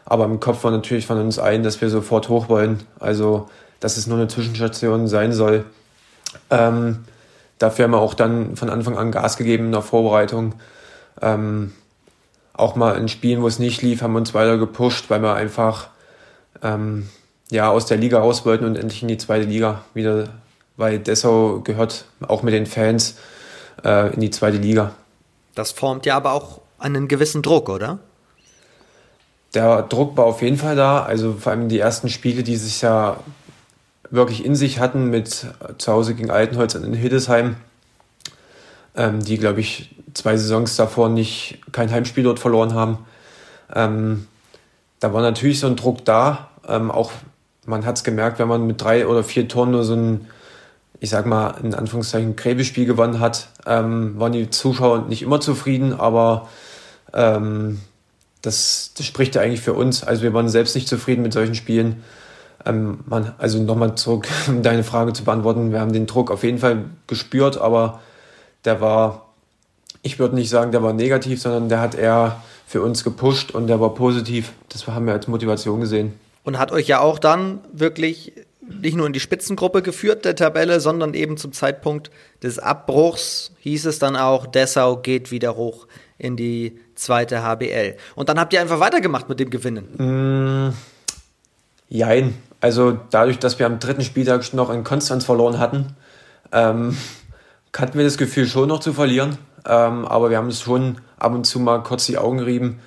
Aber 0.07 0.25
im 0.25 0.41
Kopf 0.41 0.65
war 0.65 0.71
natürlich 0.71 1.07
von 1.07 1.21
uns 1.21 1.39
ein, 1.39 1.63
dass 1.63 1.83
wir 1.83 1.91
sofort 1.91 2.31
hoch 2.31 2.49
wollen. 2.49 2.83
Also, 2.99 3.51
dass 3.79 3.99
es 3.99 4.07
nur 4.07 4.17
eine 4.17 4.29
Zwischenstation 4.29 5.07
sein 5.07 5.35
soll. 5.35 5.67
Ähm, 6.49 7.05
dafür 7.59 7.85
haben 7.85 7.91
wir 7.91 7.99
auch 7.99 8.15
dann 8.15 8.57
von 8.57 8.71
Anfang 8.71 8.97
an 8.97 9.13
Gas 9.13 9.37
gegeben 9.37 9.67
in 9.67 9.73
der 9.73 9.83
Vorbereitung. 9.83 10.55
Ähm, 11.21 11.75
auch 12.55 12.77
mal 12.77 12.97
in 12.97 13.09
Spielen, 13.09 13.43
wo 13.43 13.49
es 13.49 13.59
nicht 13.59 13.83
lief, 13.83 14.01
haben 14.01 14.15
wir 14.15 14.19
uns 14.21 14.33
weiter 14.33 14.57
gepusht, 14.57 15.11
weil 15.11 15.21
wir 15.21 15.35
einfach 15.35 15.89
ähm, 16.63 17.11
ja, 17.51 17.69
aus 17.69 17.85
der 17.85 17.99
Liga 17.99 18.19
raus 18.21 18.47
wollten 18.47 18.65
und 18.65 18.79
endlich 18.79 19.03
in 19.03 19.09
die 19.09 19.19
zweite 19.19 19.45
Liga 19.45 19.83
wieder, 19.93 20.31
weil 20.79 21.01
Dessau 21.01 21.61
gehört 21.61 22.07
auch 22.27 22.43
mit 22.43 22.55
den 22.55 22.65
Fans 22.65 23.17
äh, 23.85 24.13
in 24.15 24.21
die 24.21 24.31
zweite 24.31 24.59
Liga. 24.59 24.93
Das 25.55 25.73
formt 25.73 26.07
ja 26.07 26.17
aber 26.17 26.33
auch 26.33 26.61
einen 26.79 27.09
gewissen 27.09 27.43
Druck, 27.43 27.69
oder? 27.69 27.99
Der 29.55 29.83
Druck 29.83 30.17
war 30.17 30.27
auf 30.27 30.43
jeden 30.43 30.57
Fall 30.57 30.77
da. 30.77 31.03
Also 31.03 31.35
vor 31.35 31.53
allem 31.53 31.69
die 31.69 31.79
ersten 31.79 32.09
Spiele, 32.09 32.43
die 32.43 32.57
sich 32.57 32.83
ja 32.83 33.17
wirklich 34.11 34.45
in 34.45 34.55
sich 34.55 34.79
hatten 34.79 35.11
mit 35.11 35.47
zu 35.79 35.93
Hause 35.93 36.15
gegen 36.15 36.31
Altenholz 36.31 36.75
in 36.75 36.95
Hildesheim, 36.95 37.57
ähm, 38.97 39.21
die, 39.23 39.39
glaube 39.39 39.61
ich, 39.61 39.95
zwei 40.15 40.37
Saisons 40.37 40.77
davor 40.77 41.09
nicht 41.09 41.59
kein 41.73 41.91
Heimspiel 41.91 42.25
dort 42.25 42.39
verloren 42.39 42.75
haben. 42.75 42.99
Ähm, 43.73 44.27
da 44.99 45.13
war 45.13 45.23
natürlich 45.23 45.61
so 45.61 45.67
ein 45.67 45.77
Druck 45.77 46.05
da. 46.05 46.51
Ähm, 46.69 46.91
auch 46.91 47.13
man 47.67 47.87
hat 47.87 47.97
es 47.97 48.05
gemerkt, 48.05 48.39
wenn 48.39 48.49
man 48.49 48.67
mit 48.67 48.81
drei 48.83 49.07
oder 49.07 49.23
vier 49.23 49.49
Toren 49.49 49.71
nur 49.71 49.85
so 49.85 49.95
ein, 49.95 50.27
ich 50.99 51.11
sag 51.11 51.27
mal, 51.27 51.55
in 51.63 51.75
Anführungszeichen 51.75 52.37
Gräbespiel 52.37 52.85
gewonnen 52.85 53.21
hat, 53.21 53.49
ähm, 53.67 54.19
waren 54.19 54.33
die 54.33 54.51
Zuschauer 54.51 55.07
nicht 55.09 55.23
immer 55.23 55.41
zufrieden, 55.41 55.99
aber 55.99 56.49
ähm, 57.15 57.81
das, 58.43 58.93
das 58.97 59.07
spricht 59.07 59.35
ja 59.35 59.43
eigentlich 59.43 59.61
für 59.61 59.75
uns. 59.75 60.03
Also 60.03 60.23
wir 60.23 60.35
waren 60.35 60.49
selbst 60.49 60.75
nicht 60.75 60.89
zufrieden 60.89 61.23
mit 61.23 61.33
solchen 61.33 61.55
Spielen. 61.55 62.03
Ähm, 62.67 63.01
man, 63.07 63.35
also 63.39 63.63
nochmal 63.63 63.95
zurück, 63.95 64.29
um 64.49 64.63
deine 64.63 64.85
Frage 64.85 65.13
zu 65.13 65.25
beantworten. 65.25 65.73
Wir 65.73 65.81
haben 65.81 65.93
den 65.93 66.07
Druck 66.07 66.31
auf 66.31 66.43
jeden 66.43 66.59
Fall 66.59 66.85
gespürt, 67.07 67.59
aber 67.59 68.01
der 68.65 68.81
war, 68.81 69.27
ich 70.03 70.19
würde 70.19 70.35
nicht 70.35 70.51
sagen, 70.51 70.73
der 70.73 70.83
war 70.83 70.93
negativ, 70.93 71.41
sondern 71.41 71.69
der 71.69 71.81
hat 71.81 71.95
eher 71.95 72.43
für 72.67 72.83
uns 72.83 73.05
gepusht 73.05 73.51
und 73.53 73.67
der 73.67 73.81
war 73.81 73.95
positiv. 73.95 74.53
Das 74.69 74.87
haben 74.87 75.07
wir 75.07 75.15
als 75.15 75.29
Motivation 75.29 75.81
gesehen. 75.81 76.19
Und 76.45 76.59
hat 76.59 76.73
euch 76.73 76.87
ja 76.87 77.01
auch 77.01 77.19
dann 77.19 77.61
wirklich 77.73 78.33
nicht 78.81 78.97
nur 78.97 79.07
in 79.07 79.13
die 79.13 79.21
Spitzengruppe 79.21 79.83
geführt 79.83 80.25
der 80.25 80.37
Tabelle, 80.37 80.81
sondern 80.81 81.15
eben 81.15 81.37
zum 81.37 81.53
Zeitpunkt 81.53 82.11
des 82.43 82.59
Abbruchs 82.59 83.53
hieß 83.61 83.87
es 83.87 83.99
dann 83.99 84.17
auch, 84.17 84.47
Dessau 84.47 84.97
geht 84.97 85.31
wieder 85.31 85.57
hoch 85.57 85.87
in 86.19 86.37
die 86.37 86.79
zweite 86.95 87.43
HBL. 87.43 87.97
Und 88.15 88.29
dann 88.29 88.39
habt 88.39 88.53
ihr 88.53 88.61
einfach 88.61 88.81
weitergemacht 88.81 89.29
mit 89.29 89.41
dem 89.41 89.51
Gewinnen. 89.51 90.69
Mm, 90.69 90.75
jein. 91.89 92.35
Also 92.61 92.99
dadurch, 93.11 93.39
dass 93.39 93.59
wir 93.59 93.67
am 93.67 93.79
dritten 93.79 94.03
Spieltag 94.03 94.53
noch 94.53 94.71
in 94.71 94.85
Konstanz 94.85 95.25
verloren 95.25 95.59
hatten, 95.59 95.97
ähm, 96.53 96.97
hatten 97.77 97.97
wir 97.97 98.05
das 98.05 98.19
Gefühl 98.19 98.47
schon 98.47 98.69
noch 98.69 98.81
zu 98.81 98.93
verlieren. 98.93 99.39
Ähm, 99.67 100.05
aber 100.07 100.31
wir 100.31 100.37
haben 100.37 100.49
es 100.49 100.61
schon 100.61 100.99
ab 101.19 101.33
und 101.33 101.45
zu 101.45 101.59
mal 101.59 101.83
kurz 101.83 102.07
die 102.07 102.19
Augen 102.19 102.41
rieben. 102.41 102.81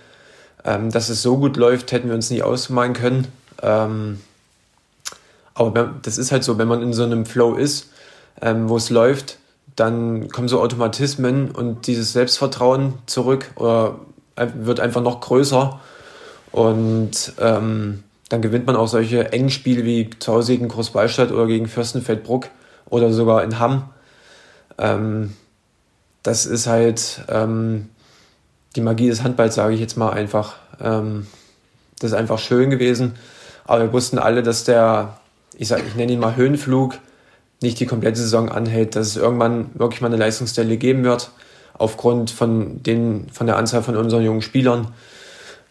Ähm, 0.66 0.92
dass 0.92 1.10
es 1.10 1.22
so 1.22 1.38
gut 1.38 1.58
läuft, 1.58 1.92
hätten 1.92 2.08
wir 2.08 2.16
uns 2.16 2.30
nie 2.30 2.42
ausmalen 2.42 2.94
können. 2.94 3.28
Ähm, 3.62 4.20
aber 5.56 5.94
das 6.02 6.18
ist 6.18 6.32
halt 6.32 6.44
so, 6.44 6.58
wenn 6.58 6.68
man 6.68 6.82
in 6.82 6.94
so 6.94 7.04
einem 7.04 7.26
Flow 7.26 7.56
ist, 7.56 7.90
ähm, 8.42 8.70
wo 8.70 8.78
es 8.78 8.90
läuft, 8.90 9.38
dann 9.76 10.30
kommen 10.30 10.48
so 10.48 10.62
Automatismen 10.62 11.52
und 11.52 11.88
dieses 11.88 12.14
Selbstvertrauen 12.14 12.94
zurück 13.06 13.52
oder 13.56 14.00
wird 14.36 14.80
einfach 14.80 15.02
noch 15.02 15.22
größer. 15.22 15.80
Und 16.52 17.34
ähm, 17.40 18.04
dann 18.30 18.42
gewinnt 18.42 18.68
man 18.68 18.76
auch 18.76 18.88
solche 18.88 19.32
engen 19.32 19.50
Spiele 19.50 19.84
wie 19.84 20.10
zu 20.20 20.34
Hause 20.34 20.54
gegen 20.54 20.68
Großwallstadt 20.68 21.32
oder 21.32 21.48
gegen 21.48 21.68
Fürstenfeldbruck 21.68 22.50
oder 22.90 23.12
sogar 23.12 23.44
in 23.44 23.60
Hamm. 23.60 23.90
Ähm, 24.78 25.34
das 26.22 26.46
ist 26.46 26.68
halt 26.68 27.24
ähm, 27.28 27.90
die 28.76 28.82
Magie 28.82 29.10
des 29.10 29.24
Handballs, 29.24 29.56
sage 29.56 29.74
ich 29.74 29.80
jetzt 29.80 29.98
mal 29.98 30.12
einfach. 30.12 30.56
Ähm, 30.80 31.28
das 32.00 32.12
ist 32.12 32.18
einfach 32.18 32.40
schön 32.40 32.70
gewesen. 32.70 33.16
Aber 33.66 33.84
wir 33.84 33.94
wussten 33.94 34.20
alle, 34.20 34.44
dass 34.44 34.64
der, 34.64 35.18
ich, 35.58 35.68
sag, 35.68 35.82
ich 35.86 35.96
nenne 35.96 36.12
ihn 36.12 36.20
mal 36.20 36.36
Höhenflug, 36.36 37.00
nicht 37.62 37.80
die 37.80 37.86
komplette 37.86 38.20
Saison 38.20 38.50
anhält, 38.50 38.96
dass 38.96 39.08
es 39.08 39.16
irgendwann 39.16 39.70
wirklich 39.74 40.02
mal 40.02 40.08
eine 40.08 40.18
Leistungsstelle 40.18 40.78
geben 40.78 41.04
wird, 41.04 41.32
aufgrund 41.74 42.32
von, 42.32 42.84
den, 42.84 43.30
von 43.32 43.48
der 43.48 43.58
Anzahl 43.58 43.84
von 43.84 43.96
unseren 43.96 44.24
jungen 44.24 44.42
Spielern. 44.42 44.94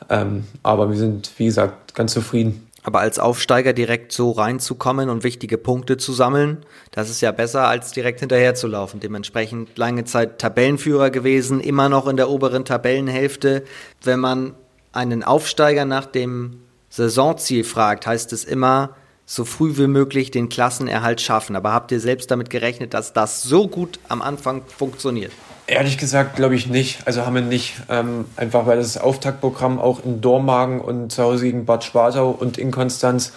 Ähm, 0.09 0.45
aber 0.63 0.91
wir 0.91 0.97
sind, 0.97 1.31
wie 1.37 1.47
gesagt, 1.47 1.95
ganz 1.95 2.13
zufrieden. 2.13 2.67
Aber 2.85 2.99
als 2.99 3.21
Aufsteiger 3.21 3.73
direkt 3.73 4.11
so 4.11 4.33
reinzukommen 4.33 5.09
und 5.09 5.23
wichtige 5.23 5.57
Punkte 5.57 5.99
zu 5.99 6.13
sammeln, 6.13 6.59
das 6.91 7.11
ist 7.11 7.21
ja 7.21 7.31
besser, 7.31 7.69
als 7.69 7.93
direkt 7.93 8.21
hinterher 8.21 8.57
zu 8.57 8.67
laufen. 8.67 8.99
Dementsprechend 8.99 9.79
lange 9.79 10.05
Zeit 10.05 10.41
Tabellenführer 10.41 11.11
gewesen, 11.11 11.61
immer 11.61 11.89
noch 11.89 12.09
in 12.09 12.17
der 12.17 12.29
oberen 12.29 12.65
Tabellenhälfte. 12.65 13.63
Wenn 14.03 14.19
man 14.19 14.55
einen 14.93 15.23
Aufsteiger 15.23 15.85
nach 15.85 16.07
dem 16.07 16.59
Saisonziel 16.89 17.63
fragt, 17.63 18.07
heißt 18.07 18.33
es 18.33 18.45
immer, 18.45 18.97
so 19.27 19.45
früh 19.45 19.77
wie 19.77 19.87
möglich 19.87 20.31
den 20.31 20.49
Klassenerhalt 20.49 21.21
schaffen. 21.21 21.57
Aber 21.57 21.73
habt 21.73 21.93
ihr 21.93 22.01
selbst 22.01 22.31
damit 22.31 22.51
gerechnet, 22.51 22.95
dass 22.95 23.13
das 23.13 23.43
so 23.43 23.69
gut 23.69 23.99
am 24.09 24.23
Anfang 24.23 24.63
funktioniert? 24.67 25.33
Ehrlich 25.67 25.97
gesagt 25.97 26.37
glaube 26.37 26.55
ich 26.55 26.67
nicht. 26.67 27.07
Also 27.07 27.25
haben 27.25 27.35
wir 27.35 27.43
nicht. 27.43 27.75
Ähm, 27.89 28.27
einfach 28.37 28.67
weil 28.67 28.79
das 28.79 28.99
Auftaktprogramm 28.99 29.79
auch 29.79 30.05
in 30.05 30.21
Dormagen 30.21 30.81
und 30.81 31.13
zu 31.13 31.23
Hause 31.23 31.45
gegen 31.45 31.65
Bad 31.65 31.85
Schwartau 31.85 32.31
und 32.31 32.59
in 32.59 32.71
Konstanz 32.71 33.33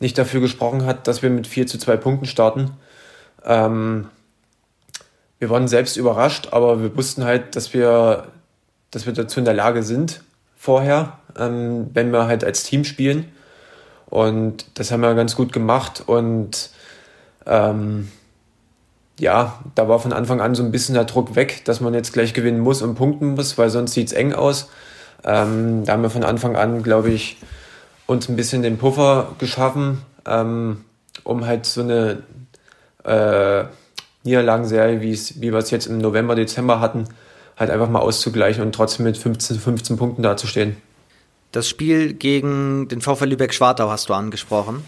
nicht 0.00 0.18
dafür 0.18 0.40
gesprochen 0.40 0.84
hat, 0.84 1.08
dass 1.08 1.22
wir 1.22 1.30
mit 1.30 1.46
4 1.46 1.66
zu 1.66 1.78
2 1.78 1.96
Punkten 1.96 2.26
starten. 2.26 2.72
Ähm, 3.44 4.08
wir 5.38 5.50
waren 5.50 5.68
selbst 5.68 5.96
überrascht, 5.96 6.48
aber 6.52 6.80
wir 6.82 6.96
wussten 6.96 7.24
halt, 7.24 7.56
dass 7.56 7.74
wir, 7.74 8.28
dass 8.90 9.06
wir 9.06 9.12
dazu 9.12 9.40
in 9.40 9.44
der 9.44 9.54
Lage 9.54 9.82
sind 9.82 10.22
vorher, 10.56 11.18
ähm, 11.38 11.90
wenn 11.92 12.12
wir 12.12 12.26
halt 12.26 12.44
als 12.44 12.62
Team 12.62 12.84
spielen. 12.84 13.32
Und 14.14 14.66
das 14.74 14.92
haben 14.92 15.00
wir 15.00 15.12
ganz 15.16 15.34
gut 15.34 15.52
gemacht 15.52 16.04
und 16.06 16.70
ähm, 17.46 18.12
ja, 19.18 19.58
da 19.74 19.88
war 19.88 19.98
von 19.98 20.12
Anfang 20.12 20.40
an 20.40 20.54
so 20.54 20.62
ein 20.62 20.70
bisschen 20.70 20.94
der 20.94 21.02
Druck 21.02 21.34
weg, 21.34 21.64
dass 21.64 21.80
man 21.80 21.94
jetzt 21.94 22.12
gleich 22.12 22.32
gewinnen 22.32 22.60
muss 22.60 22.80
und 22.80 22.94
punkten 22.94 23.34
muss, 23.34 23.58
weil 23.58 23.70
sonst 23.70 23.94
sieht 23.94 24.06
es 24.06 24.12
eng 24.12 24.32
aus. 24.32 24.68
Ähm, 25.24 25.84
da 25.84 25.94
haben 25.94 26.02
wir 26.02 26.10
von 26.10 26.22
Anfang 26.22 26.54
an, 26.54 26.84
glaube 26.84 27.10
ich, 27.10 27.38
uns 28.06 28.28
ein 28.28 28.36
bisschen 28.36 28.62
den 28.62 28.78
Puffer 28.78 29.32
geschaffen, 29.40 30.02
ähm, 30.26 30.84
um 31.24 31.44
halt 31.44 31.66
so 31.66 31.80
eine 31.80 32.22
äh, 33.02 33.64
Niederlagenserie, 34.22 35.00
wie 35.00 35.16
wir 35.40 35.58
es 35.58 35.72
jetzt 35.72 35.86
im 35.86 35.98
November, 35.98 36.36
Dezember 36.36 36.78
hatten, 36.78 37.08
halt 37.56 37.70
einfach 37.70 37.90
mal 37.90 37.98
auszugleichen 37.98 38.62
und 38.62 38.76
trotzdem 38.76 39.06
mit 39.06 39.18
15, 39.18 39.58
15 39.58 39.96
Punkten 39.96 40.22
dazustehen. 40.22 40.76
Das 41.54 41.68
Spiel 41.68 42.14
gegen 42.14 42.88
den 42.88 43.00
VfL 43.00 43.26
Lübeck-Schwartau 43.26 43.88
hast 43.88 44.08
du 44.08 44.12
angesprochen. 44.12 44.82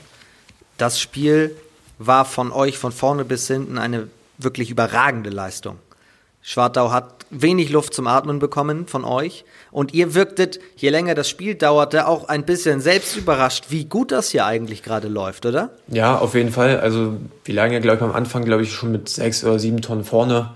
Das 0.78 0.98
Spiel 0.98 1.54
war 1.98 2.24
von 2.24 2.50
euch 2.50 2.76
von 2.76 2.90
vorne 2.90 3.24
bis 3.24 3.46
hinten 3.46 3.78
eine 3.78 4.08
wirklich 4.36 4.68
überragende 4.68 5.30
Leistung. 5.30 5.78
Schwartau 6.42 6.90
hat 6.90 7.24
wenig 7.30 7.70
Luft 7.70 7.94
zum 7.94 8.08
Atmen 8.08 8.40
bekommen 8.40 8.88
von 8.88 9.04
euch 9.04 9.44
und 9.70 9.94
ihr 9.94 10.16
wirktet, 10.16 10.58
je 10.74 10.88
länger 10.88 11.14
das 11.14 11.28
Spiel 11.28 11.54
dauerte, 11.54 12.08
auch 12.08 12.26
ein 12.26 12.44
bisschen 12.44 12.80
selbst 12.80 13.16
überrascht, 13.16 13.66
wie 13.68 13.84
gut 13.84 14.10
das 14.10 14.30
hier 14.30 14.44
eigentlich 14.44 14.82
gerade 14.82 15.06
läuft, 15.06 15.46
oder? 15.46 15.70
Ja, 15.86 16.18
auf 16.18 16.34
jeden 16.34 16.50
Fall. 16.50 16.80
Also 16.80 17.16
wie 17.44 17.52
lange, 17.52 17.80
glaube 17.80 17.98
ich, 17.98 18.02
am 18.02 18.12
Anfang, 18.12 18.44
glaube 18.44 18.64
ich, 18.64 18.72
schon 18.72 18.90
mit 18.90 19.08
sechs 19.08 19.44
oder 19.44 19.60
sieben 19.60 19.82
Tonnen 19.82 20.02
vorne. 20.02 20.50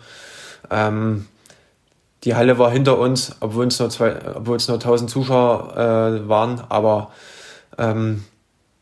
Ähm, 0.72 1.26
die 2.24 2.34
Halle 2.34 2.58
war 2.58 2.70
hinter 2.70 2.98
uns, 2.98 3.36
obwohl 3.40 3.66
es 3.66 3.78
nur, 3.78 3.90
zwei, 3.90 4.16
obwohl 4.34 4.56
es 4.56 4.68
nur 4.68 4.76
1000 4.76 5.10
Zuschauer 5.10 5.76
äh, 5.76 6.28
waren, 6.28 6.62
aber 6.68 7.10
ähm, 7.78 8.24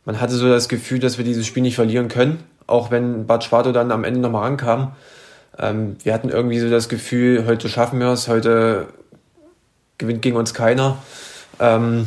man 0.05 0.21
hatte 0.21 0.35
so 0.35 0.49
das 0.49 0.69
Gefühl, 0.69 0.99
dass 0.99 1.19
wir 1.19 1.25
dieses 1.25 1.47
Spiel 1.47 1.63
nicht 1.63 1.77
verlieren 1.77 2.09
können 2.09 2.43
auch 2.69 2.91
wenn 2.91 3.27
Bad 3.27 3.43
Schwartau 3.43 3.73
dann 3.73 3.91
am 3.91 4.05
Ende 4.05 4.21
nochmal 4.21 4.47
ankam. 4.47 4.93
Ähm, 5.59 5.97
wir 6.05 6.15
hatten 6.15 6.29
irgendwie 6.29 6.61
so 6.61 6.71
das 6.71 6.89
Gefühl, 6.89 7.47
heute 7.47 7.69
schaffen 7.69 7.99
wir 7.99 8.09
es, 8.09 8.29
heute 8.29 8.87
gewinnt 9.97 10.23
gegen 10.23 10.37
uns 10.37 10.55
keiner. 10.55 10.99
Ähm, 11.59 12.07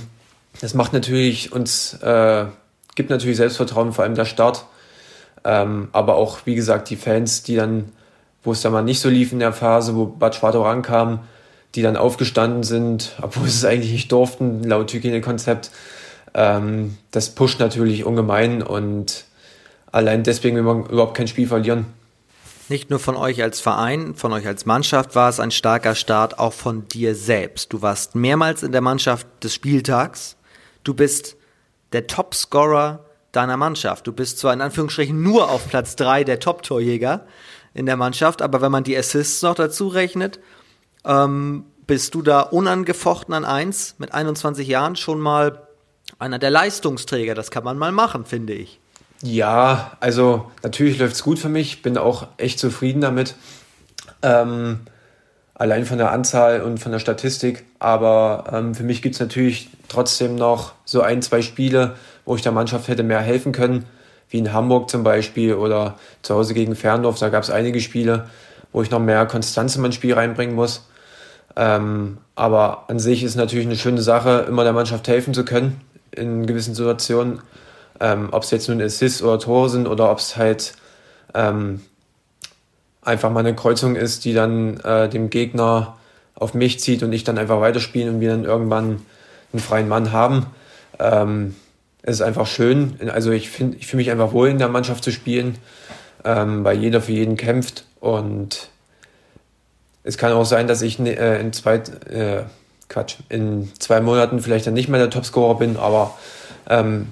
das 0.61 0.73
macht 0.73 0.93
natürlich 0.93 1.51
uns, 1.51 1.95
äh, 1.95 2.45
gibt 2.95 3.09
natürlich 3.09 3.37
Selbstvertrauen, 3.37 3.91
vor 3.91 4.03
allem 4.05 4.15
der 4.15 4.25
Start. 4.25 4.65
Ähm, 5.43 5.89
aber 5.91 6.15
auch, 6.15 6.45
wie 6.45 6.55
gesagt, 6.55 6.89
die 6.91 6.95
Fans, 6.95 7.41
die 7.43 7.55
dann, 7.55 7.91
wo 8.43 8.51
es 8.51 8.61
dann 8.61 8.71
mal 8.71 8.83
nicht 8.83 8.99
so 8.99 9.09
lief 9.09 9.31
in 9.31 9.39
der 9.39 9.53
Phase, 9.53 9.95
wo 9.95 10.05
Bad 10.05 10.35
Schwartau 10.35 10.63
rankam, 10.63 11.19
die 11.75 11.81
dann 11.81 11.95
aufgestanden 11.95 12.63
sind, 12.63 13.15
obwohl 13.21 13.47
sie 13.47 13.57
es 13.57 13.65
eigentlich 13.65 13.91
nicht 13.91 14.11
durften, 14.11 14.63
laut 14.63 14.91
Hygienekonzept. 14.91 15.71
Ähm, 16.33 16.97
das 17.11 17.29
pusht 17.31 17.59
natürlich 17.59 18.03
ungemein 18.03 18.61
und 18.61 19.25
allein 19.91 20.23
deswegen 20.23 20.55
will 20.55 20.63
man 20.63 20.85
überhaupt 20.85 21.15
kein 21.15 21.27
Spiel 21.27 21.47
verlieren. 21.47 21.85
Nicht 22.69 22.89
nur 22.89 22.99
von 22.99 23.17
euch 23.17 23.43
als 23.43 23.59
Verein, 23.59 24.15
von 24.15 24.31
euch 24.31 24.47
als 24.47 24.65
Mannschaft 24.65 25.13
war 25.13 25.27
es 25.27 25.41
ein 25.41 25.51
starker 25.51 25.93
Start, 25.93 26.39
auch 26.39 26.53
von 26.53 26.87
dir 26.87 27.15
selbst. 27.15 27.73
Du 27.73 27.81
warst 27.81 28.15
mehrmals 28.15 28.63
in 28.63 28.71
der 28.71 28.79
Mannschaft 28.79 29.27
des 29.43 29.53
Spieltags. 29.53 30.37
Du 30.85 30.93
bist 30.93 31.35
der 31.91 32.07
Topscorer 32.07 33.03
deiner 33.33 33.57
Mannschaft. 33.57 34.07
Du 34.07 34.13
bist 34.13 34.39
zwar 34.39 34.53
in 34.53 34.61
Anführungsstrichen 34.61 35.21
nur 35.21 35.49
auf 35.49 35.67
Platz 35.67 35.97
3 35.97 36.23
der 36.23 36.39
Top-Torjäger 36.39 37.25
in 37.73 37.85
der 37.85 37.97
Mannschaft, 37.97 38.41
aber 38.41 38.61
wenn 38.61 38.71
man 38.71 38.83
die 38.83 38.97
Assists 38.97 39.41
noch 39.41 39.55
dazu 39.55 39.87
rechnet, 39.87 40.39
ähm, 41.05 41.65
bist 41.87 42.15
du 42.15 42.21
da 42.21 42.41
unangefochten 42.41 43.33
an 43.33 43.45
1 43.45 43.95
mit 43.97 44.13
21 44.13 44.67
Jahren 44.67 44.95
schon 44.95 45.19
mal 45.19 45.67
einer 46.19 46.39
der 46.39 46.49
Leistungsträger. 46.49 47.35
Das 47.35 47.51
kann 47.51 47.63
man 47.63 47.77
mal 47.77 47.91
machen, 47.91 48.25
finde 48.25 48.53
ich. 48.53 48.79
Ja, 49.23 49.97
also 49.99 50.51
natürlich 50.63 50.97
läuft 50.99 51.15
es 51.15 51.23
gut 51.23 51.39
für 51.39 51.49
mich, 51.49 51.81
bin 51.81 51.97
auch 51.97 52.27
echt 52.37 52.59
zufrieden 52.59 53.01
damit. 53.01 53.35
Ähm, 54.21 54.81
allein 55.53 55.85
von 55.85 55.97
der 55.97 56.11
Anzahl 56.11 56.61
und 56.61 56.79
von 56.79 56.91
der 56.91 56.99
Statistik. 56.99 57.65
Aber 57.79 58.45
ähm, 58.51 58.73
für 58.73 58.83
mich 58.83 59.01
gibt 59.01 59.15
es 59.15 59.21
natürlich 59.21 59.69
trotzdem 59.89 60.35
noch 60.35 60.73
so 60.85 61.01
ein, 61.01 61.21
zwei 61.21 61.41
Spiele, 61.41 61.95
wo 62.25 62.35
ich 62.35 62.41
der 62.41 62.51
Mannschaft 62.51 62.87
hätte 62.87 63.03
mehr 63.03 63.21
helfen 63.21 63.51
können, 63.51 63.85
wie 64.31 64.39
in 64.39 64.53
Hamburg 64.53 64.89
zum 64.89 65.03
Beispiel 65.03 65.53
oder 65.53 65.95
zu 66.21 66.35
Hause 66.35 66.53
gegen 66.53 66.75
Ferndorf. 66.75 67.19
Da 67.19 67.29
gab 67.29 67.43
es 67.43 67.49
einige 67.49 67.79
Spiele, 67.79 68.27
wo 68.71 68.81
ich 68.81 68.89
noch 68.89 68.99
mehr 68.99 69.25
Konstanz 69.25 69.75
in 69.75 69.81
mein 69.81 69.91
Spiel 69.91 70.13
reinbringen 70.13 70.55
muss. 70.55 70.87
Ähm, 71.55 72.17
aber 72.35 72.85
an 72.89 72.99
sich 72.99 73.23
ist 73.23 73.35
natürlich 73.35 73.65
eine 73.65 73.75
schöne 73.75 74.01
Sache, 74.01 74.45
immer 74.47 74.63
der 74.63 74.73
Mannschaft 74.73 75.07
helfen 75.07 75.33
zu 75.33 75.43
können 75.43 75.81
in 76.11 76.45
gewissen 76.45 76.73
Situationen. 76.73 77.41
Ähm, 77.99 78.29
ob 78.31 78.43
es 78.43 78.51
jetzt 78.51 78.67
nun 78.67 78.81
Assists 78.81 79.21
oder 79.21 79.37
Tore 79.37 79.69
sind 79.69 79.87
oder 79.87 80.09
ob 80.09 80.19
es 80.19 80.37
halt 80.37 80.73
ähm, 81.35 81.81
einfach 83.01 83.29
mal 83.29 83.41
eine 83.41 83.55
Kreuzung 83.55 83.95
ist, 83.95 84.25
die 84.25 84.33
dann 84.33 84.79
äh, 84.79 85.09
dem 85.09 85.29
Gegner 85.29 85.97
auf 86.35 86.53
mich 86.53 86.79
zieht 86.79 87.03
und 87.03 87.13
ich 87.13 87.23
dann 87.23 87.37
einfach 87.37 87.61
weiterspiele 87.61 88.09
und 88.09 88.19
wir 88.19 88.29
dann 88.29 88.45
irgendwann 88.45 89.01
einen 89.53 89.61
freien 89.61 89.87
Mann 89.87 90.11
haben. 90.11 90.47
Ähm, 90.99 91.55
es 92.03 92.15
ist 92.15 92.21
einfach 92.21 92.47
schön. 92.47 92.97
Also 93.13 93.31
ich 93.31 93.49
finde, 93.49 93.77
ich 93.77 93.87
fühle 93.87 94.01
mich 94.01 94.11
einfach 94.11 94.33
wohl 94.33 94.49
in 94.49 94.57
der 94.57 94.69
Mannschaft 94.69 95.03
zu 95.03 95.11
spielen, 95.11 95.57
ähm, 96.23 96.63
weil 96.63 96.77
jeder 96.77 97.01
für 97.01 97.11
jeden 97.11 97.37
kämpft 97.37 97.85
und 97.99 98.69
es 100.03 100.17
kann 100.17 100.31
auch 100.31 100.45
sein, 100.45 100.67
dass 100.67 100.81
ich 100.81 100.99
äh, 100.99 101.39
in 101.39 101.53
zwei 101.53 101.75
äh, 101.75 102.43
Quatsch, 102.89 103.17
in 103.29 103.71
zwei 103.79 104.01
Monaten 104.01 104.39
vielleicht 104.39 104.67
dann 104.67 104.73
nicht 104.73 104.89
mehr 104.89 104.99
der 104.99 105.09
Topscorer 105.09 105.59
bin, 105.59 105.77
aber 105.77 106.17
ähm, 106.67 107.07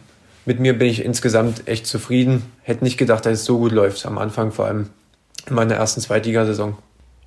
mit 0.45 0.59
mir 0.59 0.77
bin 0.77 0.87
ich 0.87 1.05
insgesamt 1.05 1.67
echt 1.67 1.85
zufrieden. 1.85 2.51
Hätte 2.63 2.83
nicht 2.83 2.97
gedacht, 2.97 3.25
dass 3.25 3.33
es 3.33 3.45
so 3.45 3.59
gut 3.59 3.71
läuft 3.71 4.05
am 4.05 4.17
Anfang, 4.17 4.51
vor 4.51 4.65
allem 4.65 4.89
in 5.47 5.55
meiner 5.55 5.75
ersten 5.75 6.01
Zweitligasaison. 6.01 6.75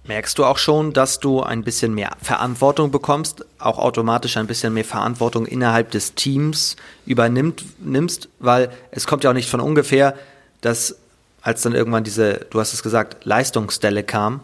Merkst 0.05 0.37
du 0.39 0.45
auch 0.45 0.59
schon, 0.59 0.93
dass 0.93 1.21
du 1.21 1.43
ein 1.43 1.63
bisschen 1.63 1.95
mehr 1.95 2.11
Verantwortung 2.21 2.91
bekommst, 2.91 3.45
auch 3.59 3.79
automatisch 3.79 4.37
ein 4.37 4.49
bisschen 4.49 4.75
mehr 4.75 4.85
Verantwortung 4.85 5.47
innerhalb 5.47 5.93
des 5.93 6.15
Teams 6.15 6.77
übernimmt, 7.07 7.65
nimmst, 7.79 8.29
weil 8.41 8.71
es 8.91 9.07
kommt 9.07 9.23
ja 9.23 9.31
auch 9.31 9.35
nicht 9.35 9.49
von 9.49 9.61
ungefähr, 9.61 10.15
dass 10.61 10.97
als 11.41 11.63
dann 11.63 11.75
irgendwann 11.75 12.05
diese, 12.05 12.47
du 12.51 12.61
hast 12.61 12.73
es 12.73 12.83
gesagt, 12.83 13.25
Leistungsstelle 13.25 14.03
kam, 14.03 14.41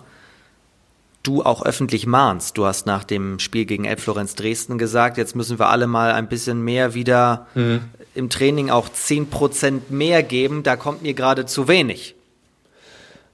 du 1.22 1.42
auch 1.42 1.64
öffentlich 1.64 2.06
mahnst. 2.06 2.56
Du 2.56 2.64
hast 2.64 2.86
nach 2.86 3.04
dem 3.04 3.38
Spiel 3.38 3.64
gegen 3.64 3.84
Elbflorenz 3.84 4.34
Dresden 4.36 4.78
gesagt, 4.78 5.16
jetzt 5.16 5.36
müssen 5.36 5.58
wir 5.58 5.68
alle 5.68 5.86
mal 5.86 6.12
ein 6.12 6.28
bisschen 6.28 6.62
mehr 6.62 6.94
wieder 6.94 7.46
mhm 7.54 7.82
im 8.18 8.28
Training 8.28 8.68
auch 8.68 8.88
10% 8.88 9.82
mehr 9.90 10.24
geben, 10.24 10.64
da 10.64 10.74
kommt 10.74 11.02
mir 11.02 11.14
gerade 11.14 11.46
zu 11.46 11.68
wenig. 11.68 12.16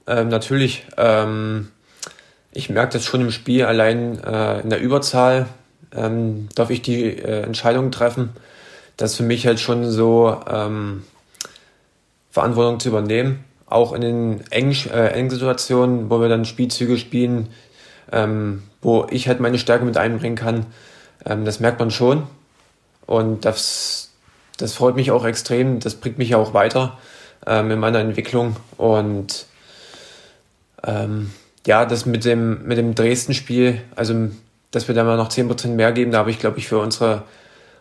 Ähm, 0.05 0.29
natürlich. 0.29 0.85
Ähm, 0.95 1.69
ich 2.55 2.69
merke 2.69 2.93
das 2.93 3.05
schon 3.05 3.19
im 3.19 3.31
Spiel, 3.31 3.65
allein 3.65 4.23
äh, 4.23 4.61
in 4.61 4.69
der 4.69 4.79
Überzahl 4.79 5.47
ähm, 5.93 6.47
darf 6.55 6.69
ich 6.69 6.81
die 6.81 7.03
äh, 7.03 7.41
Entscheidung 7.41 7.91
treffen. 7.91 8.29
Das 8.95 9.15
für 9.15 9.23
mich 9.23 9.45
halt 9.45 9.59
schon 9.59 9.91
so 9.91 10.41
ähm, 10.49 11.03
Verantwortung 12.31 12.79
zu 12.79 12.87
übernehmen. 12.87 13.43
Auch 13.65 13.91
in 13.91 13.99
den 13.99 14.51
engen, 14.51 14.73
äh, 14.89 15.07
engen 15.09 15.29
Situationen, 15.29 16.09
wo 16.09 16.21
wir 16.21 16.29
dann 16.29 16.45
Spielzüge 16.45 16.97
spielen, 16.97 17.49
ähm, 18.13 18.63
wo 18.81 19.05
ich 19.09 19.27
halt 19.27 19.41
meine 19.41 19.59
Stärke 19.59 19.83
mit 19.83 19.97
einbringen 19.97 20.37
kann. 20.37 20.65
Ähm, 21.25 21.43
das 21.43 21.59
merkt 21.59 21.79
man 21.79 21.91
schon. 21.91 22.23
Und 23.05 23.43
das, 23.43 24.13
das 24.55 24.73
freut 24.73 24.95
mich 24.95 25.11
auch 25.11 25.25
extrem. 25.25 25.81
Das 25.81 25.95
bringt 25.95 26.19
mich 26.19 26.35
auch 26.35 26.53
weiter 26.53 26.97
ähm, 27.45 27.69
in 27.69 27.79
meiner 27.79 27.99
Entwicklung. 27.99 28.55
Und 28.77 29.45
ähm, 30.85 31.31
ja, 31.65 31.85
das 31.85 32.05
mit 32.05 32.25
dem, 32.25 32.65
mit 32.67 32.77
dem 32.77 32.95
Dresden-Spiel, 32.95 33.81
also 33.95 34.29
dass 34.71 34.87
wir 34.87 34.95
da 34.95 35.03
mal 35.03 35.17
noch 35.17 35.29
10% 35.29 35.69
mehr 35.69 35.91
geben, 35.91 36.11
da 36.11 36.19
habe 36.19 36.31
ich, 36.31 36.39
glaube 36.39 36.59
ich, 36.59 36.67
für 36.67 36.79
unsere 36.79 37.23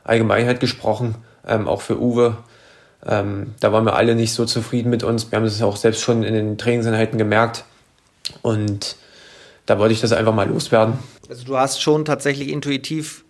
Allgemeinheit 0.04 0.60
gesprochen. 0.60 1.16
ähm, 1.46 1.68
auch 1.68 1.82
für 1.82 2.00
Uwe. 2.00 2.38
Ähm, 3.06 3.54
da 3.60 3.70
waren 3.70 3.84
wir 3.84 3.96
alle 3.96 4.14
nicht 4.14 4.32
so 4.32 4.46
zufrieden 4.46 4.88
mit 4.88 5.02
uns. 5.02 5.30
Wir 5.30 5.36
haben 5.36 5.44
es 5.44 5.60
auch 5.60 5.76
selbst 5.76 6.00
schon 6.00 6.22
in 6.22 6.32
den 6.32 6.56
Trainingseinheiten 6.56 7.18
gemerkt. 7.18 7.64
Und 8.40 8.96
da 9.66 9.78
wollte 9.78 9.92
ich 9.92 10.00
das 10.00 10.12
einfach 10.12 10.34
mal 10.34 10.48
loswerden. 10.48 10.98
Also 11.28 11.44
du 11.44 11.58
hast 11.58 11.82
schon 11.82 12.04
tatsächlich 12.06 12.48
intuitiv 12.48 13.24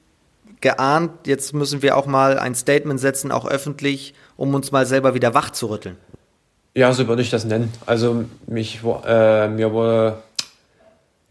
geahnt, 0.60 1.26
jetzt 1.26 1.52
müssen 1.52 1.82
wir 1.82 1.96
auch 1.96 2.06
mal 2.06 2.38
ein 2.38 2.54
Statement 2.54 2.98
setzen, 2.98 3.32
auch 3.32 3.46
öffentlich, 3.46 4.14
um 4.36 4.54
uns 4.54 4.72
mal 4.72 4.86
selber 4.86 5.14
wieder 5.14 5.34
wach 5.34 5.50
zu 5.50 5.66
rütteln. 5.66 5.96
Ja, 6.74 6.92
so 6.92 7.06
würde 7.06 7.22
ich 7.22 7.30
das 7.30 7.44
nennen. 7.44 7.72
Also 7.86 8.24
mich, 8.46 8.80
äh, 9.06 9.48
mir 9.48 9.72
wurde, 9.72 10.22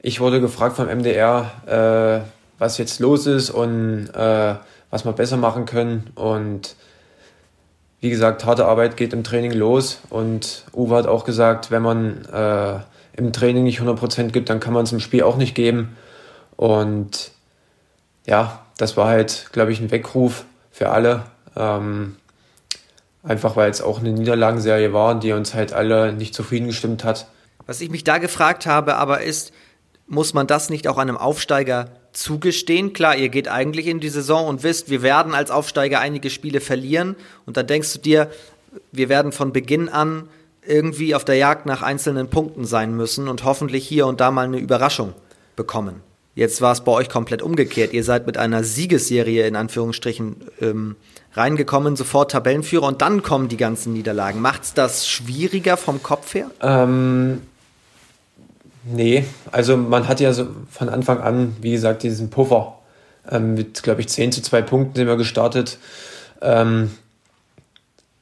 ich 0.03 0.19
wurde 0.19 0.39
gefragt 0.39 0.75
vom 0.75 0.85
MDR, 0.85 1.51
äh, 1.65 2.29
was 2.59 2.77
jetzt 2.77 2.99
los 2.99 3.25
ist 3.25 3.49
und 3.49 4.09
äh, 4.13 4.55
was 4.91 5.05
wir 5.05 5.13
besser 5.13 5.37
machen 5.37 5.65
können. 5.65 6.11
Und 6.13 6.75
wie 7.99 8.11
gesagt, 8.11 8.45
harte 8.45 8.65
Arbeit 8.65 8.95
geht 8.95 9.13
im 9.13 9.23
Training 9.23 9.53
los. 9.53 10.01
Und 10.11 10.65
Uwe 10.73 10.95
hat 10.95 11.07
auch 11.07 11.25
gesagt, 11.25 11.71
wenn 11.71 11.81
man 11.81 12.25
äh, 12.25 12.79
im 13.17 13.33
Training 13.33 13.63
nicht 13.63 13.79
100% 13.79 14.27
gibt, 14.29 14.51
dann 14.51 14.59
kann 14.59 14.73
man 14.73 14.83
es 14.83 14.91
im 14.91 14.99
Spiel 14.99 15.23
auch 15.23 15.37
nicht 15.37 15.55
geben. 15.55 15.97
Und 16.57 17.31
ja, 18.27 18.61
das 18.77 18.95
war 18.95 19.07
halt, 19.07 19.47
glaube 19.51 19.71
ich, 19.71 19.79
ein 19.79 19.89
Weckruf 19.89 20.45
für 20.69 20.89
alle. 20.89 21.23
Ähm, 21.55 22.17
Einfach 23.23 23.55
weil 23.55 23.71
es 23.71 23.81
auch 23.81 23.99
eine 23.99 24.11
Niederlagenserie 24.11 24.91
war, 24.91 25.17
die 25.17 25.31
uns 25.31 25.53
halt 25.53 25.71
alle 25.71 26.11
nicht 26.11 26.35
zufrieden 26.35 26.67
gestimmt 26.67 27.05
hat. 27.05 27.27
Was 27.65 27.79
ich 27.79 27.89
mich 27.89 28.03
da 28.03 28.17
gefragt 28.17 28.65
habe, 28.65 28.95
aber 28.95 29.21
ist, 29.21 29.53
muss 30.07 30.33
man 30.33 30.47
das 30.47 30.69
nicht 30.69 30.87
auch 30.87 30.97
einem 30.97 31.17
Aufsteiger 31.17 31.91
zugestehen? 32.11 32.93
Klar, 32.93 33.15
ihr 33.15 33.29
geht 33.29 33.47
eigentlich 33.47 33.87
in 33.87 33.99
die 33.99 34.09
Saison 34.09 34.47
und 34.47 34.63
wisst, 34.63 34.89
wir 34.89 35.01
werden 35.01 35.33
als 35.33 35.51
Aufsteiger 35.51 35.99
einige 35.99 36.29
Spiele 36.29 36.61
verlieren 36.61 37.15
und 37.45 37.57
dann 37.57 37.67
denkst 37.67 37.93
du 37.93 37.99
dir, 37.99 38.29
wir 38.91 39.09
werden 39.09 39.31
von 39.31 39.53
Beginn 39.53 39.89
an 39.89 40.29
irgendwie 40.65 41.15
auf 41.15 41.25
der 41.25 41.35
Jagd 41.35 41.65
nach 41.65 41.81
einzelnen 41.81 42.29
Punkten 42.29 42.65
sein 42.65 42.95
müssen 42.95 43.27
und 43.27 43.43
hoffentlich 43.43 43.87
hier 43.87 44.07
und 44.07 44.21
da 44.21 44.31
mal 44.31 44.45
eine 44.45 44.59
Überraschung 44.59 45.13
bekommen. 45.55 46.01
Jetzt 46.35 46.61
war 46.61 46.71
es 46.71 46.81
bei 46.81 46.91
euch 46.91 47.09
komplett 47.09 47.43
umgekehrt. 47.43 47.93
Ihr 47.93 48.03
seid 48.03 48.25
mit 48.25 48.37
einer 48.37 48.63
Siegesserie 48.63 49.45
in 49.45 49.55
Anführungsstrichen 49.55 50.37
ähm, 50.61 50.95
reingekommen, 51.33 51.95
sofort 51.95 52.31
Tabellenführer 52.31 52.87
und 52.87 53.01
dann 53.03 53.21
kommen 53.21 53.49
die 53.49 53.57
ganzen 53.57 53.93
Niederlagen. 53.93 54.41
Macht 54.41 54.63
es 54.63 54.73
das 54.73 55.07
schwieriger 55.07 55.77
vom 55.77 56.01
Kopf 56.01 56.33
her? 56.33 56.49
Ähm, 56.61 57.41
nee, 58.83 59.25
also 59.51 59.77
man 59.77 60.07
hat 60.07 60.19
ja 60.19 60.33
so 60.33 60.47
von 60.69 60.89
Anfang 60.89 61.19
an, 61.21 61.55
wie 61.61 61.71
gesagt, 61.71 62.03
diesen 62.03 62.29
Puffer. 62.29 62.79
Ähm, 63.29 63.53
mit, 63.53 63.83
glaube 63.83 64.01
ich, 64.01 64.09
10 64.09 64.31
zu 64.31 64.41
2 64.41 64.61
Punkten 64.63 64.95
sind 64.95 65.07
wir 65.07 65.15
gestartet. 65.15 65.77
Ähm, 66.41 66.91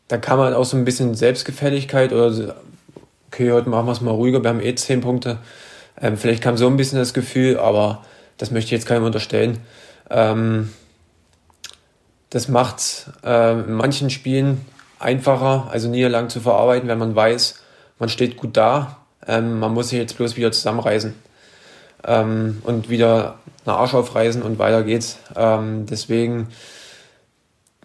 da 0.07 0.17
kam 0.17 0.39
man 0.39 0.53
auch 0.53 0.65
so 0.65 0.77
ein 0.77 0.85
bisschen 0.85 1.15
Selbstgefälligkeit 1.15 2.13
oder 2.13 2.31
so, 2.31 2.53
okay, 3.27 3.51
heute 3.51 3.69
machen 3.69 3.87
wir 3.87 3.93
es 3.93 4.01
mal 4.01 4.11
ruhiger, 4.11 4.43
wir 4.43 4.49
haben 4.49 4.61
eh 4.61 4.75
10 4.75 5.01
Punkte. 5.01 5.37
Ähm, 5.99 6.17
vielleicht 6.17 6.43
kam 6.43 6.57
so 6.57 6.67
ein 6.67 6.77
bisschen 6.77 6.99
das 6.99 7.13
Gefühl, 7.13 7.57
aber 7.57 8.03
das 8.37 8.51
möchte 8.51 8.67
ich 8.67 8.71
jetzt 8.71 8.87
keinem 8.87 9.05
unterstellen. 9.05 9.59
Ähm, 10.09 10.71
das 12.29 12.47
macht 12.47 13.09
äh, 13.23 13.53
in 13.53 13.73
manchen 13.73 14.09
Spielen 14.09 14.65
einfacher, 14.99 15.67
also 15.71 15.89
Niederlagen 15.89 16.29
zu 16.29 16.39
verarbeiten, 16.39 16.87
wenn 16.87 16.97
man 16.97 17.15
weiß, 17.15 17.61
man 17.99 18.09
steht 18.09 18.37
gut 18.37 18.57
da. 18.57 19.00
Ähm, 19.27 19.59
man 19.59 19.73
muss 19.73 19.89
sich 19.89 19.99
jetzt 19.99 20.17
bloß 20.17 20.35
wieder 20.35 20.51
zusammenreißen 20.51 21.13
ähm, 22.05 22.61
und 22.63 22.89
wieder 22.89 23.39
einen 23.65 23.75
Arsch 23.75 23.93
aufreißen 23.93 24.41
und 24.41 24.59
weiter 24.59 24.83
geht's. 24.83 25.17
Ähm, 25.35 25.85
deswegen, 25.85 26.47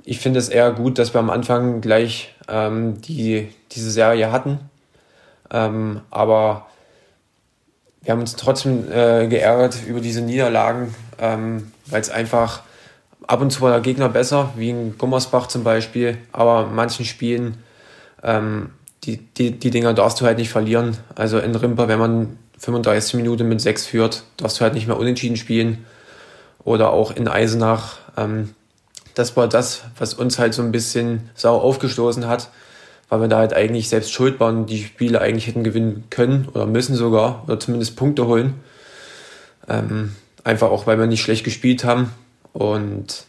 ich 0.04 0.20
finde 0.20 0.38
es 0.38 0.48
eher 0.48 0.72
gut, 0.72 0.98
dass 0.98 1.14
wir 1.14 1.20
am 1.20 1.30
Anfang 1.30 1.80
gleich 1.80 2.34
ähm, 2.48 3.00
die, 3.02 3.48
diese 3.72 3.90
Serie 3.90 4.32
hatten. 4.32 4.60
Ähm, 5.50 6.00
aber 6.10 6.66
wir 8.02 8.12
haben 8.12 8.20
uns 8.20 8.36
trotzdem 8.36 8.90
äh, 8.90 9.26
geärgert 9.26 9.78
über 9.86 10.00
diese 10.00 10.20
Niederlagen, 10.20 10.94
ähm, 11.18 11.72
weil 11.86 12.00
es 12.00 12.10
einfach 12.10 12.62
ab 13.26 13.40
und 13.40 13.50
zu 13.50 13.60
war 13.60 13.70
der 13.70 13.80
Gegner 13.80 14.08
besser, 14.08 14.52
wie 14.56 14.70
in 14.70 14.98
Gummersbach 14.98 15.48
zum 15.48 15.64
Beispiel, 15.64 16.18
aber 16.32 16.66
in 16.68 16.74
manchen 16.74 17.04
Spielen, 17.04 17.62
ähm, 18.22 18.70
die, 19.06 19.18
die, 19.18 19.52
die 19.52 19.70
Dinger 19.70 19.94
darfst 19.94 20.20
du 20.20 20.26
halt 20.26 20.38
nicht 20.38 20.50
verlieren. 20.50 20.96
Also 21.14 21.38
in 21.38 21.54
Rimper, 21.54 21.88
wenn 21.88 21.98
man 21.98 22.38
35 22.58 23.14
Minuten 23.14 23.48
mit 23.48 23.60
6 23.60 23.86
führt, 23.86 24.24
darfst 24.36 24.58
du 24.58 24.62
halt 24.62 24.74
nicht 24.74 24.86
mehr 24.86 24.98
unentschieden 24.98 25.36
spielen. 25.36 25.86
Oder 26.64 26.90
auch 26.90 27.14
in 27.14 27.28
Eisenach. 27.28 27.98
Ähm, 28.16 28.54
das 29.14 29.36
war 29.36 29.48
das, 29.48 29.84
was 29.98 30.14
uns 30.14 30.38
halt 30.38 30.54
so 30.54 30.62
ein 30.62 30.72
bisschen 30.72 31.30
sauer 31.34 31.62
aufgestoßen 31.62 32.26
hat, 32.26 32.50
weil 33.08 33.20
wir 33.20 33.28
da 33.28 33.38
halt 33.38 33.54
eigentlich 33.54 33.88
selbst 33.88 34.12
schuld 34.12 34.40
waren, 34.40 34.66
die 34.66 34.82
Spiele 34.82 35.20
eigentlich 35.20 35.46
hätten 35.46 35.64
gewinnen 35.64 36.04
können 36.10 36.48
oder 36.52 36.66
müssen 36.66 36.96
sogar, 36.96 37.44
oder 37.44 37.60
zumindest 37.60 37.96
Punkte 37.96 38.26
holen. 38.26 38.54
Ähm, 39.68 40.16
einfach 40.42 40.70
auch, 40.70 40.86
weil 40.86 40.98
wir 40.98 41.06
nicht 41.06 41.22
schlecht 41.22 41.44
gespielt 41.44 41.84
haben. 41.84 42.10
Und 42.52 43.24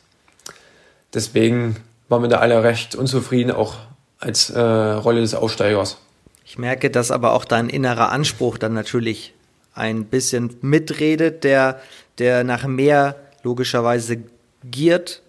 deswegen 1.14 1.78
waren 2.10 2.22
wir 2.22 2.30
da 2.30 2.40
alle 2.40 2.64
recht 2.64 2.96
unzufrieden, 2.96 3.52
auch 3.52 3.76
als 4.20 4.50
äh, 4.50 4.60
Rolle 4.60 5.22
des 5.22 5.36
Aufsteigers. 5.36 5.98
Ich 6.46 6.58
merke, 6.58 6.90
dass 6.90 7.12
aber 7.12 7.34
auch 7.34 7.46
dein 7.46 7.70
innerer 7.70 8.12
Anspruch 8.12 8.58
dann 8.58 8.74
natürlich 8.74 9.34
ein 9.74 10.06
bisschen 10.06 10.56
mitredet, 10.62 11.44
der, 11.44 11.80
der 12.18 12.44
nach 12.44 12.66
mehr 12.66 13.16
logischerweise 13.44 14.18
giert. 14.64 15.22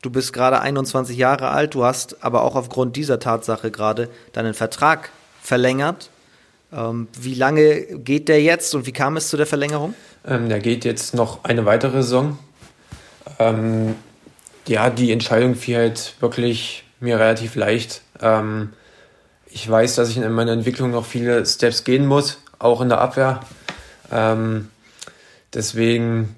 Du 0.00 0.10
bist 0.10 0.32
gerade 0.32 0.60
21 0.60 1.16
Jahre 1.16 1.50
alt, 1.50 1.74
du 1.74 1.84
hast 1.84 2.24
aber 2.24 2.42
auch 2.42 2.56
aufgrund 2.56 2.96
dieser 2.96 3.20
Tatsache 3.20 3.70
gerade 3.70 4.08
deinen 4.32 4.54
Vertrag 4.54 5.10
verlängert. 5.40 6.10
Ähm, 6.72 7.06
wie 7.20 7.34
lange 7.34 7.82
geht 7.98 8.28
der 8.28 8.42
jetzt 8.42 8.74
und 8.74 8.86
wie 8.86 8.92
kam 8.92 9.16
es 9.16 9.28
zu 9.28 9.36
der 9.36 9.46
Verlängerung? 9.46 9.94
Ähm, 10.26 10.48
der 10.48 10.58
geht 10.58 10.84
jetzt 10.84 11.14
noch 11.14 11.44
eine 11.44 11.66
weitere 11.66 12.02
Saison. 12.02 12.38
Ähm, 13.38 13.94
ja, 14.66 14.90
die 14.90 15.12
Entscheidung 15.12 15.54
fiel 15.54 15.76
halt 15.76 16.14
wirklich 16.20 16.84
mir 17.00 17.18
relativ 17.18 17.56
leicht. 17.56 18.02
Ähm, 18.22 18.72
ich 19.46 19.68
weiß, 19.68 19.96
dass 19.96 20.08
ich 20.08 20.16
in 20.16 20.32
meiner 20.32 20.52
Entwicklung 20.52 20.90
noch 20.90 21.04
viele 21.04 21.44
Steps 21.44 21.84
gehen 21.84 22.06
muss, 22.06 22.38
auch 22.58 22.80
in 22.80 22.88
der 22.88 23.00
Abwehr. 23.00 23.40
Ähm, 24.10 24.68
deswegen, 25.52 26.36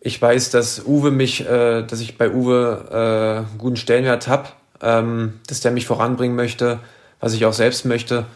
ich 0.00 0.20
weiß, 0.20 0.50
dass 0.50 0.84
Uwe 0.84 1.10
mich, 1.10 1.48
äh, 1.48 1.82
dass 1.82 2.00
ich 2.00 2.18
bei 2.18 2.30
Uwe 2.30 3.46
äh, 3.54 3.58
guten 3.58 3.76
Stellenwert 3.76 4.28
habe, 4.28 4.48
ähm, 4.82 5.40
dass 5.46 5.60
der 5.60 5.70
mich 5.70 5.86
voranbringen 5.86 6.36
möchte, 6.36 6.80
was 7.20 7.32
ich 7.32 7.46
auch 7.46 7.54
selbst 7.54 7.86
möchte 7.86 8.26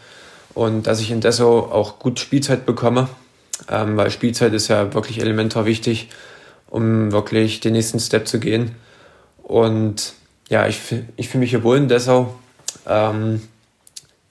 und 0.55 0.87
dass 0.87 0.99
ich 0.99 1.11
in 1.11 1.21
Dessau 1.21 1.71
auch 1.71 1.99
gut 1.99 2.19
Spielzeit 2.19 2.65
bekomme, 2.65 3.07
ähm, 3.69 3.97
weil 3.97 4.09
Spielzeit 4.09 4.53
ist 4.53 4.67
ja 4.67 4.93
wirklich 4.95 5.21
elementar 5.21 5.65
wichtig 5.65 6.09
um 6.69 7.11
wirklich 7.11 7.59
den 7.59 7.73
nächsten 7.73 7.99
Step 7.99 8.27
zu 8.27 8.39
gehen. 8.39 8.75
Und 9.43 10.13
ja, 10.49 10.67
ich, 10.67 10.81
ich 11.15 11.29
fühle 11.29 11.41
mich 11.41 11.51
hier 11.51 11.63
wohl 11.63 11.77
in 11.77 11.87
Dessau. 11.87 12.35
Ähm, 12.87 13.41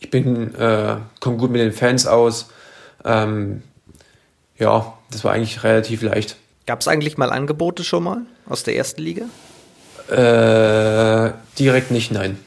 ich 0.01 0.11
bin, 0.11 0.55
äh, 0.55 0.97
komme 1.21 1.37
gut 1.37 1.51
mit 1.51 1.61
den 1.61 1.73
Fans 1.73 2.07
aus. 2.07 2.51
Ähm, 3.05 3.63
ja, 4.59 4.95
das 5.11 5.25
war 5.25 5.33
eigentlich 5.33 5.63
relativ 5.65 6.03
leicht. 6.03 6.37
Gab 6.67 6.81
es 6.81 6.89
eigentlich 6.89 7.17
mal 7.17 7.31
Angebote 7.31 7.85
schon 7.85 8.03
mal 8.03 8.23
aus 8.47 8.65
der 8.65 8.77
ersten 8.77 9.01
Liga? 9.01 9.25
Äh, 10.09 11.33
direkt 11.59 11.91
nicht, 11.91 12.11
nein. 12.11 12.39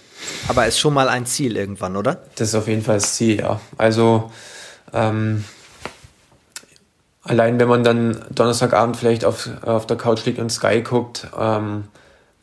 Aber 0.48 0.68
ist 0.68 0.80
schon 0.80 0.94
mal 0.94 1.10
ein 1.10 1.26
Ziel 1.26 1.56
irgendwann, 1.56 1.96
oder? 1.96 2.22
Das 2.36 2.50
ist 2.50 2.56
auf 2.56 2.68
jeden 2.68 2.84
Fall 2.84 2.96
das 2.96 3.16
Ziel, 3.16 3.40
ja. 3.40 3.60
Also 3.78 4.32
ähm, 4.94 5.46
allein 7.24 7.60
wenn 7.60 7.68
man 7.68 7.84
dann 7.84 8.24
Donnerstagabend 8.30 8.98
vielleicht 8.98 9.26
auf, 9.26 9.50
auf 9.62 9.88
der 9.88 9.98
Couch 9.98 10.26
liegt 10.26 10.40
und 10.40 10.52
Sky 10.52 10.82
guckt, 10.82 11.28
ähm, 11.38 11.86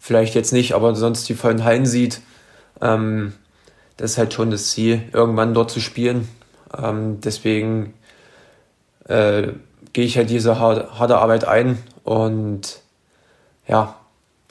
vielleicht 0.09 0.34
jetzt 0.34 0.54
nicht, 0.54 0.72
aber 0.72 0.94
sonst 0.94 1.28
die 1.28 1.34
vollen 1.34 1.64
Hallen 1.64 1.84
sieht, 1.84 2.22
ähm, 2.80 3.34
das 3.98 4.12
ist 4.12 4.18
halt 4.18 4.32
schon 4.32 4.50
das 4.50 4.70
Ziel, 4.70 5.02
irgendwann 5.12 5.52
dort 5.52 5.70
zu 5.70 5.80
spielen. 5.80 6.26
Ähm, 6.76 7.20
deswegen 7.20 7.92
äh, 9.06 9.48
gehe 9.92 10.06
ich 10.06 10.16
halt 10.16 10.30
diese 10.30 10.59
harte, 10.59 10.98
harte 10.98 11.18
Arbeit 11.18 11.44
ein 11.46 11.76
und 12.04 12.80
ja, 13.66 13.96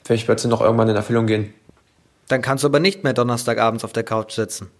vielleicht 0.04 0.28
wird 0.28 0.38
sie 0.38 0.46
noch 0.46 0.60
irgendwann 0.60 0.88
in 0.90 0.94
Erfüllung 0.94 1.26
gehen. 1.26 1.52
Dann 2.28 2.40
kannst 2.40 2.62
du 2.62 2.68
aber 2.68 2.78
nicht 2.78 3.02
mehr 3.02 3.14
Donnerstagabends 3.14 3.84
auf 3.84 3.92
der 3.92 4.04
Couch 4.04 4.34
sitzen. 4.34 4.70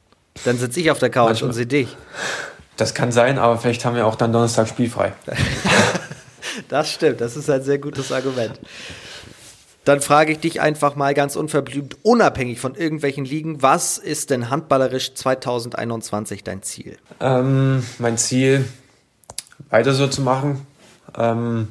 Dann 0.45 0.59
sitze 0.59 0.79
ich 0.79 0.93
auf 0.93 1.01
der 1.01 1.11
Couch 1.11 1.31
Manchmal. 1.31 1.49
und 1.49 1.55
sehe 1.55 1.67
dich. 1.67 1.97
Das 2.77 2.95
kann 2.95 3.11
sein, 3.11 3.39
aber 3.41 3.59
vielleicht 3.59 3.85
haben 3.85 3.97
wir 3.97 4.07
auch 4.07 4.15
dann 4.15 4.33
Donnerstag 4.33 4.69
spielfrei. 4.69 5.13
das 6.69 6.93
stimmt, 6.93 7.21
das 7.21 7.37
ist 7.37 7.51
ein 7.51 7.65
sehr 7.65 7.79
gutes 7.79 8.13
Argument. 8.13 8.61
Dann 9.89 10.03
frage 10.03 10.33
ich 10.33 10.41
dich 10.41 10.61
einfach 10.61 10.97
mal 10.97 11.15
ganz 11.15 11.35
unverblümt, 11.35 11.97
unabhängig 12.03 12.61
von 12.61 12.75
irgendwelchen 12.75 13.25
Ligen, 13.25 13.63
was 13.63 13.97
ist 13.97 14.29
denn 14.29 14.51
handballerisch 14.51 15.15
2021 15.15 16.45
dein 16.45 16.63
Ziel? 16.63 16.99
Ähm, 17.21 17.83
mein 17.99 18.19
Ziel, 18.19 18.67
weiter 19.71 19.95
so 19.95 20.07
zu 20.07 20.21
machen, 20.21 20.67
ähm, 21.17 21.69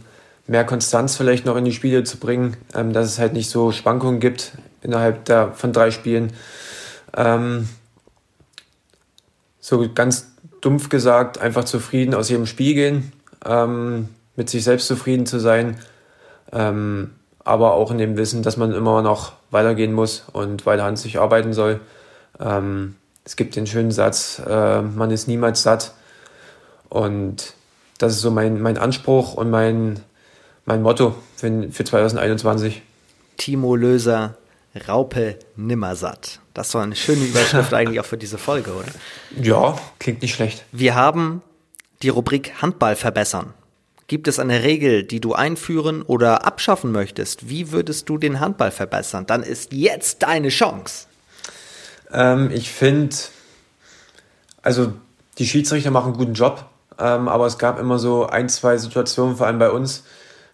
mehr 0.48 0.66
Konstanz 0.66 1.16
vielleicht 1.16 1.46
noch 1.46 1.58
in 1.58 1.66
die 1.66 1.74
Spiele 1.74 2.06
zu 2.06 2.18
bringen, 2.18 2.58
ähm, 2.74 2.92
dass 2.92 3.06
es 3.06 3.20
halt 3.20 3.34
nicht 3.34 3.52
so 3.52 3.72
Schwankungen 3.72 4.20
gibt 4.20 4.54
innerhalb 4.82 5.26
der, 5.26 5.52
von 5.52 5.72
drei 5.72 5.92
Spielen. 5.92 6.34
Ähm, 7.16 7.70
so 9.60 9.88
ganz 9.94 10.32
dumpf 10.62 10.90
gesagt, 10.90 11.38
einfach 11.38 11.66
zufrieden 11.66 12.16
aus 12.16 12.30
jedem 12.30 12.48
Spiel 12.48 12.74
gehen, 12.74 13.12
ähm, 13.46 14.10
mit 14.36 14.50
sich 14.50 14.64
selbst 14.64 14.88
zufrieden 14.88 15.28
zu 15.28 15.40
sein, 15.40 15.78
ähm, 16.52 17.12
aber 17.48 17.74
auch 17.74 17.92
in 17.92 17.98
dem 17.98 18.18
Wissen, 18.18 18.44
dass 18.44 18.58
man 18.58 18.74
immer 18.74 19.02
noch 19.02 19.34
weitergehen 19.52 19.94
muss 19.94 20.26
und 20.34 20.66
weiter 20.66 20.84
an 20.84 20.98
sich 20.98 21.20
arbeiten 21.20 21.54
soll. 21.54 21.80
Ähm, 22.40 22.96
es 23.24 23.36
gibt 23.36 23.56
den 23.56 23.68
schönen 23.68 23.92
Satz, 23.92 24.42
äh, 24.46 24.82
man 24.82 25.12
ist 25.12 25.28
niemals 25.28 25.64
satt. 25.64 25.94
Und 26.90 27.54
das 27.98 28.14
ist 28.14 28.22
so 28.22 28.32
mein, 28.32 28.62
mein 28.62 28.78
Anspruch 28.78 29.34
und 29.34 29.50
mein, 29.50 30.00
mein 30.66 30.82
Motto 30.82 31.16
für, 31.36 31.72
für 31.72 31.84
2021. 31.84 32.82
Timo 33.38 33.76
Löser, 33.76 34.36
Raupe 34.88 35.38
nimmersatt. 35.56 36.40
Das 36.54 36.74
war 36.74 36.84
eine 36.84 36.96
schöne 36.96 37.26
Überschrift 37.26 37.74
eigentlich 37.74 38.00
auch 38.00 38.06
für 38.06 38.18
diese 38.18 38.38
Folge, 38.38 38.74
oder? 38.74 38.88
Ja, 39.42 39.78
klingt 40.00 40.22
nicht 40.22 40.36
schlecht. 40.36 40.66
Wir 40.72 40.96
haben 40.96 41.42
die 42.02 42.10
Rubrik 42.10 42.62
Handball 42.62 42.96
verbessern. 42.96 43.54
Gibt 44.08 44.30
es 44.30 44.40
eine 44.40 44.64
Regel, 44.64 45.04
die 45.04 45.20
du 45.20 45.34
einführen 45.34 46.02
oder 46.02 46.46
abschaffen 46.46 46.94
möchtest? 46.94 47.50
Wie 47.50 47.74
würdest 47.74 48.08
du 48.08 48.18
den 48.18 48.40
Handball 48.40 48.72
verbessern? 48.72 49.26
Dann 49.26 49.44
ist 49.44 49.74
jetzt 49.74 50.24
deine 50.24 50.48
Chance. 50.48 51.08
Ähm, 52.14 52.50
ich 52.54 52.72
finde, 52.72 53.14
also 54.62 54.94
die 55.38 55.46
Schiedsrichter 55.46 55.92
machen 55.92 56.14
einen 56.14 56.18
guten 56.18 56.34
Job, 56.34 56.66
ähm, 56.98 57.28
aber 57.28 57.48
es 57.48 57.58
gab 57.58 57.80
immer 57.80 58.00
so 58.00 58.26
ein, 58.26 58.48
zwei 58.48 58.78
Situationen, 58.78 59.36
vor 59.36 59.48
allem 59.48 59.60
bei 59.60 59.72
uns, 59.72 60.04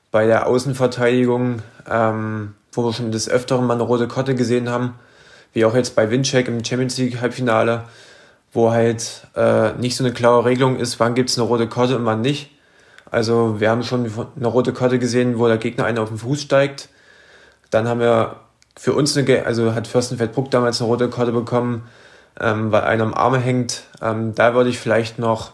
bei 0.10 0.26
der 0.26 0.48
Außenverteidigung, 0.48 1.62
ähm, 1.88 2.56
wo 2.72 2.84
wir 2.84 2.94
schon 2.94 3.12
des 3.12 3.30
Öfteren 3.30 3.68
mal 3.68 3.76
eine 3.76 3.84
rote 3.84 4.08
Karte 4.08 4.34
gesehen 4.34 4.68
haben, 4.68 4.96
wie 5.54 5.66
auch 5.66 5.76
jetzt 5.76 5.96
bei 5.96 6.10
Windcheck 6.10 6.48
im 6.48 6.66
Champions 6.66 6.98
League 6.98 7.22
Halbfinale, 7.22 7.84
wo 8.52 8.72
halt 8.72 9.28
äh, 9.36 9.74
nicht 9.74 9.96
so 9.96 10.04
eine 10.04 10.12
klare 10.12 10.44
Regelung 10.44 10.78
ist, 10.78 11.00
wann 11.00 11.14
gibt 11.14 11.30
es 11.30 11.38
eine 11.38 11.48
rote 11.48 11.70
Karte 11.70 11.96
und 11.96 12.06
wann 12.06 12.22
nicht. 12.22 12.50
Also 13.10 13.60
wir 13.60 13.70
haben 13.70 13.84
schon 13.84 14.10
eine 14.36 14.48
rote 14.48 14.74
Karte 14.74 15.00
gesehen, 15.00 15.38
wo 15.38 15.48
der 15.48 15.58
Gegner 15.58 15.86
einen 15.86 16.00
auf 16.00 16.10
den 16.10 16.18
Fuß 16.18 16.42
steigt. 16.42 16.90
Dann 17.70 17.88
haben 17.88 18.00
wir 18.00 18.38
für 18.76 18.94
uns 18.94 19.16
eine, 19.16 19.46
also 19.46 19.76
hat 19.76 19.88
Fürstenfeldbruck 19.88 20.50
damals 20.52 20.82
eine 20.82 20.90
rote 20.90 21.10
Karte 21.10 21.32
bekommen, 21.32 21.84
ähm, 22.40 22.72
weil 22.72 22.84
einer 22.84 23.04
am 23.04 23.14
Arme 23.14 23.40
hängt. 23.40 23.84
Ähm, 24.02 24.34
da 24.36 24.56
würde 24.56 24.70
ich 24.70 24.80
vielleicht 24.80 25.20
noch 25.20 25.54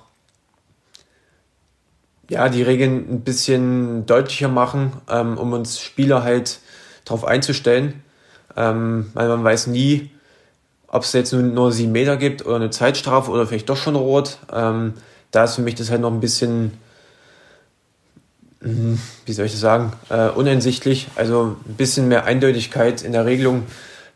ja, 2.30 2.48
die 2.48 2.62
Regeln 2.62 3.08
ein 3.10 3.22
bisschen 3.22 4.06
deutlicher 4.06 4.48
machen, 4.48 4.94
ähm, 5.10 5.38
um 5.38 5.52
uns 5.54 5.80
Spieler 5.80 6.24
halt 6.24 6.60
darauf 7.04 7.26
einzustellen. 7.26 8.04
Ähm, 8.56 9.12
weil 9.14 9.28
man 9.28 9.44
weiß 9.44 9.68
nie, 9.68 10.12
ob 10.88 11.04
es 11.04 11.14
jetzt 11.14 11.34
nur, 11.34 11.72
sieben 11.72 11.92
Meter 11.92 12.18
gibt 12.18 12.46
oder 12.46 12.56
eine 12.56 12.70
Zeitstrafe 12.70 13.32
oder 13.32 13.46
vielleicht 13.46 13.70
doch 13.70 13.78
schon 13.78 13.96
rot. 13.96 14.38
Ähm, 14.52 14.94
da 15.32 15.44
ist 15.44 15.56
für 15.56 15.62
mich 15.62 15.76
das 15.76 15.92
halt 15.92 16.02
noch 16.02 16.12
ein 16.12 16.20
bisschen. 16.20 16.74
Wie 18.62 19.32
soll 19.32 19.46
ich 19.46 19.54
das 19.54 19.62
sagen, 19.62 19.94
äh, 20.10 20.28
uneinsichtlich. 20.30 21.08
Also 21.16 21.56
ein 21.68 21.76
bisschen 21.76 22.08
mehr 22.08 22.26
Eindeutigkeit 22.26 23.02
in 23.02 23.14
der 23.14 23.26
Regelung 23.26 23.64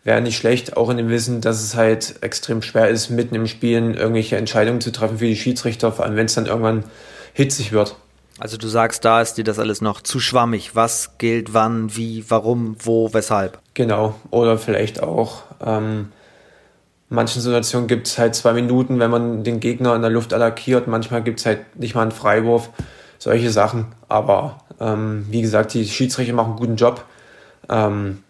wäre 0.04 0.22
nicht 0.22 0.38
schlecht, 0.38 0.76
auch 0.76 0.89
in 0.89 0.98
dem 0.98 1.10
Wissen, 1.10 1.39
dass 1.39 1.64
es 1.64 1.76
halt 1.76 2.16
extrem 2.22 2.62
schwer 2.62 2.89
ist, 2.89 3.10
mitten 3.10 3.36
im 3.36 3.48
Spielen 3.48 3.94
irgendwelche 3.94 4.36
Entscheidungen 4.36 4.82
zu 4.82 4.91
treffen 4.91 5.20
für 5.20 5.26
die 5.26 5.38
Schiedsrichter, 5.38 5.94
vor 5.94 6.04
allem 6.04 6.18
wenn 6.18 6.26
es 6.26 6.34
dann 6.34 6.46
irgendwann 6.46 6.84
hitzig 7.34 7.72
wird. 7.72 7.96
Also 8.39 8.58
du 8.58 8.68
sagst, 8.68 9.06
da 9.06 9.22
ist 9.22 9.36
dir 9.36 9.46
das 9.46 9.60
alles 9.60 9.80
noch 9.80 10.02
zu 10.02 10.20
schwammig. 10.20 10.76
Was 10.76 11.18
gilt 11.20 11.54
wann, 11.54 11.96
wie, 11.96 12.26
warum, 12.28 12.76
wo, 12.80 13.14
weshalb? 13.14 13.60
Genau. 13.76 14.16
Oder 14.32 14.58
vielleicht 14.58 15.02
auch, 15.02 15.44
ähm, 15.66 16.12
manchen 17.08 17.41
Situationen 17.41 17.88
gibt 17.88 18.08
es 18.08 18.18
halt 18.18 18.36
zwei 18.36 18.52
Minuten, 18.54 19.00
wenn 19.00 19.12
man 19.12 19.44
den 19.46 19.62
Gegner 19.62 19.96
in 19.96 20.02
der 20.02 20.12
Luft 20.12 20.34
attackiert. 20.34 20.88
Manchmal 20.88 21.24
gibt 21.24 21.39
es 21.39 21.46
halt 21.46 21.80
nicht 21.80 21.96
mal 21.96 22.02
einen 22.02 22.12
Freiwurf 22.12 22.70
solche 23.24 23.51
Sachen. 23.51 23.88
Aber 24.09 24.59
ähm, 24.80 25.26
wie 25.30 25.41
gesagt, 25.41 25.74
die 25.74 25.88
Schiedsrichter 25.88 26.34
machen 26.34 26.51
einen 26.51 26.59
guten 26.59 26.76
Job. 26.76 27.05
Ähm, 27.69 28.21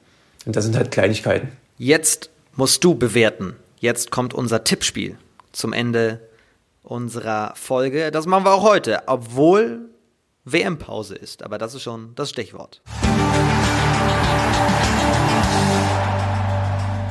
und 0.45 0.55
das 0.55 0.65
sind 0.65 0.75
halt 0.75 0.91
Kleinigkeiten. 0.91 1.49
Jetzt 1.77 2.29
musst 2.55 2.83
du 2.83 2.93
bewerten. 2.93 3.55
Jetzt 3.79 4.11
kommt 4.11 4.33
unser 4.33 4.63
Tippspiel 4.63 5.17
zum 5.51 5.73
Ende 5.73 6.19
unserer 6.83 7.53
Folge. 7.55 8.11
Das 8.11 8.27
machen 8.27 8.45
wir 8.45 8.53
auch 8.53 8.63
heute, 8.63 9.01
obwohl 9.07 9.89
WM-Pause 10.45 11.15
ist. 11.15 11.41
Aber 11.43 11.57
das 11.57 11.73
ist 11.73 11.81
schon 11.81 12.13
das 12.15 12.29
Stichwort. 12.29 12.81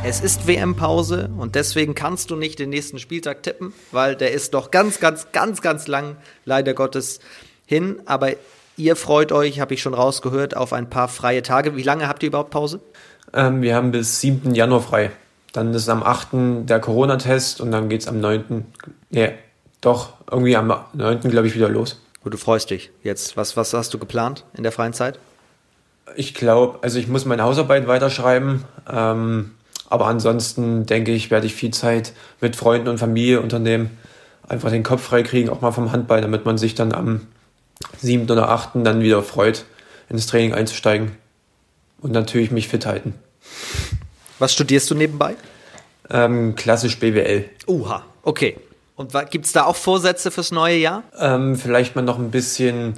Es 0.04 0.20
ist 0.20 0.46
WM-Pause 0.46 1.30
und 1.36 1.54
deswegen 1.54 1.94
kannst 1.94 2.30
du 2.30 2.36
nicht 2.36 2.58
den 2.58 2.70
nächsten 2.70 2.98
Spieltag 2.98 3.42
tippen, 3.42 3.72
weil 3.92 4.16
der 4.16 4.32
ist 4.32 4.52
doch 4.52 4.70
ganz, 4.70 5.00
ganz, 5.00 5.30
ganz, 5.32 5.62
ganz 5.62 5.86
lang, 5.86 6.16
leider 6.44 6.74
Gottes 6.74 7.20
hin, 7.66 8.00
aber 8.06 8.32
ihr 8.76 8.96
freut 8.96 9.32
euch, 9.32 9.60
habe 9.60 9.74
ich 9.74 9.82
schon 9.82 9.94
rausgehört, 9.94 10.56
auf 10.56 10.72
ein 10.72 10.88
paar 10.90 11.08
freie 11.08 11.42
Tage. 11.42 11.76
Wie 11.76 11.82
lange 11.82 12.08
habt 12.08 12.22
ihr 12.22 12.28
überhaupt 12.28 12.50
Pause? 12.50 12.80
Ähm, 13.32 13.62
wir 13.62 13.74
haben 13.74 13.92
bis 13.92 14.20
7. 14.20 14.54
Januar 14.54 14.80
frei. 14.80 15.10
Dann 15.52 15.74
ist 15.74 15.88
am 15.88 16.02
8. 16.02 16.68
der 16.68 16.80
Corona-Test 16.80 17.60
und 17.60 17.70
dann 17.70 17.88
geht 17.88 18.00
es 18.02 18.08
am 18.08 18.20
9. 18.20 18.64
Nee, 19.10 19.32
doch, 19.80 20.14
irgendwie 20.30 20.56
am 20.56 20.72
9. 20.94 21.20
glaube 21.22 21.46
ich 21.46 21.54
wieder 21.54 21.68
los. 21.68 22.00
Und 22.24 22.32
du 22.32 22.38
freust 22.38 22.70
dich 22.70 22.90
jetzt. 23.02 23.36
Was, 23.36 23.56
was 23.56 23.74
hast 23.74 23.92
du 23.92 23.98
geplant 23.98 24.44
in 24.54 24.62
der 24.62 24.72
freien 24.72 24.92
Zeit? 24.92 25.18
Ich 26.16 26.34
glaube, 26.34 26.78
also 26.82 26.98
ich 26.98 27.08
muss 27.08 27.24
meine 27.24 27.42
Hausarbeit 27.42 27.86
weiterschreiben. 27.86 28.64
Ähm, 28.90 29.52
aber 29.88 30.06
ansonsten 30.06 30.86
denke 30.86 31.12
ich, 31.12 31.30
werde 31.30 31.46
ich 31.46 31.54
viel 31.54 31.72
Zeit 31.72 32.12
mit 32.40 32.56
Freunden 32.56 32.88
und 32.88 32.98
Familie 32.98 33.40
unternehmen. 33.40 33.98
Einfach 34.48 34.70
den 34.70 34.82
Kopf 34.82 35.02
frei 35.02 35.22
kriegen, 35.22 35.50
auch 35.50 35.60
mal 35.60 35.72
vom 35.72 35.92
Handball, 35.92 36.20
damit 36.20 36.44
man 36.44 36.58
sich 36.58 36.74
dann 36.74 36.94
am 36.94 37.26
siebten 38.00 38.30
oder 38.30 38.48
achten 38.48 38.84
dann 38.84 39.00
wieder 39.00 39.22
freut, 39.22 39.64
ins 40.08 40.26
Training 40.26 40.54
einzusteigen 40.54 41.16
und 42.00 42.12
natürlich 42.12 42.50
mich 42.50 42.68
fit 42.68 42.86
halten. 42.86 43.14
Was 44.38 44.52
studierst 44.52 44.90
du 44.90 44.94
nebenbei? 44.94 45.36
Ähm, 46.10 46.54
klassisch 46.56 46.98
BWL. 46.98 47.44
Uha, 47.66 48.04
okay. 48.22 48.58
Und 48.96 49.12
gibt 49.30 49.46
es 49.46 49.52
da 49.52 49.64
auch 49.64 49.76
Vorsätze 49.76 50.30
fürs 50.30 50.52
neue 50.52 50.76
Jahr? 50.76 51.02
Ähm, 51.18 51.56
vielleicht 51.56 51.96
mal 51.96 52.02
noch 52.02 52.18
ein 52.18 52.30
bisschen 52.30 52.94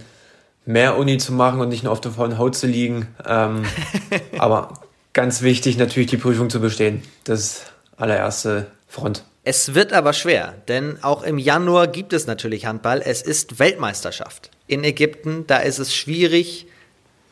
mehr 0.66 0.96
Uni 0.96 1.18
zu 1.18 1.32
machen 1.32 1.60
und 1.60 1.68
nicht 1.68 1.84
nur 1.84 1.92
auf 1.92 2.00
der 2.00 2.12
faulen 2.12 2.38
Haut 2.38 2.56
zu 2.56 2.66
liegen. 2.66 3.08
Ähm, 3.26 3.64
aber 4.38 4.80
ganz 5.12 5.42
wichtig 5.42 5.78
natürlich 5.78 6.10
die 6.10 6.16
Prüfung 6.16 6.50
zu 6.50 6.60
bestehen. 6.60 7.02
Das 7.24 7.62
allererste 7.96 8.66
Front. 8.88 9.24
Es 9.46 9.74
wird 9.74 9.92
aber 9.92 10.14
schwer, 10.14 10.54
denn 10.68 11.02
auch 11.02 11.22
im 11.22 11.36
Januar 11.36 11.86
gibt 11.86 12.14
es 12.14 12.26
natürlich 12.26 12.64
Handball. 12.64 13.02
Es 13.04 13.20
ist 13.20 13.58
Weltmeisterschaft 13.58 14.50
in 14.66 14.82
Ägypten. 14.84 15.46
Da 15.46 15.58
ist 15.58 15.78
es 15.78 15.94
schwierig, 15.94 16.66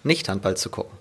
nicht 0.04 0.28
Handball 0.28 0.56
zu 0.58 0.68
gucken. 0.68 0.92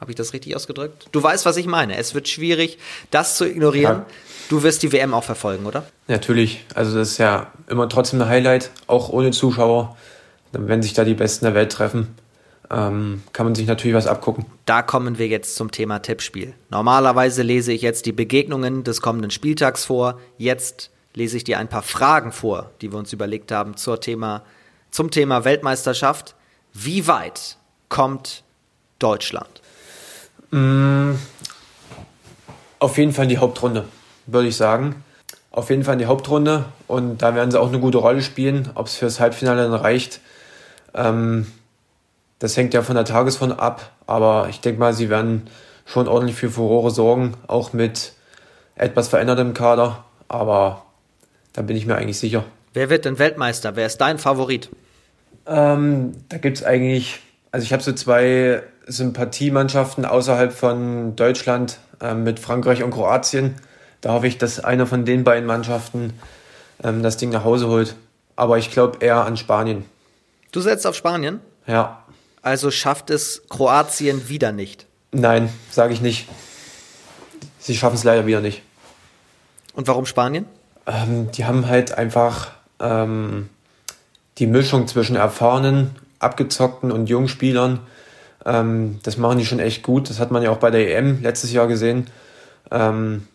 Habe 0.00 0.12
ich 0.12 0.16
das 0.16 0.34
richtig 0.34 0.54
ausgedrückt? 0.54 1.08
Du 1.12 1.22
weißt, 1.22 1.46
was 1.46 1.56
ich 1.56 1.66
meine. 1.66 1.96
Es 1.96 2.14
wird 2.14 2.28
schwierig, 2.28 2.78
das 3.10 3.36
zu 3.36 3.46
ignorieren. 3.46 3.98
Ja. 3.98 4.06
Du 4.50 4.62
wirst 4.62 4.82
die 4.82 4.92
WM 4.92 5.14
auch 5.14 5.24
verfolgen, 5.24 5.64
oder? 5.64 5.84
Natürlich. 6.08 6.64
Also 6.74 6.96
das 6.96 7.12
ist 7.12 7.18
ja 7.18 7.52
immer 7.68 7.88
trotzdem 7.88 8.20
ein 8.20 8.28
Highlight, 8.28 8.70
auch 8.86 9.08
ohne 9.08 9.30
Zuschauer. 9.30 9.96
Wenn 10.52 10.82
sich 10.82 10.92
da 10.92 11.04
die 11.04 11.14
Besten 11.14 11.46
der 11.46 11.54
Welt 11.54 11.72
treffen, 11.72 12.14
ähm, 12.70 13.22
kann 13.32 13.46
man 13.46 13.54
sich 13.54 13.66
natürlich 13.66 13.96
was 13.96 14.06
abgucken. 14.06 14.46
Da 14.64 14.82
kommen 14.82 15.18
wir 15.18 15.26
jetzt 15.26 15.56
zum 15.56 15.70
Thema 15.70 15.98
Tippspiel. 16.00 16.54
Normalerweise 16.70 17.42
lese 17.42 17.72
ich 17.72 17.82
jetzt 17.82 18.06
die 18.06 18.12
Begegnungen 18.12 18.84
des 18.84 19.02
kommenden 19.02 19.30
Spieltags 19.30 19.84
vor. 19.84 20.20
Jetzt 20.38 20.90
lese 21.14 21.36
ich 21.36 21.44
dir 21.44 21.58
ein 21.58 21.68
paar 21.68 21.82
Fragen 21.82 22.32
vor, 22.32 22.70
die 22.80 22.92
wir 22.92 22.98
uns 22.98 23.12
überlegt 23.12 23.50
haben 23.50 23.76
zur 23.76 24.00
Thema, 24.00 24.44
zum 24.90 25.10
Thema 25.10 25.44
Weltmeisterschaft. 25.44 26.36
Wie 26.72 27.08
weit 27.08 27.56
kommt 27.88 28.44
Deutschland? 29.00 29.60
Mm, 30.52 31.12
auf 32.78 32.96
jeden 32.96 33.12
Fall 33.12 33.24
in 33.24 33.30
die 33.30 33.38
Hauptrunde, 33.38 33.84
würde 34.26 34.48
ich 34.48 34.56
sagen. 34.56 35.02
Auf 35.50 35.70
jeden 35.70 35.82
Fall 35.82 35.94
in 35.94 35.98
die 35.98 36.06
Hauptrunde 36.06 36.66
und 36.86 37.18
da 37.18 37.34
werden 37.34 37.50
sie 37.50 37.58
auch 37.58 37.68
eine 37.68 37.80
gute 37.80 37.98
Rolle 37.98 38.22
spielen. 38.22 38.70
Ob 38.76 38.86
es 38.86 38.94
fürs 38.94 39.18
Halbfinale 39.18 39.62
dann 39.62 39.74
reicht, 39.74 40.20
ähm, 40.94 41.48
das 42.40 42.56
hängt 42.56 42.74
ja 42.74 42.82
von 42.82 42.96
der 42.96 43.04
Tagesform 43.04 43.52
ab, 43.52 43.92
aber 44.06 44.48
ich 44.50 44.60
denke 44.60 44.80
mal, 44.80 44.92
sie 44.92 45.08
werden 45.08 45.46
schon 45.86 46.08
ordentlich 46.08 46.36
für 46.36 46.50
Furore 46.50 46.90
sorgen, 46.90 47.34
auch 47.46 47.72
mit 47.72 48.14
etwas 48.74 49.08
verändertem 49.08 49.54
Kader, 49.54 50.04
aber 50.26 50.82
da 51.52 51.62
bin 51.62 51.76
ich 51.76 51.86
mir 51.86 51.96
eigentlich 51.96 52.18
sicher. 52.18 52.44
Wer 52.72 52.90
wird 52.90 53.04
denn 53.04 53.18
Weltmeister? 53.18 53.76
Wer 53.76 53.86
ist 53.86 53.98
dein 53.98 54.18
Favorit? 54.18 54.70
Ähm, 55.46 56.12
da 56.28 56.38
gibt 56.38 56.58
es 56.58 56.64
eigentlich, 56.64 57.20
also 57.52 57.64
ich 57.64 57.72
habe 57.72 57.82
so 57.82 57.92
zwei 57.92 58.62
Sympathiemannschaften 58.86 60.04
außerhalb 60.04 60.52
von 60.52 61.16
Deutschland 61.16 61.78
äh, 62.00 62.14
mit 62.14 62.40
Frankreich 62.40 62.82
und 62.82 62.92
Kroatien. 62.92 63.56
Da 64.00 64.12
hoffe 64.12 64.28
ich, 64.28 64.38
dass 64.38 64.60
einer 64.60 64.86
von 64.86 65.04
den 65.04 65.24
beiden 65.24 65.46
Mannschaften 65.46 66.14
ähm, 66.82 67.02
das 67.02 67.16
Ding 67.16 67.30
nach 67.30 67.44
Hause 67.44 67.68
holt. 67.68 67.96
Aber 68.36 68.56
ich 68.56 68.70
glaube 68.70 69.04
eher 69.04 69.24
an 69.26 69.36
Spanien. 69.36 69.84
Du 70.52 70.60
setzt 70.60 70.86
auf 70.86 70.94
Spanien? 70.94 71.40
Ja. 71.66 71.99
Also 72.42 72.70
schafft 72.70 73.10
es 73.10 73.42
Kroatien 73.48 74.28
wieder 74.28 74.52
nicht. 74.52 74.86
Nein, 75.12 75.50
sage 75.70 75.92
ich 75.92 76.00
nicht. 76.00 76.28
sie 77.58 77.76
schaffen 77.76 77.96
es 77.96 78.04
leider 78.04 78.26
wieder 78.26 78.40
nicht. 78.40 78.62
Und 79.74 79.88
warum 79.88 80.06
Spanien? 80.06 80.46
Ähm, 80.86 81.30
die 81.32 81.44
haben 81.44 81.68
halt 81.68 81.92
einfach 81.92 82.52
ähm, 82.80 83.48
die 84.38 84.46
Mischung 84.46 84.88
zwischen 84.88 85.16
erfahrenen, 85.16 85.90
abgezockten 86.18 86.90
und 86.90 87.08
jungen 87.08 87.28
Spielern. 87.28 87.80
Ähm, 88.46 88.98
das 89.02 89.16
machen 89.16 89.38
die 89.38 89.46
schon 89.46 89.60
echt 89.60 89.82
gut. 89.82 90.08
Das 90.08 90.18
hat 90.18 90.30
man 90.30 90.42
ja 90.42 90.50
auch 90.50 90.58
bei 90.58 90.70
der 90.70 90.96
EM 90.96 91.22
letztes 91.22 91.52
Jahr 91.52 91.66
gesehen. 91.66 92.06
Ähm, 92.70 93.26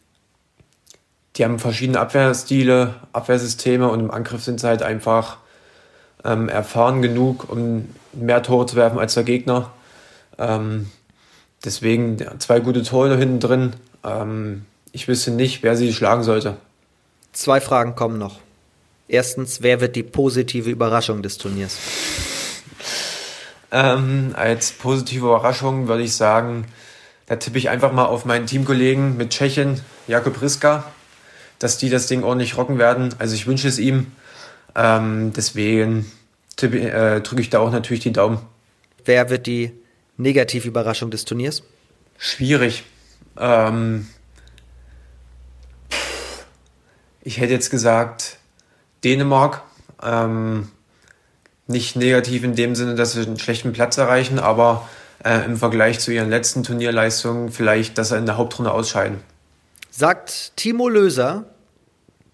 die 1.36 1.44
haben 1.44 1.60
verschiedene 1.60 2.00
Abwehrstile, 2.00 2.96
Abwehrsysteme 3.14 3.90
und 3.90 4.00
im 4.00 4.12
Angriff 4.12 4.44
sind 4.44 4.60
sie 4.62 4.68
halt 4.68 4.82
einfach 4.82 5.38
ähm, 6.24 6.50
erfahren 6.50 7.02
genug, 7.02 7.50
um 7.50 7.90
mehr 8.16 8.44
Tore 8.44 8.66
zu 8.66 8.76
werfen 8.76 9.00
als 9.00 9.14
der 9.14 9.24
Gegner. 9.24 9.72
Ähm, 10.38 10.90
deswegen 11.64 12.18
zwei 12.40 12.60
gute 12.60 12.84
Tore 12.84 13.18
hinten 13.18 13.40
drin. 13.40 13.74
Ähm, 14.04 14.66
ich 14.92 15.08
wüsste 15.08 15.32
nicht, 15.32 15.64
wer 15.64 15.76
sie 15.76 15.94
schlagen 15.94 16.24
sollte. 16.24 16.58
Zwei 17.34 17.60
Fragen 17.60 17.96
kommen 17.96 18.18
noch. 18.18 18.40
Erstens, 19.08 19.62
wer 19.62 19.82
wird 19.82 19.96
die 19.96 20.04
positive 20.04 20.70
Überraschung 20.70 21.22
des 21.22 21.38
Turniers? 21.38 21.78
Ähm, 23.72 24.34
als 24.36 24.72
positive 24.72 25.26
Überraschung 25.26 25.88
würde 25.88 26.04
ich 26.04 26.16
sagen, 26.16 26.66
da 27.28 27.36
tippe 27.36 27.58
ich 27.58 27.70
einfach 27.70 27.92
mal 27.92 28.06
auf 28.06 28.26
meinen 28.26 28.46
Teamkollegen 28.46 29.18
mit 29.18 29.32
Tschechien, 29.32 29.82
Jakub 30.08 30.42
Riska, 30.42 30.86
dass 31.60 31.78
die 31.78 31.90
das 31.90 32.08
Ding 32.08 32.24
ordentlich 32.24 32.58
rocken 32.58 32.78
werden. 32.78 33.14
Also 33.20 33.36
ich 33.36 33.48
wünsche 33.48 33.68
es 33.68 33.80
ihm. 33.80 34.12
Ähm, 34.76 35.34
deswegen 35.36 36.12
äh, 36.62 37.22
drücke 37.22 37.42
ich 37.42 37.50
da 37.50 37.60
auch 37.60 37.72
natürlich 37.72 38.04
die 38.04 38.14
Daumen. 38.14 38.40
Wer 39.04 39.30
wird 39.30 39.48
die 39.48 39.72
negative 40.18 40.68
Überraschung 40.68 41.12
des 41.12 41.26
Turniers? 41.26 41.64
Schwierig. 42.18 42.84
Ähm, 43.38 44.08
ich 47.22 47.40
hätte 47.40 47.54
jetzt 47.54 47.70
gesagt 47.70 48.38
Dänemark. 49.04 49.62
Ähm, 50.02 50.70
nicht 51.68 51.96
negativ 51.96 52.44
in 52.44 52.56
dem 52.56 52.76
Sinne, 52.76 52.96
dass 52.96 53.14
sie 53.14 53.22
einen 53.22 53.40
schlechten 53.40 53.74
Platz 53.74 53.98
erreichen, 53.98 54.40
aber 54.40 54.88
äh, 55.24 55.44
im 55.46 55.58
Vergleich 55.58 56.00
zu 56.00 56.12
ihren 56.12 56.30
letzten 56.30 56.64
Turnierleistungen 56.64 57.52
vielleicht, 57.52 57.98
dass 57.98 58.10
sie 58.10 58.18
in 58.18 58.26
der 58.26 58.38
Hauptrunde 58.38 58.72
ausscheiden. 58.72 59.20
Sagt 59.90 60.56
Timo 60.58 60.90
Löser, 60.90 61.46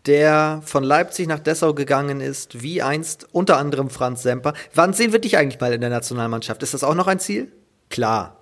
der 0.05 0.61
von 0.65 0.83
Leipzig 0.83 1.27
nach 1.27 1.39
Dessau 1.39 1.73
gegangen 1.73 2.21
ist, 2.21 2.61
wie 2.61 2.81
einst 2.81 3.27
unter 3.31 3.57
anderem 3.57 3.89
Franz 3.89 4.23
Semper. 4.23 4.53
Wann 4.73 4.93
sehen 4.93 5.11
wir 5.11 5.19
dich 5.19 5.37
eigentlich 5.37 5.59
mal 5.59 5.73
in 5.73 5.81
der 5.81 5.89
Nationalmannschaft? 5.89 6.63
Ist 6.63 6.73
das 6.73 6.83
auch 6.83 6.95
noch 6.95 7.07
ein 7.07 7.19
Ziel? 7.19 7.51
Klar. 7.89 8.37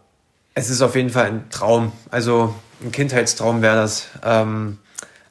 Es 0.53 0.69
ist 0.69 0.81
auf 0.81 0.95
jeden 0.95 1.09
Fall 1.09 1.25
ein 1.25 1.49
Traum. 1.49 1.91
Also 2.11 2.55
ein 2.81 2.91
Kindheitstraum 2.91 3.61
wäre 3.61 3.75
das. 3.75 4.07
Ähm, 4.23 4.77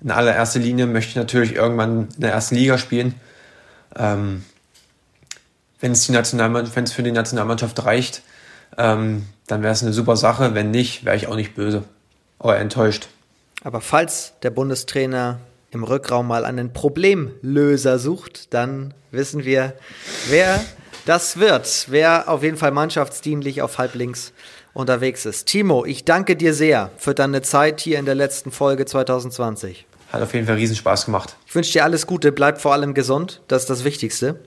in 0.01 0.11
allererster 0.11 0.61
Linie 0.61 0.87
möchte 0.87 1.11
ich 1.11 1.17
natürlich 1.17 1.55
irgendwann 1.55 2.09
in 2.15 2.21
der 2.21 2.33
ersten 2.33 2.55
Liga 2.55 2.79
spielen. 2.79 3.15
Ähm, 3.97 4.45
wenn 5.81 5.93
es, 5.93 6.07
die 6.07 6.13
wenn 6.13 6.85
es 6.85 6.93
für 6.93 7.03
die 7.03 7.13
Nationalmannschaft 7.13 7.85
reicht, 7.85 8.23
ähm, 8.77 9.27
dann 9.47 9.63
wäre 9.63 9.73
es 9.73 9.83
eine 9.83 9.93
super 9.93 10.17
Sache. 10.17 10.55
Wenn 10.55 10.71
nicht, 10.71 11.05
wäre 11.05 11.17
ich 11.17 11.27
auch 11.27 11.37
nicht 11.37 11.55
böse 11.55 11.85
oder 12.39 12.59
enttäuscht. 12.59 13.09
Aber 13.65 13.81
falls 13.81 14.35
der 14.43 14.51
Bundestrainer 14.51 15.41
im 15.71 15.85
Rückraum 15.85 16.27
mal 16.27 16.45
einen 16.45 16.73
Problemlöser 16.73 17.99
sucht, 17.99 18.53
dann 18.55 18.95
wissen 19.11 19.45
wir, 19.45 19.75
wer 20.29 20.65
das 21.05 21.39
wird. 21.39 21.87
Wer 21.89 22.29
auf 22.29 22.43
jeden 22.43 22.57
Fall 22.57 22.71
mannschaftsdienlich 22.71 23.63
auf 23.63 23.79
halblinks 23.79 24.33
unterwegs 24.75 25.27
ist. 25.27 25.47
Timo, 25.47 25.85
ich 25.85 26.05
danke 26.05 26.37
dir 26.37 26.55
sehr 26.55 26.91
für 26.97 27.15
deine 27.15 27.43
Zeit 27.43 27.81
hier 27.81 27.99
in 27.99 28.05
der 28.05 28.15
letzten 28.15 28.51
Folge 28.51 28.87
2020. 28.87 29.87
Hat 30.13 30.23
auf 30.23 30.33
jeden 30.35 30.47
Fall 30.47 30.57
riesen 30.57 30.77
Spaß 30.77 31.07
gemacht. 31.07 31.37
Ich 31.47 31.55
wünsche 31.55 31.73
dir 31.73 31.85
alles 31.85 32.07
Gute, 32.07 32.33
bleib 32.33 32.61
vor 32.61 32.73
allem 32.73 32.95
gesund, 32.95 33.43
das 33.49 33.63
ist 33.63 33.71
das 33.71 33.85
Wichtigste. 33.85 34.41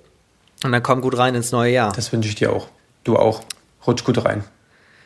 Und 0.63 0.71
dann 0.71 0.83
komm 0.83 1.01
gut 1.01 1.17
rein 1.17 1.35
ins 1.35 1.51
neue 1.51 1.71
Jahr. 1.71 1.91
Das 1.93 2.11
wünsche 2.11 2.29
ich 2.29 2.35
dir 2.35 2.53
auch. 2.53 2.67
Du 3.03 3.17
auch. 3.17 3.41
Rutsch 3.85 4.03
gut 4.03 4.23
rein. 4.23 4.43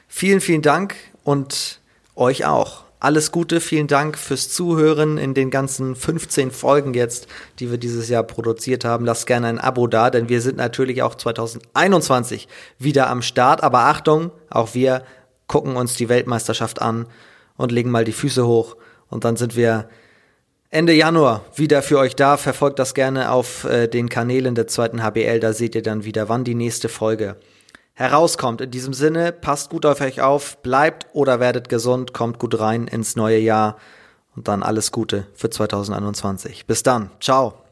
Vielen, 0.07 0.41
vielen 0.41 0.61
Dank 0.61 0.95
und 1.24 1.80
euch 2.16 2.45
auch. 2.45 2.85
Alles 3.00 3.32
Gute, 3.32 3.60
vielen 3.60 3.88
Dank 3.88 4.18
fürs 4.18 4.50
Zuhören 4.50 5.18
in 5.18 5.34
den 5.34 5.52
ganzen 5.52 5.96
15 5.96 6.52
Folgen 6.52 6.93
jetzt, 6.93 7.28
die 7.60 7.70
wir 7.70 7.78
dieses 7.78 8.08
Jahr 8.08 8.24
produziert 8.24 8.86
haben. 8.86 9.06
Lasst 9.06 9.28
gerne 9.28 9.48
ein 9.48 9.60
Abo 9.60 9.88
da, 9.88 10.10
denn 10.10 10.30
wir 10.30 10.41
sind 10.41 10.58
natürlich 10.58 11.04
auch 11.04 11.16
2021 11.16 12.48
wieder 12.80 13.10
am 13.10 13.22
Start. 13.22 13.64
Aber 13.64 13.82
Achtung, 13.82 14.32
auch 14.50 14.74
wir 14.74 15.04
gucken 15.48 15.76
uns 15.76 15.96
die 15.96 16.10
Weltmeisterschaft 16.10 16.82
an 16.82 17.08
und 17.58 17.72
legen 17.72 17.91
mal 17.91 18.06
die 18.06 18.14
Füße 18.14 18.48
hoch. 18.48 18.78
Und 19.10 19.26
dann 19.26 19.36
sind 19.36 19.56
wir 19.56 19.89
Ende 20.70 20.93
Januar 20.93 21.46
wieder 21.56 21.82
für 21.82 22.00
euch 22.00 22.16
da. 22.16 22.38
Verfolgt 22.38 22.80
das 22.80 22.93
gerne 22.93 23.32
auf 23.32 23.66
äh, 23.66 23.88
den 23.88 24.10
Kanälen 24.10 24.56
der 24.56 24.68
zweiten 24.68 25.04
HBL. 25.04 25.39
Da 25.41 25.54
seht 25.54 25.76
ihr 25.76 25.84
dann 25.84 26.06
wieder, 26.06 26.30
wann 26.30 26.46
die 26.46 26.56
nächste 26.56 26.89
Folge 26.89 27.36
herauskommt. 27.96 28.62
In 28.62 28.72
diesem 28.72 28.93
Sinne, 28.93 29.32
passt 29.32 29.70
gut 29.70 29.86
auf 29.86 30.02
euch 30.02 30.22
auf, 30.22 30.58
bleibt 30.62 31.08
oder 31.14 31.39
werdet 31.39 31.70
gesund, 31.70 32.14
kommt 32.14 32.38
gut 32.39 32.60
rein 32.60 32.88
ins 32.88 33.16
neue 33.16 33.39
Jahr 33.39 33.78
und 34.36 34.48
dann 34.48 34.62
alles 34.62 34.91
Gute 34.91 35.28
für 35.34 35.50
2021. 35.50 36.68
Bis 36.68 36.84
dann. 36.84 37.10
Ciao. 37.20 37.64